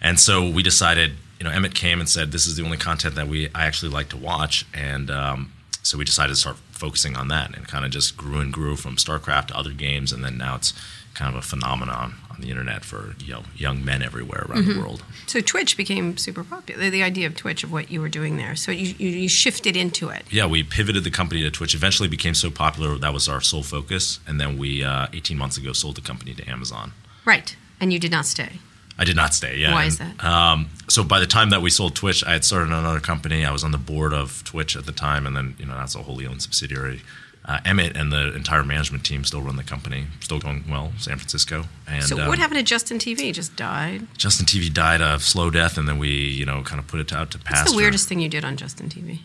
And 0.00 0.18
so 0.18 0.48
we 0.48 0.62
decided, 0.62 1.12
you 1.38 1.44
know, 1.44 1.50
Emmett 1.50 1.74
came 1.74 2.00
and 2.00 2.08
said, 2.08 2.32
this 2.32 2.46
is 2.46 2.56
the 2.56 2.64
only 2.64 2.76
content 2.78 3.14
that 3.16 3.28
we 3.28 3.48
I 3.54 3.66
actually 3.66 3.90
like 3.90 4.08
to 4.10 4.16
watch. 4.16 4.64
And 4.72 5.10
um, 5.10 5.52
so 5.82 5.98
we 5.98 6.04
decided 6.04 6.34
to 6.34 6.40
start 6.40 6.56
focusing 6.70 7.16
on 7.16 7.28
that 7.28 7.56
and 7.56 7.66
kind 7.66 7.84
of 7.84 7.90
just 7.90 8.16
grew 8.16 8.40
and 8.40 8.52
grew 8.52 8.76
from 8.76 8.96
StarCraft 8.96 9.48
to 9.48 9.56
other 9.56 9.72
games. 9.72 10.12
And 10.12 10.24
then 10.24 10.36
now 10.38 10.56
it's 10.56 10.72
kind 11.14 11.34
of 11.34 11.38
a 11.38 11.42
phenomenon 11.42 12.14
on 12.30 12.40
the 12.40 12.50
internet 12.50 12.84
for 12.84 13.14
you 13.18 13.32
know, 13.32 13.42
young 13.56 13.84
men 13.84 14.02
everywhere 14.02 14.46
around 14.48 14.66
the 14.66 14.78
world. 14.78 15.02
So 15.26 15.40
Twitch 15.40 15.76
became 15.76 16.16
super 16.16 16.44
popular. 16.44 16.80
The, 16.80 16.90
the 16.90 17.02
idea 17.02 17.26
of 17.26 17.36
Twitch, 17.36 17.64
of 17.64 17.72
what 17.72 17.90
you 17.90 18.00
were 18.00 18.08
doing 18.08 18.36
there. 18.36 18.54
So 18.54 18.70
you, 18.70 18.94
you, 18.98 19.08
you 19.08 19.28
shifted 19.28 19.76
into 19.76 20.08
it. 20.08 20.24
yeah, 20.30 20.46
we 20.46 20.62
pivoted 20.62 21.04
the 21.04 21.10
company 21.10 21.42
to 21.42 21.50
Twitch. 21.50 21.74
Eventually, 21.74 22.08
became 22.08 22.34
so 22.34 22.50
popular 22.50 22.96
that 22.98 23.12
was 23.12 23.28
our 23.28 23.40
sole 23.40 23.62
focus, 23.62 24.20
and 24.26 24.40
then 24.40 24.56
we, 24.56 24.84
uh, 24.84 25.08
18 25.12 25.36
months 25.36 25.56
ago, 25.56 25.72
sold 25.72 25.96
the 25.96 26.00
company 26.00 26.34
to 26.34 26.48
Amazon. 26.48 26.92
Right. 27.24 27.56
And 27.80 27.92
you 27.92 27.98
did 27.98 28.10
not 28.10 28.26
stay. 28.26 28.60
I 28.98 29.04
did 29.04 29.14
not 29.16 29.32
stay. 29.32 29.56
Yeah. 29.58 29.72
Why 29.72 29.84
is 29.84 29.98
that? 29.98 30.22
Um, 30.24 30.70
so 30.88 31.04
by 31.04 31.20
the 31.20 31.26
time 31.26 31.50
that 31.50 31.62
we 31.62 31.70
sold 31.70 31.94
Twitch, 31.94 32.24
I 32.24 32.32
had 32.32 32.44
started 32.44 32.72
another 32.72 33.00
company. 33.00 33.44
I 33.44 33.52
was 33.52 33.62
on 33.62 33.70
the 33.70 33.78
board 33.78 34.12
of 34.12 34.42
Twitch 34.44 34.76
at 34.76 34.86
the 34.86 34.92
time, 34.92 35.26
and 35.26 35.36
then 35.36 35.54
you 35.58 35.66
know 35.66 35.74
that's 35.74 35.94
a 35.94 36.02
wholly 36.02 36.26
owned 36.26 36.42
subsidiary. 36.42 37.02
Uh, 37.44 37.60
Emmett 37.64 37.96
and 37.96 38.12
the 38.12 38.34
entire 38.34 38.62
management 38.62 39.04
team 39.04 39.24
still 39.24 39.40
run 39.40 39.56
the 39.56 39.62
company, 39.64 40.04
still 40.20 40.38
going 40.38 40.64
well, 40.68 40.92
San 40.98 41.16
Francisco. 41.16 41.64
And 41.86 42.04
so 42.04 42.20
um, 42.20 42.28
what 42.28 42.38
happened 42.38 42.58
to 42.58 42.62
Justin 42.64 42.98
TV? 42.98 43.32
Just 43.32 43.56
died? 43.56 44.06
Justin 44.18 44.44
TV 44.44 44.70
died 44.70 45.00
of 45.00 45.22
slow 45.22 45.48
death, 45.48 45.78
and 45.78 45.88
then 45.88 45.98
we, 45.98 46.08
you 46.10 46.44
know, 46.44 46.62
kind 46.62 46.78
of 46.78 46.86
put 46.86 47.00
it 47.00 47.10
out 47.10 47.30
to 47.30 47.38
pasture. 47.38 47.60
What's 47.62 47.70
the 47.72 47.76
weirdest 47.78 48.06
thing 48.08 48.20
you 48.20 48.28
did 48.28 48.44
on 48.44 48.56
Justin 48.56 48.88
TV? 48.88 49.20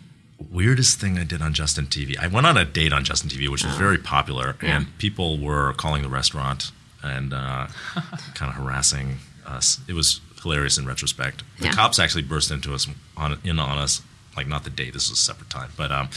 weirdest 0.51 0.99
thing 0.99 1.17
I 1.17 1.23
did 1.23 1.41
on 1.41 1.53
Justin 1.53 1.85
TV. 1.87 2.17
I 2.17 2.27
went 2.27 2.45
on 2.45 2.57
a 2.57 2.65
date 2.65 2.91
on 2.93 3.03
Justin 3.05 3.29
TV, 3.29 3.47
which 3.49 3.63
was 3.63 3.75
very 3.75 3.97
popular, 3.97 4.55
Oh. 4.61 4.65
Yeah. 4.65 4.77
and 4.77 4.97
people 4.97 5.37
were 5.39 5.73
calling 5.73 6.03
the 6.03 6.09
restaurant 6.09 6.71
and 7.01 7.33
uh, 7.33 7.67
kind 8.35 8.49
of 8.51 8.55
harassing 8.55 9.17
us. 9.45 9.79
It 9.87 9.93
was 9.93 10.21
hilarious 10.41 10.77
in 10.77 10.85
retrospect. 10.85 11.43
The 11.59 11.65
Yeah. 11.65 11.71
cops 11.73 11.99
actually 11.99 12.23
burst 12.23 12.51
into 12.51 12.73
us 12.73 12.87
on 13.17 13.39
in 13.43 13.59
on 13.59 13.77
us, 13.77 14.01
like 14.35 14.47
not 14.47 14.63
the 14.63 14.69
day. 14.69 14.89
This 14.91 15.09
was 15.09 15.19
a 15.19 15.21
separate 15.21 15.49
time, 15.49 15.69
but. 15.77 15.91
Um, 15.91 16.09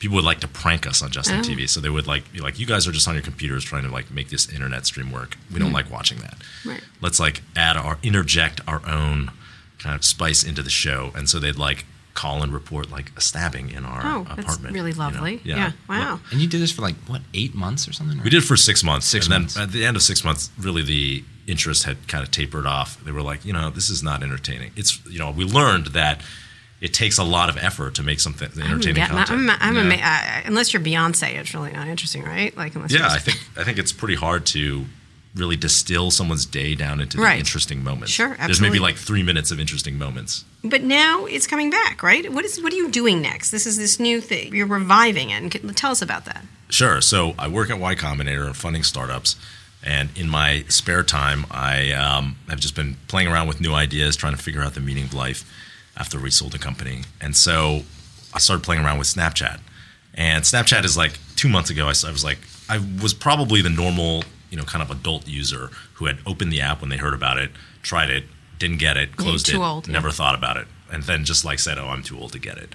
People 0.00 0.16
would 0.16 0.24
like 0.24 0.40
to 0.40 0.48
prank 0.48 0.86
us 0.86 1.00
on 1.00 1.10
Justin 1.10 1.38
Oh. 1.38 1.42
TV, 1.42 1.66
so 1.66 1.80
they 1.80 1.88
would 1.88 2.06
like 2.06 2.30
be 2.30 2.40
like, 2.40 2.58
"You 2.58 2.66
guys 2.66 2.86
are 2.86 2.92
just 2.92 3.08
on 3.08 3.14
your 3.14 3.22
computers 3.22 3.64
trying 3.64 3.84
to 3.84 3.88
like 3.88 4.10
make 4.10 4.28
this 4.28 4.46
internet 4.50 4.84
stream 4.84 5.10
work. 5.10 5.38
We 5.50 5.58
don't 5.60 5.72
like 5.72 5.90
watching 5.90 6.18
that. 6.18 6.36
Right. 6.62 6.82
Let's 7.00 7.18
like 7.18 7.40
add 7.56 7.78
our 7.78 7.98
interject 8.02 8.60
our 8.66 8.86
own 8.86 9.30
kind 9.78 9.94
of 9.94 10.04
spice 10.04 10.42
into 10.42 10.62
the 10.62 10.68
show." 10.68 11.12
And 11.16 11.30
so 11.30 11.38
they'd 11.38 11.56
like 11.56 11.86
call 12.12 12.42
and 12.42 12.52
report 12.52 12.90
like 12.90 13.12
a 13.16 13.20
stabbing 13.22 13.70
in 13.70 13.86
our 13.86 14.04
Oh, 14.04 14.20
apartment. 14.22 14.46
that's 14.46 14.60
really 14.60 14.90
you 14.90 14.96
know? 14.96 15.04
lovely. 15.04 15.40
Yeah. 15.42 15.72
Wow. 15.88 16.20
And 16.30 16.40
you 16.42 16.48
did 16.48 16.60
this 16.60 16.72
for 16.72 16.82
like 16.82 16.96
what 17.06 17.22
eight 17.32 17.54
months 17.54 17.88
or 17.88 17.94
something? 17.94 18.20
We 18.22 18.28
did 18.30 18.44
for 18.44 18.58
six 18.58 18.82
months. 18.84 19.06
Six 19.06 19.24
and 19.26 19.34
months. 19.34 19.54
then 19.54 19.62
at 19.62 19.72
the 19.72 19.86
end 19.86 19.96
of 19.96 20.02
six 20.02 20.22
months, 20.22 20.50
really 20.58 20.82
the 20.82 21.24
interest 21.46 21.84
had 21.84 22.08
kind 22.08 22.24
of 22.24 22.30
tapered 22.30 22.66
off. 22.66 23.02
They 23.04 23.12
were 23.12 23.22
like, 23.22 23.44
you 23.44 23.52
know, 23.52 23.70
this 23.70 23.90
is 23.90 24.02
not 24.02 24.22
entertaining. 24.22 24.72
It's 24.76 25.04
you 25.06 25.18
know, 25.18 25.30
we 25.30 25.44
learned 25.44 25.88
that 25.88 26.22
it 26.80 26.92
takes 26.92 27.18
a 27.18 27.24
lot 27.24 27.48
of 27.48 27.56
effort 27.56 27.94
to 27.94 28.02
make 28.02 28.20
something 28.20 28.48
entertaining 28.60 28.96
yeah, 28.96 29.08
content. 29.08 29.30
I'm, 29.30 29.50
I'm 29.50 29.74
Yeah. 29.76 29.80
ama- 29.94 30.02
I, 30.02 30.42
unless 30.46 30.72
you're 30.72 30.82
Beyonce, 30.82 31.34
it's 31.36 31.54
really 31.54 31.72
not 31.72 31.86
interesting, 31.88 32.22
right? 32.24 32.54
Like, 32.56 32.74
unless 32.74 32.92
yeah, 32.92 33.08
I 33.08 33.18
think 33.18 33.38
I 33.56 33.64
think 33.64 33.78
it's 33.78 33.92
pretty 33.92 34.16
hard 34.16 34.44
to 34.46 34.84
really 35.34 35.56
distill 35.56 36.12
someone's 36.12 36.46
day 36.46 36.76
down 36.76 37.00
into 37.00 37.16
the 37.16 37.22
Right. 37.24 37.38
interesting 37.40 37.82
moments. 37.82 38.12
Sure, 38.12 38.36
There's 38.46 38.60
maybe 38.60 38.78
like 38.78 38.94
three 38.96 39.22
minutes 39.24 39.50
of 39.50 39.58
interesting 39.58 39.98
moments. 39.98 40.44
But 40.62 40.82
now 40.84 41.26
it's 41.26 41.46
coming 41.48 41.70
back, 41.70 42.02
right? 42.04 42.30
What 42.32 42.44
is 42.44 42.62
what 42.62 42.72
are 42.72 42.76
you 42.76 42.88
doing 42.90 43.20
next? 43.20 43.50
This 43.50 43.66
is 43.66 43.76
this 43.76 43.98
new 43.98 44.20
thing. 44.20 44.54
You're 44.54 44.66
reviving 44.68 45.30
it. 45.30 45.42
And 45.42 45.76
tell 45.76 45.90
us 45.90 46.02
about 46.02 46.24
that. 46.26 46.44
Sure. 46.68 47.00
So 47.00 47.34
I 47.38 47.48
work 47.48 47.68
at 47.70 47.78
Y 47.80 47.94
Combinator 47.94 48.46
and 48.46 48.56
funding 48.56 48.82
startups. 48.84 49.34
And 49.84 50.08
in 50.16 50.30
my 50.30 50.64
spare 50.68 51.02
time, 51.02 51.44
I 51.50 51.92
um, 51.92 52.36
have 52.48 52.58
just 52.58 52.74
been 52.74 52.96
playing 53.06 53.28
around 53.28 53.48
with 53.48 53.60
new 53.60 53.74
ideas, 53.74 54.16
trying 54.16 54.34
to 54.34 54.42
figure 54.42 54.62
out 54.62 54.74
the 54.74 54.80
meaning 54.80 55.04
of 55.04 55.14
life 55.14 55.44
after 55.96 56.18
we 56.18 56.30
sold 56.30 56.52
the 56.52 56.58
company. 56.58 57.02
And 57.20 57.36
so 57.36 57.82
I 58.32 58.38
started 58.38 58.64
playing 58.64 58.82
around 58.82 58.98
with 58.98 59.08
Snapchat. 59.08 59.60
And 60.14 60.42
Snapchat 60.42 60.84
is 60.84 60.96
like 60.96 61.18
two 61.36 61.48
months 61.48 61.70
ago, 61.70 61.84
I 61.84 61.88
was 61.88 62.24
like, 62.24 62.38
I 62.68 62.78
was 63.02 63.12
probably 63.12 63.60
the 63.60 63.70
normal, 63.70 64.24
you 64.50 64.56
know, 64.56 64.64
kind 64.64 64.82
of 64.82 64.90
adult 64.90 65.28
user 65.28 65.70
who 65.94 66.06
had 66.06 66.18
opened 66.26 66.52
the 66.52 66.60
app 66.60 66.80
when 66.80 66.88
they 66.88 66.96
heard 66.96 67.14
about 67.14 67.38
it, 67.38 67.50
tried 67.82 68.10
it, 68.10 68.24
didn't 68.58 68.78
get 68.78 68.96
it, 68.96 69.16
closed 69.16 69.46
too 69.46 69.60
it, 69.60 69.64
old, 69.64 69.86
yeah. 69.86 69.92
never 69.92 70.10
thought 70.10 70.34
about 70.34 70.56
it, 70.56 70.66
and 70.90 71.02
then 71.04 71.24
just 71.24 71.44
like 71.44 71.58
said, 71.58 71.78
"Oh, 71.78 71.88
I'm 71.88 72.02
too 72.02 72.18
old 72.18 72.32
to 72.32 72.38
get 72.38 72.56
it." 72.56 72.72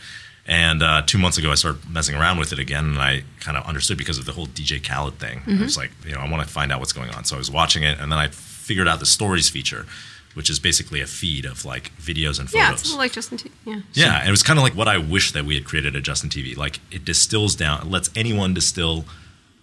And 0.50 0.82
uh, 0.82 1.04
two 1.06 1.20
months 1.20 1.38
ago, 1.38 1.52
I 1.52 1.56
started 1.56 1.88
messing 1.88 2.16
around 2.16 2.40
with 2.40 2.52
it 2.52 2.58
again, 2.58 2.84
and 2.86 2.98
I 2.98 3.24
kind 3.40 3.56
of 3.56 3.68
understood 3.68 4.00
because 4.00 4.18
of 4.18 4.26
the 4.26 4.32
whole 4.32 4.48
DJ 4.48 4.84
Khaled 4.84 5.20
thing. 5.20 5.44
I 5.48 5.62
was 5.62 5.78
like, 5.78 5.92
you 6.04 6.14
know, 6.14 6.20
I 6.22 6.30
want 6.30 6.42
to 6.42 6.50
find 6.50 6.72
out 6.72 6.80
what's 6.80 6.92
going 6.92 7.12
on. 7.12 7.24
So 7.24 7.36
I 7.36 7.38
was 7.38 7.52
watching 7.52 7.84
it, 7.84 8.00
and 8.00 8.12
then 8.12 8.18
I 8.18 8.30
figured 8.30 8.88
out 8.88 9.00
the 9.00 9.06
stories 9.06 9.48
feature, 9.48 9.86
which 10.34 10.50
is 10.50 10.60
basically 10.60 11.02
a 11.02 11.06
feed 11.06 11.46
of 11.46 11.66
like 11.66 11.92
videos 11.98 12.40
and 12.40 12.50
photos. 12.50 12.54
Yeah, 12.54 12.72
it's 12.72 12.82
a 12.82 12.86
little 12.88 12.98
like 12.98 13.12
Justin 13.12 13.38
TV. 13.38 13.52
Yeah. 13.64 13.82
Yeah, 13.94 14.20
and 14.22 14.28
it 14.28 14.32
was 14.32 14.42
kind 14.42 14.58
of 14.58 14.64
like 14.64 14.76
what 14.76 14.88
I 14.88 14.98
wish 14.98 15.34
that 15.34 15.46
we 15.46 15.54
had 15.54 15.66
created 15.66 15.96
at 15.96 16.02
Justin 16.02 16.32
TV. 16.32 16.58
Like 16.58 16.80
it 16.92 17.06
distills 17.06 17.54
down, 17.54 17.82
it 17.82 17.88
lets 17.88 18.10
anyone 18.16 18.56
distill, 18.56 19.06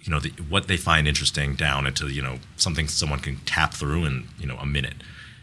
you 0.03 0.12
know, 0.12 0.20
the, 0.20 0.31
what 0.49 0.68
they 0.68 0.77
find 0.77 1.09
interesting 1.09 1.57
down 1.57 1.88
into 1.88 2.07
you 2.07 2.22
know 2.22 2.38
something 2.57 2.87
someone 2.87 3.18
can 3.18 3.38
tap 3.38 3.75
through 3.75 4.05
in 4.05 4.29
you 4.38 4.46
know 4.46 4.57
a 4.59 4.66
minute. 4.66 5.03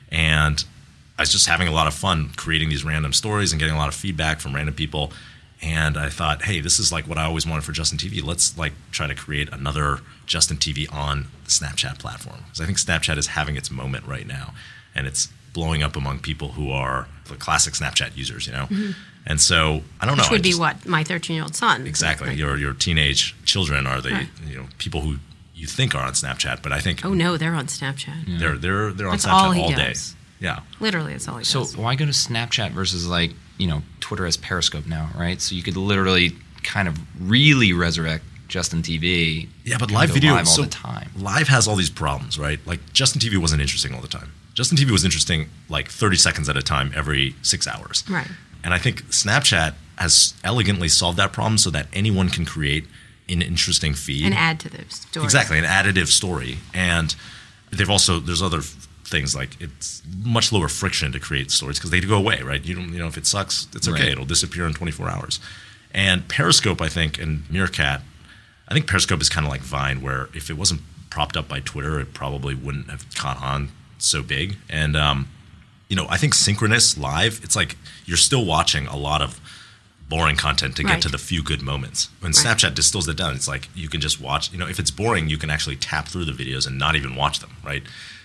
And 0.10 0.64
I 1.18 1.24
was 1.24 1.34
just 1.34 1.48
having 1.48 1.68
a 1.68 1.72
lot 1.72 1.88
of 1.88 1.94
fun 1.94 2.30
creating 2.38 2.70
these 2.70 2.86
random 2.86 3.12
stories 3.12 3.52
and 3.52 3.60
getting 3.60 3.76
a 3.76 3.78
lot 3.78 3.90
of 3.90 3.96
feedback 3.96 4.40
from 4.40 4.56
random 4.56 4.74
people. 4.76 5.12
And 5.64 5.96
I 5.98 6.10
thought, 6.10 6.42
hey, 6.44 6.60
this 6.60 6.78
is 6.78 6.92
like 6.92 7.08
what 7.08 7.18
I 7.18 7.24
always 7.24 7.48
wanted 7.48 7.64
for 7.64 7.72
Justin 7.72 7.98
TV. 7.98 8.22
Let's 8.22 8.58
like 8.58 8.74
try 8.92 9.08
to 9.08 9.16
create 9.16 9.48
another 9.54 10.00
Justin 10.26 10.58
TV 10.58 10.92
on 10.94 11.28
the 11.46 11.50
Snapchat 11.50 12.00
platform 12.00 12.40
because 12.46 12.60
I 12.60 12.66
think 12.66 12.78
Snapchat 12.78 13.18
is 13.18 13.28
having 13.28 13.56
its 13.56 13.72
moment 13.72 14.06
right 14.06 14.28
now, 14.28 14.54
and 14.94 15.08
it's 15.08 15.30
blowing 15.54 15.82
up 15.82 15.96
among 15.96 16.20
people 16.20 16.50
who 16.50 16.70
are 16.72 17.08
the 17.30 17.36
classic 17.36 17.76
Snapchat 17.76 18.18
users, 18.18 18.46
you 18.46 18.52
know. 18.54 18.68
And 19.26 19.40
so 19.40 19.84
I 20.02 20.06
don't 20.06 20.18
know. 20.18 20.24
Mm-hmm. 20.24 20.26
Which 20.26 20.30
would 20.32 20.40
I 20.40 20.44
be 20.44 20.50
just- 20.50 20.60
what 20.60 20.86
my 20.86 21.04
13 21.06 21.36
year 21.36 21.44
old 21.44 21.56
son. 21.56 21.88
Exactly. 21.88 22.28
Right. 22.30 22.38
Your 22.38 22.58
your 22.58 22.74
teenage 22.74 23.34
children 23.46 23.88
are 23.88 24.02
the 24.02 24.10
Right. 24.12 24.28
you 24.46 24.58
know 24.58 24.66
people 24.80 25.00
who 25.02 25.18
you 25.56 25.66
think 25.68 25.96
are 25.96 26.04
on 26.04 26.12
Snapchat, 26.12 26.62
but 26.62 26.74
I 26.74 26.82
think 26.82 27.06
Oh 27.06 27.14
no, 27.14 27.38
they're 27.38 27.56
on 27.56 27.68
Snapchat. 27.68 28.38
they're 28.40 28.58
they're 28.58 28.92
they're 28.92 29.08
on 29.08 29.14
That's 29.14 29.26
Snapchat 29.28 29.32
all 29.44 29.52
he 29.52 29.74
day. 29.76 29.94
Yeah. 30.42 30.60
Literally, 30.82 31.14
it's 31.14 31.26
all 31.30 31.38
he 31.38 31.46
So 31.46 31.60
does. 31.62 31.78
why 31.78 31.96
go 31.96 32.04
to 32.06 32.12
Snapchat 32.12 32.72
versus 32.72 33.08
like 33.08 33.32
you 33.58 33.68
know 33.68 33.82
Twitter 34.00 34.26
has 34.26 34.38
Periscope 34.38 34.86
now, 34.86 35.10
right? 35.18 35.42
So 35.42 35.56
you 35.56 35.64
could 35.64 35.78
literally 35.78 36.34
kind 36.64 36.88
of 36.88 36.98
really 37.20 37.74
resurrect 37.74 38.24
Justin 38.48 38.82
TV. 38.82 39.48
Yeah, 39.64 39.78
but 39.80 39.92
live 39.92 40.12
video 40.12 40.32
live 40.34 40.48
all 40.48 40.54
so 40.54 40.62
the 40.64 40.70
time. 40.70 41.10
Live 41.18 41.48
has 41.48 41.68
all 41.68 41.76
these 41.76 41.90
problems, 41.90 42.38
right? 42.38 42.60
Like 42.66 42.94
Justin 42.94 43.22
TV 43.22 43.38
wasn't 43.38 43.62
interesting 43.62 43.94
all 43.94 44.02
the 44.02 44.08
time. 44.08 44.32
Justin 44.54 44.78
TV 44.78 44.92
was 44.92 45.04
interesting 45.04 45.50
like 45.70 45.90
30 45.90 46.18
seconds 46.18 46.48
at 46.48 46.56
a 46.56 46.62
time 46.62 46.92
every 46.96 47.36
six 47.42 47.68
hours. 47.68 48.04
Right. 48.08 48.28
And 48.64 48.74
I 48.74 48.78
think 48.78 49.04
Snapchat 49.06 49.74
has 49.98 50.36
elegantly 50.44 50.88
solved 50.88 51.18
that 51.18 51.34
problem 51.34 51.58
so 51.58 51.70
that 51.72 51.88
anyone 51.94 52.30
can 52.30 52.46
create 52.46 52.86
an 53.30 53.42
interesting 53.42 53.94
feed 53.94 54.26
And 54.26 54.34
add 54.34 54.60
to 54.62 54.70
the 54.70 54.84
story. 54.90 55.24
Exactly, 55.24 55.58
an 55.58 55.66
additive 55.66 56.08
story. 56.08 56.58
And 56.74 57.16
they've 57.72 57.90
also 57.90 58.20
there's 58.20 58.42
other 58.42 58.60
f- 58.60 58.83
things 59.14 59.36
like 59.36 59.52
it's 59.62 60.02
much 60.24 60.52
lower 60.52 60.68
friction 60.68 61.12
to 61.12 61.20
create 61.20 61.52
stories 61.52 61.78
because 61.78 61.92
they 61.92 62.02
go 62.02 62.18
away, 62.18 62.42
right? 62.42 62.66
You 62.66 62.76
don't 62.76 62.92
you 62.92 63.00
know 63.00 63.08
if 63.08 63.18
it 63.18 63.28
sucks, 63.28 63.68
it's 63.76 63.88
okay. 63.88 64.04
Right. 64.04 64.12
It'll 64.14 64.26
disappear 64.26 64.66
in 64.66 64.74
24 64.74 65.10
hours. 65.10 65.40
And 65.94 66.28
Periscope, 66.28 66.82
I 66.82 66.90
think, 66.90 67.20
and 67.22 67.48
Meerkat, 67.52 68.02
I 68.68 68.74
think 68.74 68.88
Periscope 68.88 69.22
is 69.22 69.30
kind 69.30 69.46
of 69.46 69.52
like 69.52 69.62
Vine, 69.62 70.02
where 70.02 70.28
if 70.34 70.50
it 70.50 70.58
wasn't 70.58 70.82
propped 71.12 71.38
up 71.38 71.48
by 71.48 71.60
Twitter, 71.60 72.00
it 72.00 72.14
probably 72.16 72.56
wouldn't 72.56 72.90
have 72.90 73.06
caught 73.14 73.40
on 73.40 73.70
so 74.00 74.24
big. 74.24 74.58
And 74.68 74.98
um, 74.98 75.28
you 75.90 75.96
know, 75.96 76.08
I 76.10 76.18
think 76.18 76.34
synchronous 76.34 76.98
live, 76.98 77.40
it's 77.44 77.56
like 77.56 77.78
you're 78.06 78.18
still 78.18 78.46
watching 78.46 78.88
a 78.88 78.98
lot 78.98 79.22
of 79.22 79.40
boring 80.10 80.36
content 80.36 80.76
to 80.78 80.84
get 80.84 81.02
to 81.02 81.10
the 81.10 81.18
few 81.18 81.42
good 81.44 81.62
moments. 81.62 82.10
When 82.20 82.32
Right. 82.32 82.46
Snapchat 82.46 82.76
distills 82.76 83.08
it 83.08 83.18
down, 83.18 83.36
it's 83.36 83.48
like 83.48 83.70
you 83.76 83.90
can 83.90 84.02
just 84.02 84.20
watch, 84.20 84.52
you 84.52 84.58
know, 84.58 84.68
if 84.68 84.80
it's 84.80 84.92
boring, 84.92 85.30
you 85.30 85.38
can 85.38 85.50
actually 85.50 85.76
tap 85.76 86.08
through 86.08 86.26
the 86.26 86.32
videos 86.32 86.68
and 86.68 86.78
not 86.78 86.96
even 86.96 87.16
watch 87.16 87.40
them, 87.40 87.52
right? 87.64 87.84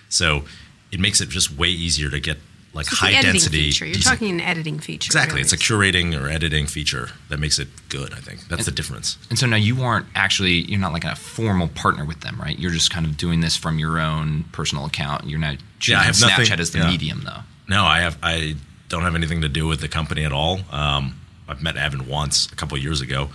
So 0.09 0.45
it 0.91 0.99
makes 0.99 1.21
it 1.21 1.29
just 1.29 1.51
way 1.55 1.67
easier 1.69 2.09
to 2.09 2.19
get 2.19 2.37
like 2.73 2.85
It's 2.85 2.91
the 2.91 2.95
high 2.97 3.11
editing 3.13 3.31
density. 3.33 3.57
feature. 3.63 3.85
You're 3.85 3.95
decent- 3.95 4.13
talking 4.19 4.29
an 4.31 4.41
editing 4.41 4.79
feature. 4.79 5.07
Exactly. 5.07 5.33
really. 5.35 5.41
It's 5.41 5.53
a 5.53 5.57
curating 5.57 6.19
or 6.19 6.29
editing 6.29 6.67
feature 6.67 7.09
that 7.29 7.39
makes 7.39 7.57
it 7.57 7.67
good, 7.89 8.13
I 8.13 8.17
think. 8.17 8.47
That's 8.47 8.65
the 8.65 8.71
difference. 8.71 9.17
And 9.31 9.39
so 9.39 9.47
now 9.47 9.55
you 9.55 9.81
aren't 9.81 10.05
actually 10.13 10.61
you're 10.69 10.79
not 10.79 10.93
like 10.93 11.03
a 11.03 11.15
formal 11.15 11.67
partner 11.69 12.05
with 12.05 12.21
them, 12.21 12.39
right? 12.39 12.57
You're 12.59 12.69
just 12.71 12.91
kind 12.91 13.07
of 13.07 13.17
doing 13.17 13.39
this 13.41 13.55
from 13.57 13.79
your 13.79 13.99
own 13.99 14.45
personal 14.51 14.85
account. 14.85 15.25
You're 15.25 15.39
not 15.39 15.57
choosing 15.79 15.97
Yeah, 15.97 16.01
I 16.01 16.05
have 16.05 16.15
Snapchat 16.15 16.37
nothing- 16.49 16.59
as 16.59 16.71
the 16.71 16.79
yeah. 16.79 16.89
medium 16.91 17.21
though. 17.25 17.41
No, 17.67 17.85
I 17.85 18.01
have. 18.01 18.17
I 18.21 18.55
don't 18.87 19.01
have 19.03 19.15
anything 19.15 19.41
to 19.41 19.49
do 19.49 19.65
with 19.67 19.81
the 19.81 19.87
company 19.87 20.23
at 20.25 20.31
all. 20.31 20.59
Um, 20.71 21.19
I've 21.47 21.63
met 21.63 21.75
Evan 21.77 22.07
once 22.07 22.45
a 22.51 22.55
couple 22.55 22.77
of 22.77 22.83
years 22.83 23.01
ago, 23.01 23.29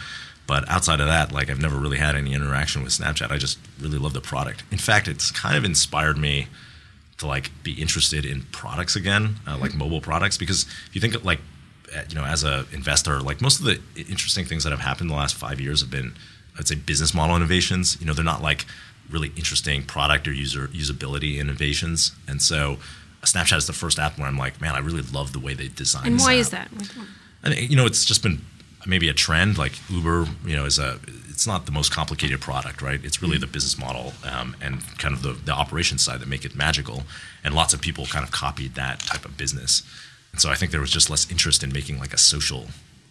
but 0.47 0.69
outside 0.69 1.01
of 1.01 1.07
that, 1.07 1.33
like 1.33 1.51
I've 1.51 1.61
never 1.61 1.77
really 1.77 1.99
had 1.99 2.15
any 2.15 2.35
interaction 2.35 2.83
with 2.85 2.93
Snapchat. 2.93 3.33
I 3.33 3.39
just 3.39 3.59
really 3.81 3.99
love 3.99 4.13
the 4.13 4.21
product. 4.21 4.63
In 4.71 4.79
fact, 4.79 5.09
it's 5.09 5.33
kind 5.33 5.57
of 5.57 5.65
inspired 5.65 6.19
me 6.19 6.47
to 7.19 7.27
like 7.27 7.51
be 7.63 7.73
interested 7.73 8.25
in 8.25 8.43
products 8.53 8.97
again, 8.97 9.37
uh, 9.47 9.57
like 9.59 9.75
mobile 9.75 10.01
products. 10.01 10.37
Because 10.37 10.65
if 10.89 10.95
you 10.95 11.01
think 11.01 11.15
of 11.15 11.25
like, 11.25 11.41
uh, 11.97 12.03
you 12.09 12.15
know, 12.15 12.25
as 12.25 12.45
a 12.45 12.67
investor, 12.73 13.21
like 13.21 13.41
most 13.41 13.61
of 13.61 13.67
the 13.67 13.81
interesting 13.97 14.45
things 14.45 14.65
that 14.65 14.71
have 14.71 14.81
happened 14.81 15.11
in 15.11 15.17
the 15.17 15.21
last 15.21 15.35
five 15.35 15.61
years 15.61 15.81
have 15.81 15.91
been, 15.91 16.15
I'd 16.59 16.69
say, 16.69 16.75
business 16.75 17.15
model 17.15 17.37
innovations. 17.37 17.97
You 18.01 18.07
know, 18.07 18.13
they're 18.13 18.25
not 18.25 18.43
like 18.43 18.67
really 19.11 19.33
interesting 19.37 19.83
product 19.85 20.27
or 20.27 20.33
user 20.33 20.69
usability 20.69 21.39
innovations, 21.39 22.13
and 22.29 22.41
so. 22.41 22.79
Snapchat 23.23 23.57
is 23.57 23.67
the 23.67 23.73
first 23.73 23.99
app 23.99 24.19
where 24.19 24.29
I'm 24.29 24.37
like, 24.37 24.61
man, 24.61 24.75
I 24.75 24.81
really 24.81 25.01
love 25.01 25.33
the 25.33 25.39
way 25.39 25.55
they 25.55 25.69
designed. 25.69 26.07
And 26.07 26.21
why 26.21 26.35
app. 26.35 26.41
is 26.41 26.51
that? 26.51 26.69
I 27.43 27.49
think, 27.49 27.71
you 27.71 27.75
know, 27.75 27.87
it's 27.87 28.05
just 28.05 28.23
been 28.23 28.43
maybe 28.85 29.09
a 29.09 29.15
trend. 29.15 29.57
Like 29.57 29.73
Uber, 29.89 30.27
you 30.45 30.55
know, 30.55 30.67
is 30.67 30.79
a 30.79 31.01
it's 31.35 31.49
not 31.49 31.67
the 31.67 31.73
most 31.73 31.91
complicated 31.93 32.41
product, 32.41 32.81
right? 32.81 33.01
It's 33.05 33.21
really 33.21 33.39
the 33.39 33.49
business 33.49 33.77
model 33.77 34.13
um, 34.23 34.55
and 34.63 34.81
kind 34.99 35.13
of 35.13 35.23
the 35.23 35.33
the 35.33 35.51
operations 35.53 36.05
side 36.05 36.21
that 36.21 36.29
make 36.29 36.45
it 36.45 36.55
magical. 36.55 37.03
And 37.43 37.55
lots 37.55 37.75
of 37.75 37.81
people 37.81 38.07
kind 38.07 38.25
of 38.25 38.31
copied 38.31 38.77
that 38.77 39.01
type 39.01 39.25
of 39.25 39.37
business. 39.37 39.83
And 40.33 40.41
so 40.41 40.49
I 40.49 40.55
think 40.55 40.71
there 40.71 40.81
was 40.81 40.93
just 40.93 41.11
less 41.11 41.29
interest 41.31 41.65
in 41.65 41.73
making 41.73 41.99
like 41.99 42.15
a 42.15 42.19
social, 42.19 42.67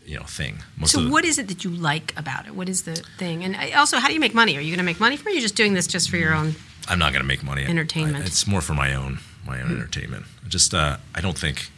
you 0.06 0.16
know, 0.18 0.24
thing. 0.24 0.54
Most 0.78 0.92
So 0.94 1.02
the, 1.02 1.10
what 1.12 1.26
is 1.26 1.38
it 1.38 1.50
that 1.50 1.66
you 1.66 1.70
like 1.70 2.14
about 2.18 2.48
it? 2.48 2.56
What 2.56 2.70
is 2.70 2.84
the 2.84 2.96
thing? 3.18 3.44
And 3.44 3.58
also, 3.76 3.98
how 3.98 4.08
do 4.08 4.14
you 4.14 4.22
make 4.22 4.34
money? 4.34 4.56
Are 4.58 4.62
you 4.62 4.72
going 4.72 4.86
to 4.86 4.92
make 4.92 5.02
money 5.02 5.18
from 5.18 5.28
it? 5.28 5.30
Or 5.30 5.34
are 5.34 5.36
you 5.36 5.42
just 5.42 5.56
doing 5.56 5.74
this 5.74 5.86
just 5.88 6.10
for 6.10 6.16
your 6.18 6.34
own? 6.34 6.56
I'm 6.88 7.00
not 7.00 7.12
going 7.12 7.22
to 7.24 7.28
make 7.28 7.44
money. 7.44 7.66
Entertainment. 7.66 8.24
I- 8.24 8.28
it's 8.28 8.48
more 8.48 8.62
for 8.62 8.74
my 8.74 8.94
own 8.96 9.20
my 9.46 9.62
own 9.62 9.70
entertainment. 9.72 10.26
Just 10.48 10.74
uh, 10.74 10.96
I 11.14 11.20
don't 11.20 11.38
think 11.38 11.70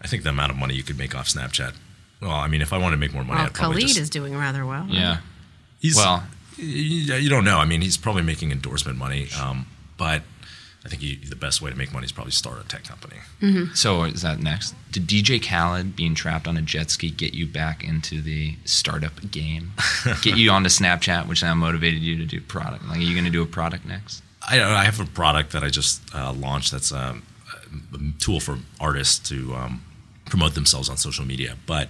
I 0.00 0.06
think 0.08 0.22
the 0.22 0.30
amount 0.30 0.50
of 0.52 0.56
money 0.56 0.74
you 0.74 0.82
could 0.82 0.96
make 0.96 1.14
off 1.14 1.28
Snapchat. 1.28 1.74
Well, 2.22 2.30
I 2.30 2.48
mean, 2.48 2.62
if 2.62 2.72
I 2.72 2.78
wanted 2.78 2.96
to 2.96 3.00
make 3.00 3.12
more 3.12 3.24
money, 3.24 3.36
Well, 3.38 3.46
I'd 3.46 3.54
probably 3.54 3.82
Khaled 3.82 3.88
just, 3.88 4.00
is 4.00 4.10
doing 4.10 4.34
rather 4.36 4.64
well. 4.64 4.86
Yeah. 4.88 5.18
He's, 5.82 5.96
Well- 5.96 6.24
you, 6.56 7.14
you 7.14 7.28
don't 7.28 7.44
know. 7.44 7.58
I 7.58 7.64
mean, 7.64 7.80
he's 7.82 7.96
probably 7.96 8.22
making 8.22 8.52
endorsement 8.52 8.96
money, 8.98 9.28
um, 9.40 9.66
but 9.96 10.22
I 10.84 10.88
think 10.88 11.02
you, 11.02 11.16
the 11.16 11.34
best 11.36 11.62
way 11.62 11.70
to 11.70 11.76
make 11.76 11.92
money 11.92 12.04
is 12.04 12.12
probably 12.12 12.32
start 12.32 12.60
a 12.60 12.68
tech 12.68 12.84
company. 12.84 13.16
So 13.74 14.04
is 14.04 14.22
that 14.22 14.38
next? 14.38 14.74
Did 14.92 15.06
DJ 15.06 15.42
Khaled 15.42 15.96
being 15.96 16.14
trapped 16.14 16.46
on 16.46 16.56
a 16.56 16.62
jet 16.62 16.90
ski 16.90 17.10
get 17.10 17.34
you 17.34 17.46
back 17.46 17.82
into 17.82 18.20
the 18.20 18.56
startup 18.64 19.30
game? 19.30 19.72
get 20.22 20.36
you 20.36 20.50
onto 20.50 20.68
Snapchat, 20.68 21.26
which 21.26 21.42
now 21.42 21.54
motivated 21.54 22.00
you 22.02 22.16
to 22.18 22.24
do 22.26 22.40
product? 22.40 22.84
Like, 22.86 22.98
are 22.98 23.02
you 23.02 23.14
going 23.14 23.24
to 23.24 23.30
do 23.30 23.42
a 23.42 23.46
product 23.46 23.84
next? 23.86 24.22
I, 24.48 24.60
I 24.60 24.84
have 24.84 25.00
a 25.00 25.04
product 25.06 25.52
that 25.52 25.62
I 25.64 25.68
just 25.68 26.02
uh, 26.14 26.32
launched 26.32 26.70
that's 26.72 26.92
um, 26.92 27.22
a 27.94 27.98
tool 28.20 28.40
for 28.40 28.58
artists 28.80 29.18
to 29.30 29.54
um, 29.54 29.84
promote 30.26 30.54
themselves 30.54 30.88
on 30.88 30.96
social 30.96 31.24
media, 31.24 31.56
but 31.66 31.88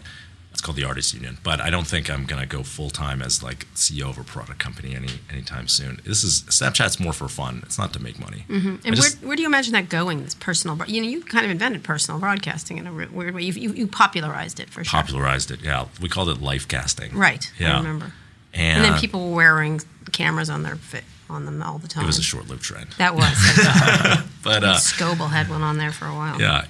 it's 0.52 0.60
called 0.60 0.76
the 0.76 0.84
Artist 0.84 1.12
Union. 1.14 1.38
But 1.42 1.60
I 1.60 1.70
don't 1.70 1.86
think 1.86 2.08
I'm 2.10 2.24
going 2.26 2.40
to 2.40 2.46
go 2.46 2.62
full 2.62 2.90
time 2.90 3.22
as 3.22 3.42
like 3.42 3.66
CEO 3.74 4.08
of 4.10 4.18
a 4.18 4.22
product 4.24 4.58
company 4.58 4.94
any 4.94 5.08
anytime 5.30 5.66
soon. 5.66 6.00
This 6.04 6.22
is 6.22 6.42
Snapchat's 6.42 7.00
more 7.00 7.12
for 7.12 7.26
fun. 7.28 7.60
It's 7.64 7.78
not 7.78 7.92
to 7.94 8.02
make 8.02 8.18
money. 8.20 8.44
And 8.48 8.80
just- 8.94 9.20
where, 9.20 9.28
where 9.28 9.36
do 9.36 9.42
you 9.42 9.48
imagine 9.48 9.72
that 9.72 9.88
going? 9.88 10.22
This 10.24 10.34
personal, 10.34 10.78
you 10.86 11.00
know, 11.02 11.08
you 11.08 11.22
kind 11.22 11.44
of 11.44 11.50
invented 11.50 11.82
personal 11.82 12.20
broadcasting 12.20 12.76
in 12.78 12.86
a 12.86 12.92
weird 12.92 13.34
way. 13.34 13.42
You, 13.42 13.52
you, 13.54 13.72
you 13.72 13.86
popularized 13.86 14.60
it 14.60 14.68
for 14.70 14.84
sure. 14.84 15.00
popularized 15.00 15.50
it. 15.50 15.60
Yeah, 15.62 15.86
we 16.00 16.08
called 16.08 16.28
it 16.28 16.40
life 16.42 16.68
casting. 16.68 17.16
Right. 17.16 17.50
Yeah. 17.58 17.74
I 17.74 17.78
remember. 17.78 18.12
And, 18.54 18.84
And 18.84 18.92
then 18.94 19.00
people 19.00 19.30
were 19.30 19.36
wearing 19.36 19.80
cameras 20.12 20.50
on 20.50 20.62
their 20.62 20.76
fit 20.76 21.04
on 21.30 21.46
them 21.46 21.62
all 21.62 21.78
the 21.78 21.88
time. 21.88 22.04
It 22.04 22.06
was 22.06 22.18
a 22.18 22.22
short-lived 22.22 22.62
trend. 22.62 22.88
That 22.98 23.14
was. 23.14 23.32
But 24.44 24.64
uh, 24.64 24.74
Scoble 24.74 25.30
had 25.30 25.48
one 25.48 25.62
on 25.62 25.78
there 25.78 25.92
for 25.92 26.04
a 26.06 26.14
while. 26.14 26.38
yeah, 26.40 26.66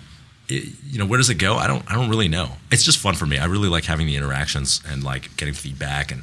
it, 0.49 0.75
you 0.85 0.99
know, 0.99 1.07
where 1.07 1.19
does 1.19 1.31
it 1.31 1.37
go? 1.37 1.57
I 1.57 1.67
don't. 1.67 1.89
I 1.91 1.95
don't 1.95 2.09
really 2.09 2.29
know. 2.29 2.51
It's 2.71 2.85
just 2.85 2.99
fun 2.99 3.15
for 3.15 3.27
me. 3.27 3.39
I 3.39 3.47
really 3.47 3.69
like 3.69 3.85
having 3.85 4.07
the 4.07 4.17
interactions 4.17 4.81
and 4.89 5.03
like 5.03 5.37
getting 5.37 5.55
feedback 5.55 6.11
and 6.11 6.23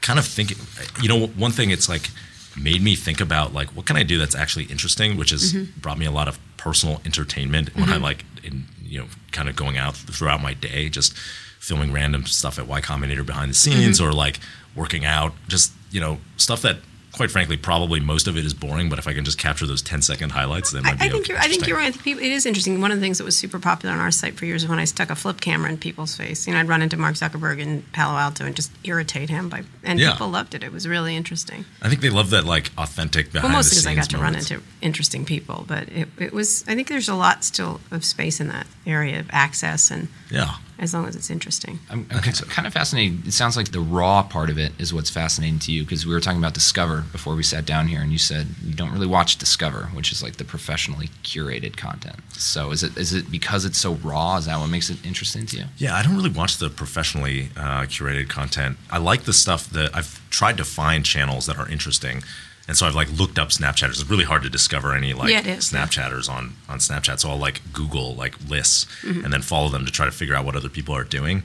kind 0.00 0.18
of 0.18 0.26
thinking. 0.26 0.58
You 1.02 1.08
know, 1.08 1.26
one 1.26 1.50
thing 1.50 1.70
it's 1.70 1.88
like 1.88 2.10
made 2.56 2.82
me 2.82 2.94
think 2.94 3.20
about 3.20 3.52
like 3.52 3.68
what 3.70 3.86
can 3.86 3.96
I 3.96 4.02
do 4.02 4.18
that's 4.18 4.34
actually 4.34 4.64
interesting, 4.64 5.16
which 5.16 5.30
has 5.30 5.52
mm-hmm. 5.52 5.78
brought 5.80 5.98
me 5.98 6.06
a 6.06 6.10
lot 6.10 6.28
of 6.28 6.38
personal 6.56 7.00
entertainment 7.04 7.74
when 7.74 7.84
I'm 7.84 7.96
mm-hmm. 7.96 8.02
like 8.04 8.24
in 8.42 8.64
you 8.82 9.00
know 9.00 9.06
kind 9.32 9.48
of 9.48 9.56
going 9.56 9.76
out 9.76 9.96
throughout 9.96 10.42
my 10.42 10.54
day, 10.54 10.88
just 10.88 11.16
filming 11.58 11.92
random 11.92 12.26
stuff 12.26 12.58
at 12.58 12.66
Y 12.66 12.80
Combinator 12.80 13.26
behind 13.26 13.50
the 13.50 13.54
scenes 13.54 14.00
mm-hmm. 14.00 14.08
or 14.08 14.12
like 14.12 14.40
working 14.74 15.04
out, 15.04 15.32
just 15.48 15.72
you 15.90 16.00
know 16.00 16.18
stuff 16.36 16.62
that. 16.62 16.78
Quite 17.16 17.30
frankly, 17.30 17.56
probably 17.56 17.98
most 17.98 18.26
of 18.28 18.36
it 18.36 18.44
is 18.44 18.52
boring. 18.52 18.88
But 18.90 18.98
if 18.98 19.08
I 19.08 19.14
can 19.14 19.24
just 19.24 19.38
capture 19.38 19.66
those 19.66 19.80
10 19.82 20.02
second 20.02 20.30
highlights, 20.32 20.72
then 20.72 20.84
I, 20.84 20.90
might 20.90 20.98
be 21.00 21.04
I 21.06 21.08
think 21.08 21.20
okay- 21.22 21.32
you're. 21.32 21.42
I 21.42 21.48
think 21.48 21.66
you're 21.66 21.76
right. 21.78 21.86
I 21.88 21.90
think 21.90 22.04
people, 22.04 22.22
it 22.22 22.30
is 22.30 22.44
interesting. 22.44 22.80
One 22.80 22.92
of 22.92 22.98
the 22.98 23.02
things 23.02 23.18
that 23.18 23.24
was 23.24 23.36
super 23.36 23.58
popular 23.58 23.94
on 23.94 24.00
our 24.00 24.10
site 24.10 24.34
for 24.36 24.44
years 24.44 24.62
was 24.64 24.68
when 24.70 24.78
I 24.78 24.84
stuck 24.84 25.08
a 25.10 25.14
flip 25.16 25.40
camera 25.40 25.70
in 25.70 25.78
people's 25.78 26.14
face. 26.14 26.46
You 26.46 26.52
know, 26.52 26.60
I'd 26.60 26.68
run 26.68 26.82
into 26.82 26.96
Mark 26.96 27.14
Zuckerberg 27.14 27.58
in 27.58 27.82
Palo 27.92 28.18
Alto 28.18 28.44
and 28.44 28.54
just 28.54 28.70
irritate 28.84 29.30
him 29.30 29.48
by, 29.48 29.62
and 29.82 29.98
Yeah. 29.98 30.12
people 30.12 30.28
loved 30.28 30.54
it. 30.54 30.62
It 30.62 30.72
was 30.72 30.86
really 30.86 31.16
interesting. 31.16 31.64
I 31.80 31.88
think 31.88 32.02
they 32.02 32.10
love 32.10 32.30
that 32.30 32.44
like 32.44 32.70
authentic 32.76 33.32
behind 33.32 33.50
Well, 33.52 33.58
mostly 33.60 33.76
the 33.80 33.88
because 33.94 34.08
I 34.08 34.10
got 34.12 34.18
to 34.18 34.22
run 34.22 34.34
into 34.34 34.62
interesting 34.82 35.24
people, 35.24 35.64
but 35.66 35.88
it, 35.88 36.08
it 36.18 36.32
was. 36.34 36.64
I 36.68 36.74
think 36.74 36.88
there's 36.88 37.08
a 37.08 37.14
lot 37.14 37.44
still 37.44 37.80
of 37.90 38.04
space 38.04 38.40
in 38.40 38.48
that 38.48 38.66
area 38.86 39.18
of 39.20 39.26
access, 39.30 39.90
and 39.90 40.08
Yeah. 40.30 40.56
As 40.78 40.92
long 40.92 41.06
as 41.06 41.16
it's 41.16 41.30
interesting. 41.30 41.78
I'm, 41.90 42.06
I'm 42.10 42.22
kind 42.22 42.66
of 42.66 42.72
fascinated. 42.72 43.26
It 43.26 43.32
sounds 43.32 43.56
like 43.56 43.72
the 43.72 43.80
raw 43.80 44.22
part 44.22 44.50
of 44.50 44.58
it 44.58 44.72
is 44.78 44.92
what's 44.92 45.10
fascinating 45.10 45.58
to 45.60 45.72
you 45.72 45.82
because 45.82 46.06
we 46.06 46.12
were 46.12 46.20
talking 46.20 46.38
about 46.38 46.54
Discover 46.54 47.04
before 47.12 47.34
we 47.34 47.42
sat 47.42 47.64
down 47.64 47.88
here, 47.88 48.00
and 48.00 48.12
you 48.12 48.18
said 48.18 48.46
you 48.62 48.74
don't 48.74 48.92
really 48.92 49.06
watch 49.06 49.36
Discover, 49.36 49.90
which 49.94 50.12
is 50.12 50.22
like 50.22 50.36
the 50.36 50.44
professionally 50.44 51.08
curated 51.22 51.76
content. 51.76 52.16
So 52.32 52.70
is 52.70 52.82
it 52.82 52.96
is 52.96 53.12
it 53.12 53.30
because 53.30 53.64
it's 53.64 53.78
so 53.78 53.94
raw? 53.94 54.36
Is 54.36 54.46
that 54.46 54.58
what 54.58 54.68
makes 54.68 54.90
it 54.90 55.04
interesting 55.04 55.46
to 55.46 55.56
you? 55.58 55.64
Yeah, 55.78 55.94
I 55.94 56.02
don't 56.02 56.16
really 56.16 56.30
watch 56.30 56.58
the 56.58 56.68
professionally 56.68 57.48
uh, 57.56 57.82
curated 57.82 58.28
content. 58.28 58.76
I 58.90 58.98
like 58.98 59.22
the 59.22 59.32
stuff 59.32 59.68
that 59.70 59.94
I've 59.94 60.20
tried 60.30 60.56
to 60.58 60.64
find 60.64 61.04
channels 61.04 61.46
that 61.46 61.58
are 61.58 61.68
interesting. 61.68 62.22
And 62.68 62.76
so 62.76 62.86
I've 62.86 62.94
like 62.96 63.10
looked 63.16 63.38
up 63.38 63.48
Snapchatters. 63.50 63.90
It's 64.00 64.10
really 64.10 64.24
hard 64.24 64.42
to 64.42 64.50
discover 64.50 64.92
any 64.94 65.12
like 65.14 65.30
Yeah, 65.30 65.38
it 65.40 65.46
is, 65.46 65.72
yeah. 65.72 65.84
Snapchatters 65.86 66.28
on 66.28 66.54
on 66.68 66.78
Snapchat. 66.78 67.20
So 67.20 67.30
I'll 67.30 67.36
like 67.38 67.60
Google 67.72 68.14
like 68.14 68.34
lists 68.48 68.86
Mm-hmm. 69.02 69.24
and 69.24 69.32
then 69.32 69.42
follow 69.42 69.68
them 69.68 69.84
to 69.86 69.92
try 69.92 70.04
to 70.06 70.12
figure 70.12 70.34
out 70.34 70.44
what 70.44 70.56
other 70.56 70.68
people 70.68 70.94
are 70.94 71.04
doing. 71.04 71.42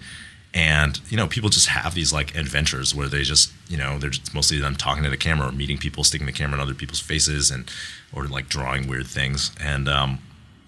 And 0.53 0.99
you 1.10 1.15
know, 1.17 1.27
people 1.27 1.49
just 1.49 1.67
have 1.67 1.93
these 1.93 2.12
like 2.12 2.36
adventures 2.36 2.93
where 2.93 3.07
they 3.07 3.21
just 3.21 3.53
you 3.69 3.77
know 3.77 3.97
they're 3.99 4.10
just 4.10 4.34
mostly 4.34 4.60
them 4.60 4.75
talking 4.75 5.03
to 5.03 5.10
the 5.10 5.15
camera 5.17 5.47
or 5.47 5.51
meeting 5.51 5.77
people, 5.77 6.03
sticking 6.03 6.25
the 6.27 6.34
camera 6.34 6.55
in 6.55 6.62
other 6.62 6.73
people's 6.73 6.99
faces, 6.99 7.49
and 7.51 7.71
or 8.12 8.25
like 8.25 8.49
drawing 8.49 8.88
weird 8.88 9.07
things. 9.07 9.51
And 9.62 9.88
um, 9.88 10.19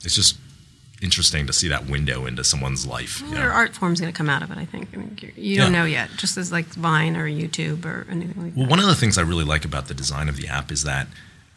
it's 0.05 0.15
just 0.15 0.37
interesting 1.03 1.45
to 1.47 1.53
see 1.53 1.67
that 1.67 1.85
window 1.87 2.25
into 2.25 2.43
someone's 2.43 2.85
life. 2.87 3.21
know? 3.29 3.41
are 3.41 3.51
art 3.51 3.75
forms 3.75 3.99
going 3.99 4.11
to 4.11 4.17
come 4.17 4.29
out 4.29 4.41
of 4.41 4.49
it. 4.51 4.57
I 4.57 4.65
think. 4.65 4.89
I 4.93 4.97
mean, 4.97 5.17
you- 5.35 5.57
don't 5.57 5.73
Yeah. 5.73 5.79
know 5.79 5.85
yet. 5.85 6.09
Just 6.17 6.37
as 6.37 6.51
like 6.51 6.67
Vine 6.73 7.15
or 7.17 7.27
YouTube 7.27 7.85
or 7.85 8.07
anything 8.09 8.41
like 8.41 8.53
Well, 8.55 8.65
that. 8.65 8.69
one 8.71 8.79
of 8.79 8.85
the 8.87 8.95
things 8.95 9.17
I 9.17 9.21
really 9.21 9.43
like 9.43 9.65
about 9.65 9.87
the 9.87 9.93
design 9.93 10.29
of 10.29 10.37
the 10.37 10.47
app 10.47 10.71
is 10.71 10.83
that 10.83 11.07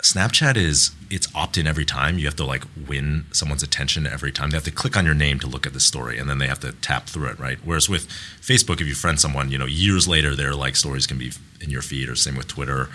Snapchat 0.02 0.56
is 0.56 0.90
it's 1.08 1.26
opt 1.34 1.56
in 1.56 1.66
every 1.66 1.84
time. 1.86 2.18
You 2.18 2.26
have 2.26 2.36
to 2.36 2.44
like 2.44 2.64
win 2.86 3.24
someone's 3.32 3.62
attention 3.62 4.06
every 4.06 4.30
time. 4.30 4.50
They 4.50 4.56
have 4.56 4.64
to 4.64 4.70
click 4.70 4.96
on 4.96 5.06
your 5.06 5.14
name 5.14 5.40
to 5.40 5.46
look 5.46 5.66
at 5.66 5.72
the 5.72 5.80
story, 5.80 6.18
and 6.18 6.28
then 6.28 6.38
they 6.38 6.46
have 6.48 6.60
to 6.60 6.72
tap 6.72 7.06
through 7.08 7.28
it, 7.28 7.38
right? 7.38 7.58
Whereas 7.64 7.88
with 7.88 8.06
Facebook, 8.42 8.80
if 8.80 8.86
you 8.86 8.94
friend 8.94 9.18
someone, 9.18 9.50
you 9.50 9.56
know, 9.58 9.64
years 9.66 10.06
later, 10.06 10.36
their 10.36 10.54
like 10.54 10.76
stories 10.76 11.06
can 11.06 11.16
be 11.18 11.32
in 11.60 11.70
your 11.70 11.82
feed, 11.82 12.08
or 12.10 12.14
same 12.14 12.36
with 12.36 12.46
Twitter 12.46 12.88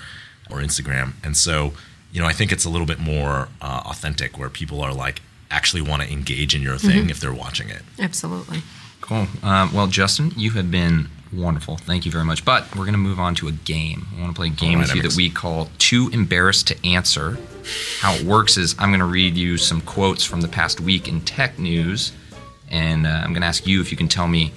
or 0.50 0.60
Instagram. 0.60 1.14
And 1.24 1.36
so, 1.36 1.74
you 2.12 2.22
know, 2.22 2.28
I 2.28 2.34
think 2.34 2.52
it's 2.52 2.66
a 2.66 2.70
little 2.70 2.88
bit 2.88 3.00
more 3.00 3.50
uh, 3.62 3.82
authentic, 3.86 4.38
where 4.38 4.50
people 4.50 4.82
are 4.82 4.94
like 4.94 5.22
actually 5.52 5.82
want 5.82 6.02
to 6.02 6.12
engage 6.12 6.56
in 6.56 6.62
your 6.62 6.78
thing 6.78 7.10
if 7.10 7.20
they're 7.20 7.34
watching 7.34 7.70
it. 7.70 7.82
Absolutely. 8.00 8.60
Cool. 9.02 9.28
Um, 9.44 9.74
well, 9.74 9.88
Justin, 9.88 10.32
you 10.36 10.52
have 10.52 10.72
been 10.72 11.10
wonderful. 11.34 11.78
Thank 11.78 12.06
you 12.06 12.12
very 12.12 12.26
much. 12.26 12.46
But 12.46 12.70
we're 12.76 12.84
going 12.84 12.94
to 12.94 13.00
move 13.00 13.20
on 13.20 13.36
to 13.36 13.48
a 13.48 13.52
game. 13.52 14.08
I 14.16 14.22
want 14.22 14.34
to 14.34 14.40
play 14.40 14.48
a 14.48 14.50
game 14.52 14.72
All 14.72 14.76
right, 14.78 14.88
with 14.88 14.96
you 14.96 15.02
that 15.02 15.16
we 15.16 15.30
call 15.30 15.70
Too 15.78 16.10
Embarrassed 16.14 16.68
to 16.68 16.88
Answer. 16.88 17.38
How 18.00 18.14
it 18.14 18.24
works 18.24 18.58
is 18.58 18.76
I'm 18.80 18.90
going 18.90 19.00
to 19.00 19.06
read 19.06 19.36
you 19.36 19.58
some 19.58 19.82
quotes 19.82 20.24
from 20.24 20.42
the 20.42 20.48
past 20.48 20.80
week 20.80 21.08
in 21.08 21.22
tech 21.22 21.60
news, 21.60 22.12
and 22.70 23.06
uh, 23.06 23.10
I'm 23.10 23.32
going 23.32 23.42
to 23.42 23.48
ask 23.48 23.68
you 23.68 23.82
if 23.82 23.92
you 23.92 23.98
can 23.98 24.08
tell 24.08 24.28
me 24.28 24.52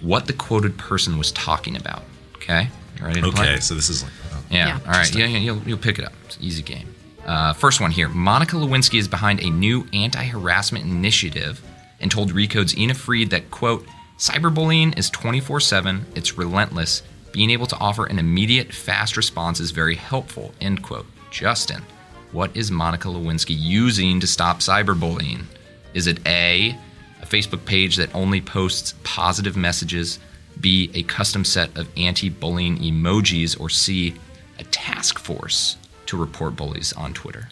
what 0.00 0.26
the 0.26 0.32
quoted 0.32 0.76
person 0.78 1.18
was 1.18 1.32
talking 1.32 1.76
about. 1.76 2.02
Okay? 2.36 2.68
You 2.98 3.06
ready 3.06 3.20
to 3.20 3.30
play? 3.30 3.52
Okay, 3.52 3.60
so 3.60 3.74
this 3.74 3.88
is 3.88 4.02
like 4.02 4.12
Yeah. 4.50 4.68
Yeah. 4.68 4.78
All 4.86 4.92
right. 4.92 5.14
Yeah, 5.14 5.26
yeah. 5.26 5.38
You'll, 5.38 5.62
you'll 5.66 5.78
pick 5.78 5.98
it 5.98 6.04
up. 6.04 6.12
It's 6.26 6.36
an 6.36 6.44
easy 6.44 6.62
game. 6.62 6.94
Uh, 7.28 7.52
first 7.52 7.78
one 7.78 7.90
here. 7.90 8.08
Monica 8.08 8.56
Lewinsky 8.56 8.98
is 8.98 9.06
behind 9.06 9.40
a 9.40 9.50
new 9.50 9.86
anti-harassment 9.92 10.86
initiative 10.86 11.62
and 12.00 12.10
told 12.10 12.32
Recode's 12.32 12.74
Ina 12.74 12.94
Fried 12.94 13.28
that 13.30 13.50
quote 13.50 13.86
Cyberbullying 14.16 14.96
is 14.96 15.10
24/7. 15.10 16.06
It's 16.14 16.38
relentless. 16.38 17.02
Being 17.32 17.50
able 17.50 17.66
to 17.66 17.76
offer 17.76 18.06
an 18.06 18.18
immediate, 18.18 18.72
fast 18.72 19.18
response 19.18 19.60
is 19.60 19.72
very 19.72 19.94
helpful. 19.94 20.54
End 20.58 20.82
quote. 20.82 21.06
Justin, 21.30 21.82
what 22.32 22.50
is 22.56 22.70
Monica 22.70 23.08
Lewinsky 23.08 23.54
using 23.54 24.20
to 24.20 24.26
stop 24.26 24.60
cyberbullying? 24.60 25.44
Is 25.92 26.06
it 26.06 26.26
A, 26.26 26.78
a 27.20 27.26
Facebook 27.26 27.66
page 27.66 27.96
that 27.96 28.14
only 28.14 28.40
posts 28.40 28.94
positive 29.04 29.54
messages, 29.54 30.18
B, 30.58 30.90
a 30.94 31.02
custom 31.02 31.44
set 31.44 31.76
of 31.76 31.90
anti 31.94 32.30
bullying 32.30 32.78
emojis, 32.78 33.60
or 33.60 33.68
C, 33.68 34.14
a 34.58 34.64
task 34.64 35.18
force 35.18 35.76
to 36.08 36.16
report 36.16 36.56
bullies 36.56 36.92
on 36.92 37.14
Twitter? 37.14 37.48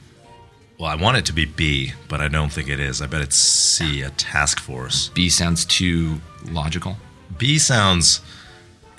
well, 0.78 0.90
I 0.90 0.94
want 0.94 1.16
it 1.16 1.24
to 1.26 1.32
be 1.32 1.46
B, 1.46 1.92
but 2.08 2.20
I 2.20 2.28
don't 2.28 2.52
think 2.52 2.68
it 2.68 2.80
is. 2.80 3.00
I 3.00 3.06
bet 3.06 3.22
it's 3.22 3.36
C, 3.36 4.02
a 4.02 4.10
task 4.10 4.60
force. 4.60 5.08
B 5.14 5.28
sounds 5.30 5.64
too 5.64 6.20
logical. 6.50 6.98
B 7.38 7.58
sounds 7.58 8.20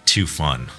too 0.06 0.26
fun. 0.26 0.70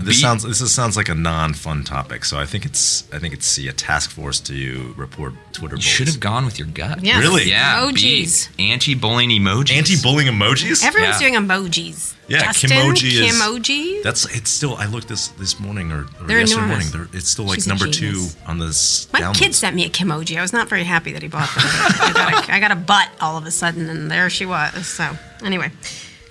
This 0.00 0.16
B- 0.16 0.22
sounds 0.22 0.42
this 0.42 0.60
is, 0.60 0.72
sounds 0.72 0.96
like 0.96 1.08
a 1.08 1.14
non-fun 1.14 1.84
topic, 1.84 2.24
so 2.24 2.36
I 2.38 2.46
think 2.46 2.64
it's 2.64 3.04
I 3.12 3.18
think 3.20 3.32
it's 3.34 3.46
C, 3.46 3.68
a 3.68 3.72
task 3.72 4.10
force 4.10 4.40
to 4.40 4.92
report 4.96 5.34
Twitter. 5.52 5.76
You 5.76 5.80
bullies. 5.80 5.84
should 5.84 6.08
have 6.08 6.18
gone 6.20 6.44
with 6.44 6.58
your 6.58 6.66
gut. 6.68 7.02
Yes. 7.04 7.20
Really? 7.22 7.44
Yeah. 7.48 7.80
Emojis. 7.86 8.56
B, 8.56 8.70
anti-bullying 8.72 9.30
emojis. 9.30 9.70
anti-bullying 9.76 10.28
emojis. 10.28 10.84
Everyone's 10.84 11.20
Yeah. 11.20 11.28
doing 11.30 11.34
emojis. 11.48 12.14
Yeah, 12.26 12.40
Justin, 12.44 12.70
Kimoji 12.70 13.20
is- 13.22 13.40
Kimoji. 13.40 14.02
That's 14.02 14.24
it's 14.36 14.50
still. 14.50 14.76
I 14.76 14.86
looked 14.86 15.08
this 15.08 15.28
this 15.28 15.58
morning 15.60 15.92
or, 15.92 16.06
or 16.20 16.26
They're 16.26 16.40
yesterday 16.40 16.64
enormous. 16.64 16.92
morning. 16.92 17.08
They're, 17.12 17.18
it's 17.20 17.28
still 17.30 17.44
like 17.46 17.54
She's 17.56 17.66
number 17.68 17.86
two 17.88 18.26
on 18.46 18.58
this. 18.58 19.08
My 19.12 19.20
downloads. 19.20 19.34
kid 19.38 19.54
sent 19.54 19.76
me 19.76 19.84
a 19.84 19.88
Kimoji. 19.90 20.36
I 20.36 20.42
was 20.42 20.52
not 20.52 20.68
very 20.68 20.84
happy 20.84 21.12
that 21.12 21.22
he 21.22 21.28
bought 21.28 21.48
them. 21.54 21.64
I, 21.64 22.12
got 22.14 22.48
a, 22.48 22.52
I 22.54 22.60
got 22.60 22.70
a 22.72 22.76
butt 22.76 23.08
all 23.20 23.36
of 23.38 23.46
a 23.46 23.50
sudden, 23.52 23.88
and 23.88 24.10
there 24.10 24.28
she 24.28 24.44
was. 24.44 24.86
So, 24.86 25.08
anyway, 25.44 25.68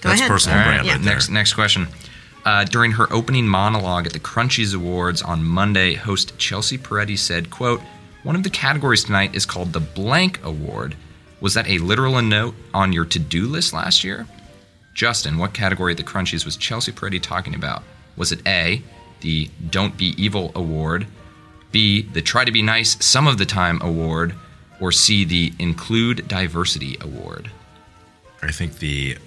go 0.01 0.09
That's 0.09 0.19
ahead. 0.19 0.29
personal 0.31 0.57
All 0.59 0.65
right. 0.65 0.71
brand 0.73 0.85
Yeah. 0.85 0.93
right 0.95 1.01
there. 1.01 1.13
Next 1.13 1.29
next 1.29 1.53
question. 1.53 1.87
Uh, 2.47 2.63
during 2.63 2.93
her 2.93 3.11
opening 3.11 3.45
monologue 3.45 4.07
at 4.07 4.13
the 4.13 4.19
Crunchies 4.21 4.73
Awards 4.73 5.21
on 5.21 5.43
Monday, 5.43 5.95
host 5.95 6.37
Chelsea 6.37 6.77
Peretti 6.77 7.17
said, 7.17 7.49
"quote 7.49 7.81
One 8.23 8.37
of 8.37 8.43
the 8.43 8.49
categories 8.49 9.03
tonight 9.03 9.35
is 9.35 9.45
called 9.45 9.73
the 9.73 9.81
Blank 9.81 10.39
Award. 10.45 10.95
Was 11.41 11.55
that 11.55 11.67
a 11.67 11.77
literal 11.79 12.21
note 12.21 12.55
on 12.73 12.93
your 12.93 13.03
to-do 13.03 13.47
list 13.47 13.73
last 13.73 14.01
year?" 14.05 14.27
Justin, 14.93 15.37
what 15.37 15.51
category 15.51 15.91
of 15.91 15.97
the 15.97 16.05
Crunchies 16.05 16.45
was 16.45 16.55
Chelsea 16.55 16.93
Peretti 16.93 17.21
talking 17.21 17.53
about? 17.53 17.83
Was 18.15 18.31
it 18.31 18.47
A, 18.47 18.81
the 19.19 19.49
Don't 19.69 19.97
Be 19.97 20.15
Evil 20.15 20.53
Award, 20.55 21.05
B, 21.73 22.03
the 22.03 22.21
Try 22.21 22.45
to 22.45 22.51
Be 22.53 22.61
Nice 22.61 22.95
Some 23.05 23.27
of 23.27 23.39
the 23.39 23.45
Time 23.45 23.81
Award, 23.81 24.33
or 24.79 24.93
C, 24.93 25.25
the 25.25 25.51
Include 25.59 26.29
Diversity 26.29 26.95
Award? 27.01 27.51
I 28.41 28.53
think 28.53 28.79
the 28.79 29.17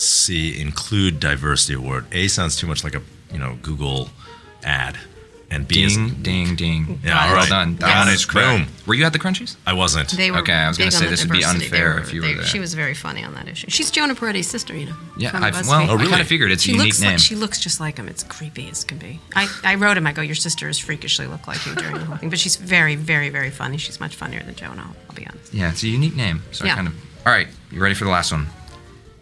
C 0.00 0.58
include 0.60 1.20
diversity 1.20 1.74
award. 1.74 2.06
A 2.12 2.28
sounds 2.28 2.56
too 2.56 2.66
much 2.66 2.82
like 2.84 2.94
a 2.94 3.02
you 3.32 3.38
know 3.38 3.58
Google 3.62 4.08
ad, 4.64 4.96
and 5.50 5.66
B 5.68 5.84
is 5.84 5.94
Ding, 5.96 6.14
ding, 6.22 6.54
ding. 6.56 7.00
Yeah, 7.04 7.26
all 7.28 7.34
well 7.36 7.46
done. 7.46 7.76
Got 7.76 7.86
That 7.86 8.08
it. 8.08 8.14
is 8.14 8.24
correct. 8.24 8.66
Boom. 8.66 8.74
Were 8.86 8.94
you 8.94 9.04
at 9.04 9.12
the 9.12 9.18
Crunchies? 9.18 9.56
I 9.66 9.72
wasn't. 9.74 10.08
They 10.10 10.30
were 10.30 10.38
Okay, 10.38 10.52
I 10.52 10.68
was 10.68 10.78
gonna 10.78 10.90
say 10.90 10.98
on 10.98 11.04
the 11.04 11.10
this 11.10 11.22
would 11.24 11.32
be 11.32 11.44
unfair 11.44 11.94
were- 11.94 12.00
if 12.00 12.12
you 12.14 12.22
were 12.22 12.28
they- 12.28 12.34
there. 12.34 12.44
She 12.46 12.58
was 12.60 12.72
very 12.74 12.94
funny 12.94 13.22
on 13.24 13.34
that 13.34 13.46
issue. 13.48 13.66
She's 13.68 13.90
Jonah 13.90 14.14
Peretti's 14.14 14.46
sister, 14.48 14.74
you 14.76 14.86
know. 14.86 14.96
Yeah, 15.18 15.30
I've, 15.34 15.54
well, 15.66 15.90
Oh, 15.90 15.98
I 15.98 16.06
kind 16.06 16.20
of 16.22 16.26
figured 16.26 16.50
it's 16.50 16.62
She 16.62 16.70
a 16.72 16.74
unique 16.74 16.86
looks 16.88 17.00
name. 17.00 17.10
like 17.12 17.18
she 17.20 17.34
looks 17.36 17.60
just 17.60 17.78
like 17.78 17.98
him. 17.98 18.08
It's 18.08 18.22
creepy 18.22 18.68
as 18.70 18.84
can 18.84 18.96
be. 18.98 19.20
I, 19.36 19.48
I 19.64 19.74
wrote 19.74 19.96
him. 19.98 20.06
I 20.06 20.12
go, 20.12 20.22
your 20.22 20.34
sister 20.34 20.68
is 20.68 20.78
freakishly 20.78 21.26
look 21.26 21.46
like 21.46 21.64
you 21.66 21.74
during 21.74 21.94
the 21.98 22.04
whole 22.06 22.16
thing, 22.16 22.30
but 22.30 22.38
she's 22.38 22.56
very, 22.56 22.94
very, 22.96 23.28
very 23.28 23.50
funny. 23.50 23.76
She's 23.76 24.00
much 24.00 24.16
funnier 24.16 24.42
than 24.42 24.54
Jonah. 24.54 24.82
I'll, 24.82 24.96
I'll 25.10 25.14
be 25.16 25.26
honest. 25.26 25.52
yeah, 25.52 25.70
it's 25.70 25.82
a 25.82 25.88
unique 25.88 26.16
name. 26.16 26.42
So 26.52 26.64
I 26.64 26.70
kind 26.70 26.88
of. 26.88 26.94
All 27.26 27.32
right, 27.32 27.48
you 27.70 27.80
ready 27.82 27.94
for 27.94 28.04
the 28.04 28.10
last 28.10 28.32
one? 28.32 28.46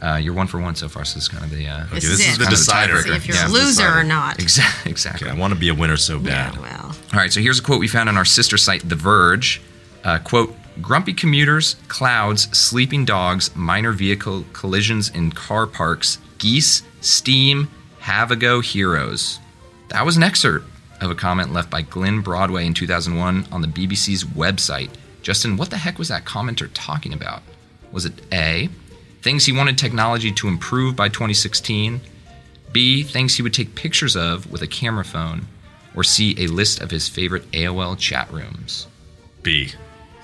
Uh, 0.00 0.14
you're 0.14 0.32
one 0.34 0.46
for 0.46 0.60
one 0.60 0.76
so 0.76 0.88
far, 0.88 1.04
so 1.04 1.14
this 1.14 1.24
is 1.24 1.28
kind 1.28 1.42
of 1.44 1.50
the. 1.50 1.66
Uh, 1.66 1.84
Okay, 1.86 1.94
This 1.96 2.04
this 2.04 2.12
is 2.20 2.20
is 2.20 2.38
the 2.38 2.44
Kind 2.44 2.52
the 2.52 2.56
decider. 2.56 3.02
See 3.02 3.10
if 3.10 3.26
you're 3.26 3.36
Yeah. 3.36 3.48
a 3.48 3.50
loser 3.50 3.88
or 3.88 4.04
not. 4.04 4.38
Exactly. 4.40 4.90
Exactly. 4.92 5.28
Okay, 5.28 5.36
I 5.36 5.38
want 5.40 5.52
to 5.54 5.58
be 5.58 5.68
a 5.70 5.74
winner 5.74 5.96
so 5.96 6.18
bad. 6.18 6.54
Yeah, 6.54 6.60
bad. 6.60 6.60
well, 6.60 6.96
All 7.12 7.18
right, 7.18 7.32
so 7.32 7.40
here's 7.40 7.58
a 7.58 7.62
quote 7.62 7.80
we 7.80 7.88
found 7.88 8.08
on 8.08 8.16
our 8.16 8.24
sister 8.24 8.56
site, 8.56 8.88
The 8.88 8.94
Verge. 8.94 9.60
Uh, 10.04 10.18
quote, 10.18 10.54
grumpy 10.80 11.12
commuters, 11.12 11.74
clouds, 11.88 12.48
sleeping 12.56 13.04
dogs, 13.04 13.54
minor 13.56 13.90
vehicle 13.92 14.44
collisions 14.52 15.08
in 15.08 15.32
car 15.32 15.66
parks, 15.66 16.18
geese, 16.38 16.82
steam, 17.00 17.68
have 18.00 18.30
a 18.30 18.36
go 18.36 18.60
heroes. 18.60 19.40
That 19.88 20.06
was 20.06 20.16
an 20.16 20.22
excerpt 20.22 20.66
of 21.00 21.10
a 21.10 21.14
comment 21.16 21.52
left 21.52 21.70
by 21.70 21.82
Glenn 21.82 22.20
Broadway 22.20 22.64
in 22.66 22.74
2001 22.74 23.48
on 23.50 23.60
the 23.62 23.68
BBC's 23.68 24.22
website. 24.24 24.90
Justin, 25.22 25.56
what 25.56 25.70
the 25.70 25.76
heck 25.78 25.98
was 25.98 26.08
that 26.08 26.24
commenter 26.24 26.70
talking 26.72 27.12
about? 27.12 27.42
Was 27.90 28.04
it 28.04 28.12
A, 28.32 28.68
things 29.22 29.44
he 29.46 29.52
wanted 29.52 29.78
technology 29.78 30.32
to 30.32 30.48
improve 30.48 30.96
by 30.96 31.08
2016? 31.08 32.00
B, 32.72 33.02
things 33.02 33.36
he 33.36 33.42
would 33.42 33.54
take 33.54 33.74
pictures 33.74 34.16
of 34.16 34.50
with 34.50 34.62
a 34.62 34.66
camera 34.66 35.04
phone? 35.04 35.46
Or 35.94 36.04
C, 36.04 36.34
a 36.38 36.46
list 36.46 36.80
of 36.80 36.90
his 36.90 37.08
favorite 37.08 37.50
AOL 37.52 37.98
chat 37.98 38.30
rooms? 38.30 38.86
B, 39.42 39.72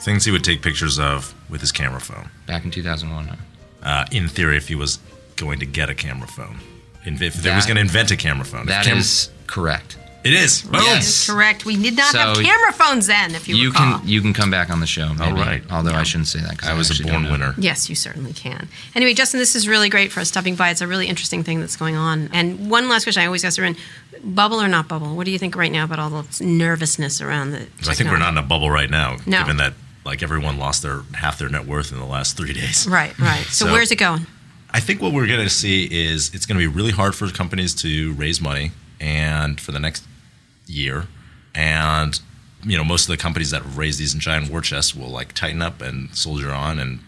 things 0.00 0.24
he 0.24 0.30
would 0.30 0.44
take 0.44 0.62
pictures 0.62 0.98
of 0.98 1.34
with 1.48 1.60
his 1.60 1.72
camera 1.72 2.00
phone. 2.00 2.28
Back 2.46 2.64
in 2.64 2.70
2001. 2.70 3.26
huh? 3.28 3.36
Uh, 3.82 4.06
in 4.12 4.28
theory, 4.28 4.56
if 4.56 4.68
he 4.68 4.74
was 4.74 4.98
going 5.36 5.58
to 5.60 5.66
get 5.66 5.90
a 5.90 5.94
camera 5.94 6.28
phone, 6.28 6.58
if, 7.04 7.20
if 7.20 7.34
there 7.34 7.54
was 7.54 7.66
going 7.66 7.74
to 7.76 7.80
invent 7.82 8.10
a 8.10 8.16
camera 8.16 8.44
phone, 8.44 8.66
That 8.66 8.84
cam- 8.84 8.98
is 8.98 9.30
correct. 9.46 9.98
It 10.24 10.32
is. 10.32 10.62
Boom. 10.62 10.80
Yes. 10.82 11.26
correct. 11.28 11.64
We 11.64 11.76
did 11.80 11.96
not 11.96 12.14
have 12.14 12.36
camera 12.38 12.72
phones 12.72 13.06
then, 13.06 13.34
if 13.34 13.46
you, 13.46 13.56
You 13.56 13.68
recall. 13.70 13.98
can 14.00 14.08
you 14.08 14.20
can 14.22 14.32
come 14.32 14.50
back 14.50 14.70
on 14.70 14.80
the 14.80 14.86
show. 14.86 15.12
Maybe, 15.14 15.32
right. 15.38 15.62
Although 15.70 15.92
I 15.92 16.02
shouldn't 16.02 16.28
say 16.28 16.40
that 16.40 16.52
because 16.52 16.68
I 16.68 16.74
was 16.74 16.88
a 16.90 16.92
actually 16.94 17.10
born 17.10 17.22
don't 17.24 17.24
know. 17.24 17.46
winner. 17.46 17.54
Yes, 17.58 17.88
you 17.88 17.94
certainly 17.94 18.32
can. 18.32 18.68
Anyway, 18.94 19.14
Justin, 19.14 19.38
this 19.38 19.54
is 19.54 19.68
really 19.68 19.88
great 19.88 20.10
for 20.12 20.20
us 20.20 20.28
stopping 20.28 20.54
by. 20.56 20.70
It's 20.70 20.80
a 20.80 20.86
really 20.86 21.06
interesting 21.08 21.44
thing 21.44 21.60
that's 21.60 21.76
going 21.76 21.96
on. 21.96 22.30
And 22.32 22.70
one 22.70 22.88
last 22.88 23.04
question 23.04 23.22
I 23.22 23.26
always 23.26 23.44
ask 23.44 23.58
everyone 23.58 23.76
bubble 24.24 24.60
or 24.60 24.68
not 24.68 24.88
bubble? 24.88 25.14
What 25.14 25.26
do 25.26 25.30
you 25.30 25.38
think 25.38 25.54
right 25.54 25.70
now 25.70 25.84
about 25.84 25.98
all 25.98 26.08
the 26.08 26.44
nervousness 26.44 27.20
around 27.20 27.50
the. 27.50 27.66
I 27.88 27.94
think 27.94 28.10
we're 28.10 28.18
not 28.18 28.30
in 28.30 28.38
a 28.38 28.42
bubble 28.42 28.70
right 28.70 28.88
now, 28.90 29.18
No. 29.26 29.40
given 29.40 29.58
that 29.58 29.74
like 30.06 30.22
everyone 30.22 30.58
lost 30.58 30.82
their 30.82 31.02
half 31.14 31.38
their 31.38 31.48
net 31.50 31.66
worth 31.66 31.92
in 31.92 31.98
the 31.98 32.04
last 32.06 32.36
three 32.36 32.52
days. 32.54 32.86
Right, 32.88 33.16
right. 33.18 33.44
So, 33.50 33.66
So- 33.66 33.72
where's 33.72 33.90
it 33.90 33.96
going? 33.96 34.26
I 34.70 34.80
think 34.80 35.00
what 35.00 35.12
we're 35.12 35.26
going 35.28 35.44
to 35.44 35.48
see 35.50 35.84
is 35.84 36.34
it's 36.34 36.46
going 36.46 36.58
to 36.58 36.68
be 36.68 36.74
really 36.74 36.90
hard 36.90 37.14
for 37.14 37.28
companies 37.30 37.74
to 37.76 38.12
raise 38.14 38.40
money 38.40 38.72
and 39.00 39.60
for 39.60 39.70
the 39.70 39.78
next 39.78 40.04
year, 40.66 41.06
and 41.54 42.20
you 42.62 42.76
know 42.76 42.84
most 42.84 43.04
of 43.04 43.08
the 43.08 43.16
companies 43.16 43.50
that 43.50 43.62
raise 43.74 43.98
these 43.98 44.14
in 44.14 44.20
giant 44.20 44.50
war 44.50 44.60
chests 44.60 44.94
will 44.94 45.08
like 45.08 45.32
tighten 45.32 45.62
up 45.62 45.80
and 45.80 46.14
soldier 46.14 46.52
on, 46.52 46.78
and 46.78 47.00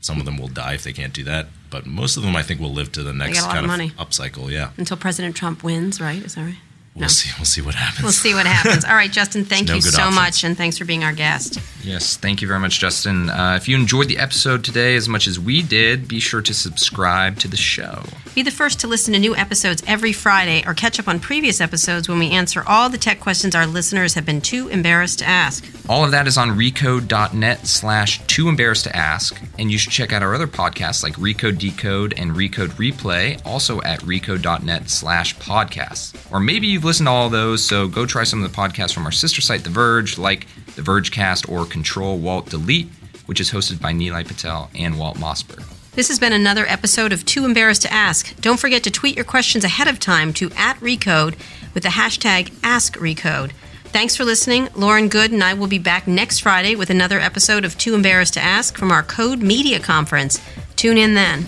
some 0.00 0.18
of 0.18 0.24
them 0.24 0.38
will 0.38 0.48
die 0.48 0.74
if 0.74 0.84
they 0.84 0.92
can't 0.92 1.12
do 1.12 1.24
that. 1.24 1.46
But 1.70 1.86
most 1.86 2.16
of 2.16 2.22
them, 2.22 2.36
I 2.36 2.42
think, 2.42 2.60
will 2.60 2.72
live 2.72 2.92
to 2.92 3.02
the 3.02 3.14
next 3.14 3.40
got 3.40 3.44
a 3.44 3.62
lot 3.62 3.68
kind 3.68 3.92
of 3.92 4.00
of 4.00 4.08
upcycle. 4.08 4.50
Yeah, 4.50 4.70
Until 4.76 4.96
President 4.96 5.34
Trump 5.36 5.62
wins, 5.62 6.00
right? 6.00 6.22
Is 6.22 6.34
that 6.34 6.42
right? 6.44 6.56
We'll 6.96 7.08
see. 7.08 7.30
We'll 7.38 7.44
see 7.46 7.60
what 7.62 7.74
happens. 7.74 8.02
We'll 8.02 8.12
see 8.12 8.34
what 8.34 8.46
happens. 8.46 8.84
All 8.84 8.94
right, 8.94 9.10
Justin, 9.20 9.44
thank 9.44 9.68
no 9.68 9.74
you 9.74 9.80
so 9.80 10.02
options. 10.02 10.14
much, 10.14 10.44
and 10.44 10.56
thanks 10.56 10.78
for 10.78 10.84
being 10.84 11.04
our 11.04 11.12
guest. 11.12 11.58
Yes, 11.82 12.16
thank 12.16 12.42
you 12.42 12.48
very 12.48 12.60
much, 12.60 12.78
Justin. 12.78 13.28
Uh, 13.30 13.54
if 13.60 13.68
you 13.68 13.76
enjoyed 13.76 14.08
the 14.08 14.18
episode 14.18 14.62
today 14.64 14.94
as 14.94 15.08
much 15.08 15.26
as 15.26 15.38
we 15.40 15.62
did, 15.62 16.06
be 16.06 16.20
sure 16.20 16.40
to 16.42 16.54
subscribe 16.54 17.38
to 17.40 17.48
the 17.48 17.56
show. 17.56 18.04
Be 18.34 18.42
the 18.42 18.50
first 18.50 18.78
to 18.80 18.86
listen 18.86 19.12
to 19.14 19.18
new 19.18 19.34
episodes 19.36 19.82
every 19.86 20.12
Friday 20.12 20.62
or 20.66 20.74
catch 20.74 20.98
up 21.00 21.08
on 21.08 21.18
previous 21.20 21.60
episodes 21.60 22.08
when 22.08 22.18
we 22.18 22.30
answer 22.30 22.62
all 22.66 22.88
the 22.88 22.96
tech 22.98 23.20
questions 23.20 23.54
our 23.54 23.66
listeners 23.66 24.14
have 24.14 24.24
been 24.24 24.40
too 24.40 24.68
embarrassed 24.68 25.18
to 25.18 25.24
ask. 25.26 25.66
All 25.88 26.04
of 26.04 26.12
that 26.12 26.26
is 26.26 26.38
on 26.38 26.50
recode.net 26.50 27.66
slash 27.66 28.24
too 28.26 28.48
embarrassed 28.48 28.84
to 28.84 28.96
ask. 28.96 29.38
And 29.58 29.70
you 29.70 29.76
should 29.78 29.92
check 29.92 30.12
out 30.12 30.22
our 30.22 30.34
other 30.34 30.46
podcasts 30.46 31.02
like 31.02 31.14
Recode 31.14 31.58
Decode 31.58 32.14
and 32.16 32.32
Recode 32.32 32.68
Replay, 32.70 33.44
also 33.44 33.82
at 33.82 34.00
recode.net 34.00 34.88
slash 34.88 35.36
podcasts. 35.36 36.16
Or 36.32 36.40
maybe 36.40 36.68
you've 36.68 36.81
listened 36.84 37.06
to 37.06 37.10
all 37.10 37.28
those, 37.28 37.64
so 37.64 37.88
go 37.88 38.06
try 38.06 38.24
some 38.24 38.42
of 38.42 38.50
the 38.50 38.56
podcasts 38.56 38.92
from 38.92 39.04
our 39.04 39.12
sister 39.12 39.40
site, 39.40 39.64
The 39.64 39.70
Verge, 39.70 40.18
like 40.18 40.46
The 40.74 40.82
Vergecast 40.82 41.50
or 41.50 41.66
Control 41.66 42.18
Walt 42.18 42.50
Delete, 42.50 42.88
which 43.26 43.40
is 43.40 43.50
hosted 43.50 43.80
by 43.80 43.92
Nilay 43.92 44.26
Patel 44.26 44.70
and 44.74 44.98
Walt 44.98 45.16
Mossberg. 45.16 45.64
This 45.94 46.08
has 46.08 46.18
been 46.18 46.32
another 46.32 46.64
episode 46.66 47.12
of 47.12 47.26
Too 47.26 47.44
Embarrassed 47.44 47.82
to 47.82 47.92
Ask. 47.92 48.34
Don't 48.40 48.58
forget 48.58 48.82
to 48.84 48.90
tweet 48.90 49.14
your 49.14 49.26
questions 49.26 49.62
ahead 49.62 49.88
of 49.88 50.00
time 50.00 50.32
to 50.34 50.50
at 50.56 50.76
Recode 50.76 51.34
with 51.74 51.82
the 51.82 51.90
hashtag 51.90 52.50
AskRecode. 52.60 53.52
Thanks 53.84 54.16
for 54.16 54.24
listening. 54.24 54.68
Lauren 54.74 55.08
Goode 55.08 55.32
and 55.32 55.44
I 55.44 55.52
will 55.52 55.66
be 55.66 55.78
back 55.78 56.08
next 56.08 56.38
Friday 56.38 56.74
with 56.74 56.88
another 56.88 57.20
episode 57.20 57.66
of 57.66 57.76
Too 57.76 57.94
Embarrassed 57.94 58.34
to 58.34 58.40
Ask 58.40 58.78
from 58.78 58.90
our 58.90 59.02
Code 59.02 59.42
Media 59.42 59.78
Conference. 59.78 60.40
Tune 60.76 60.96
in 60.96 61.12
then. 61.12 61.46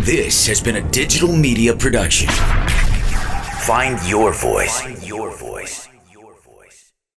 This 0.00 0.46
has 0.46 0.60
been 0.60 0.76
a 0.76 0.90
digital 0.90 1.34
media 1.34 1.74
production. 1.74 2.28
Find 3.64 3.98
your 4.06 4.34
voice. 4.34 4.82
Find 4.82 5.02
your 5.02 5.30
voice. 5.30 5.93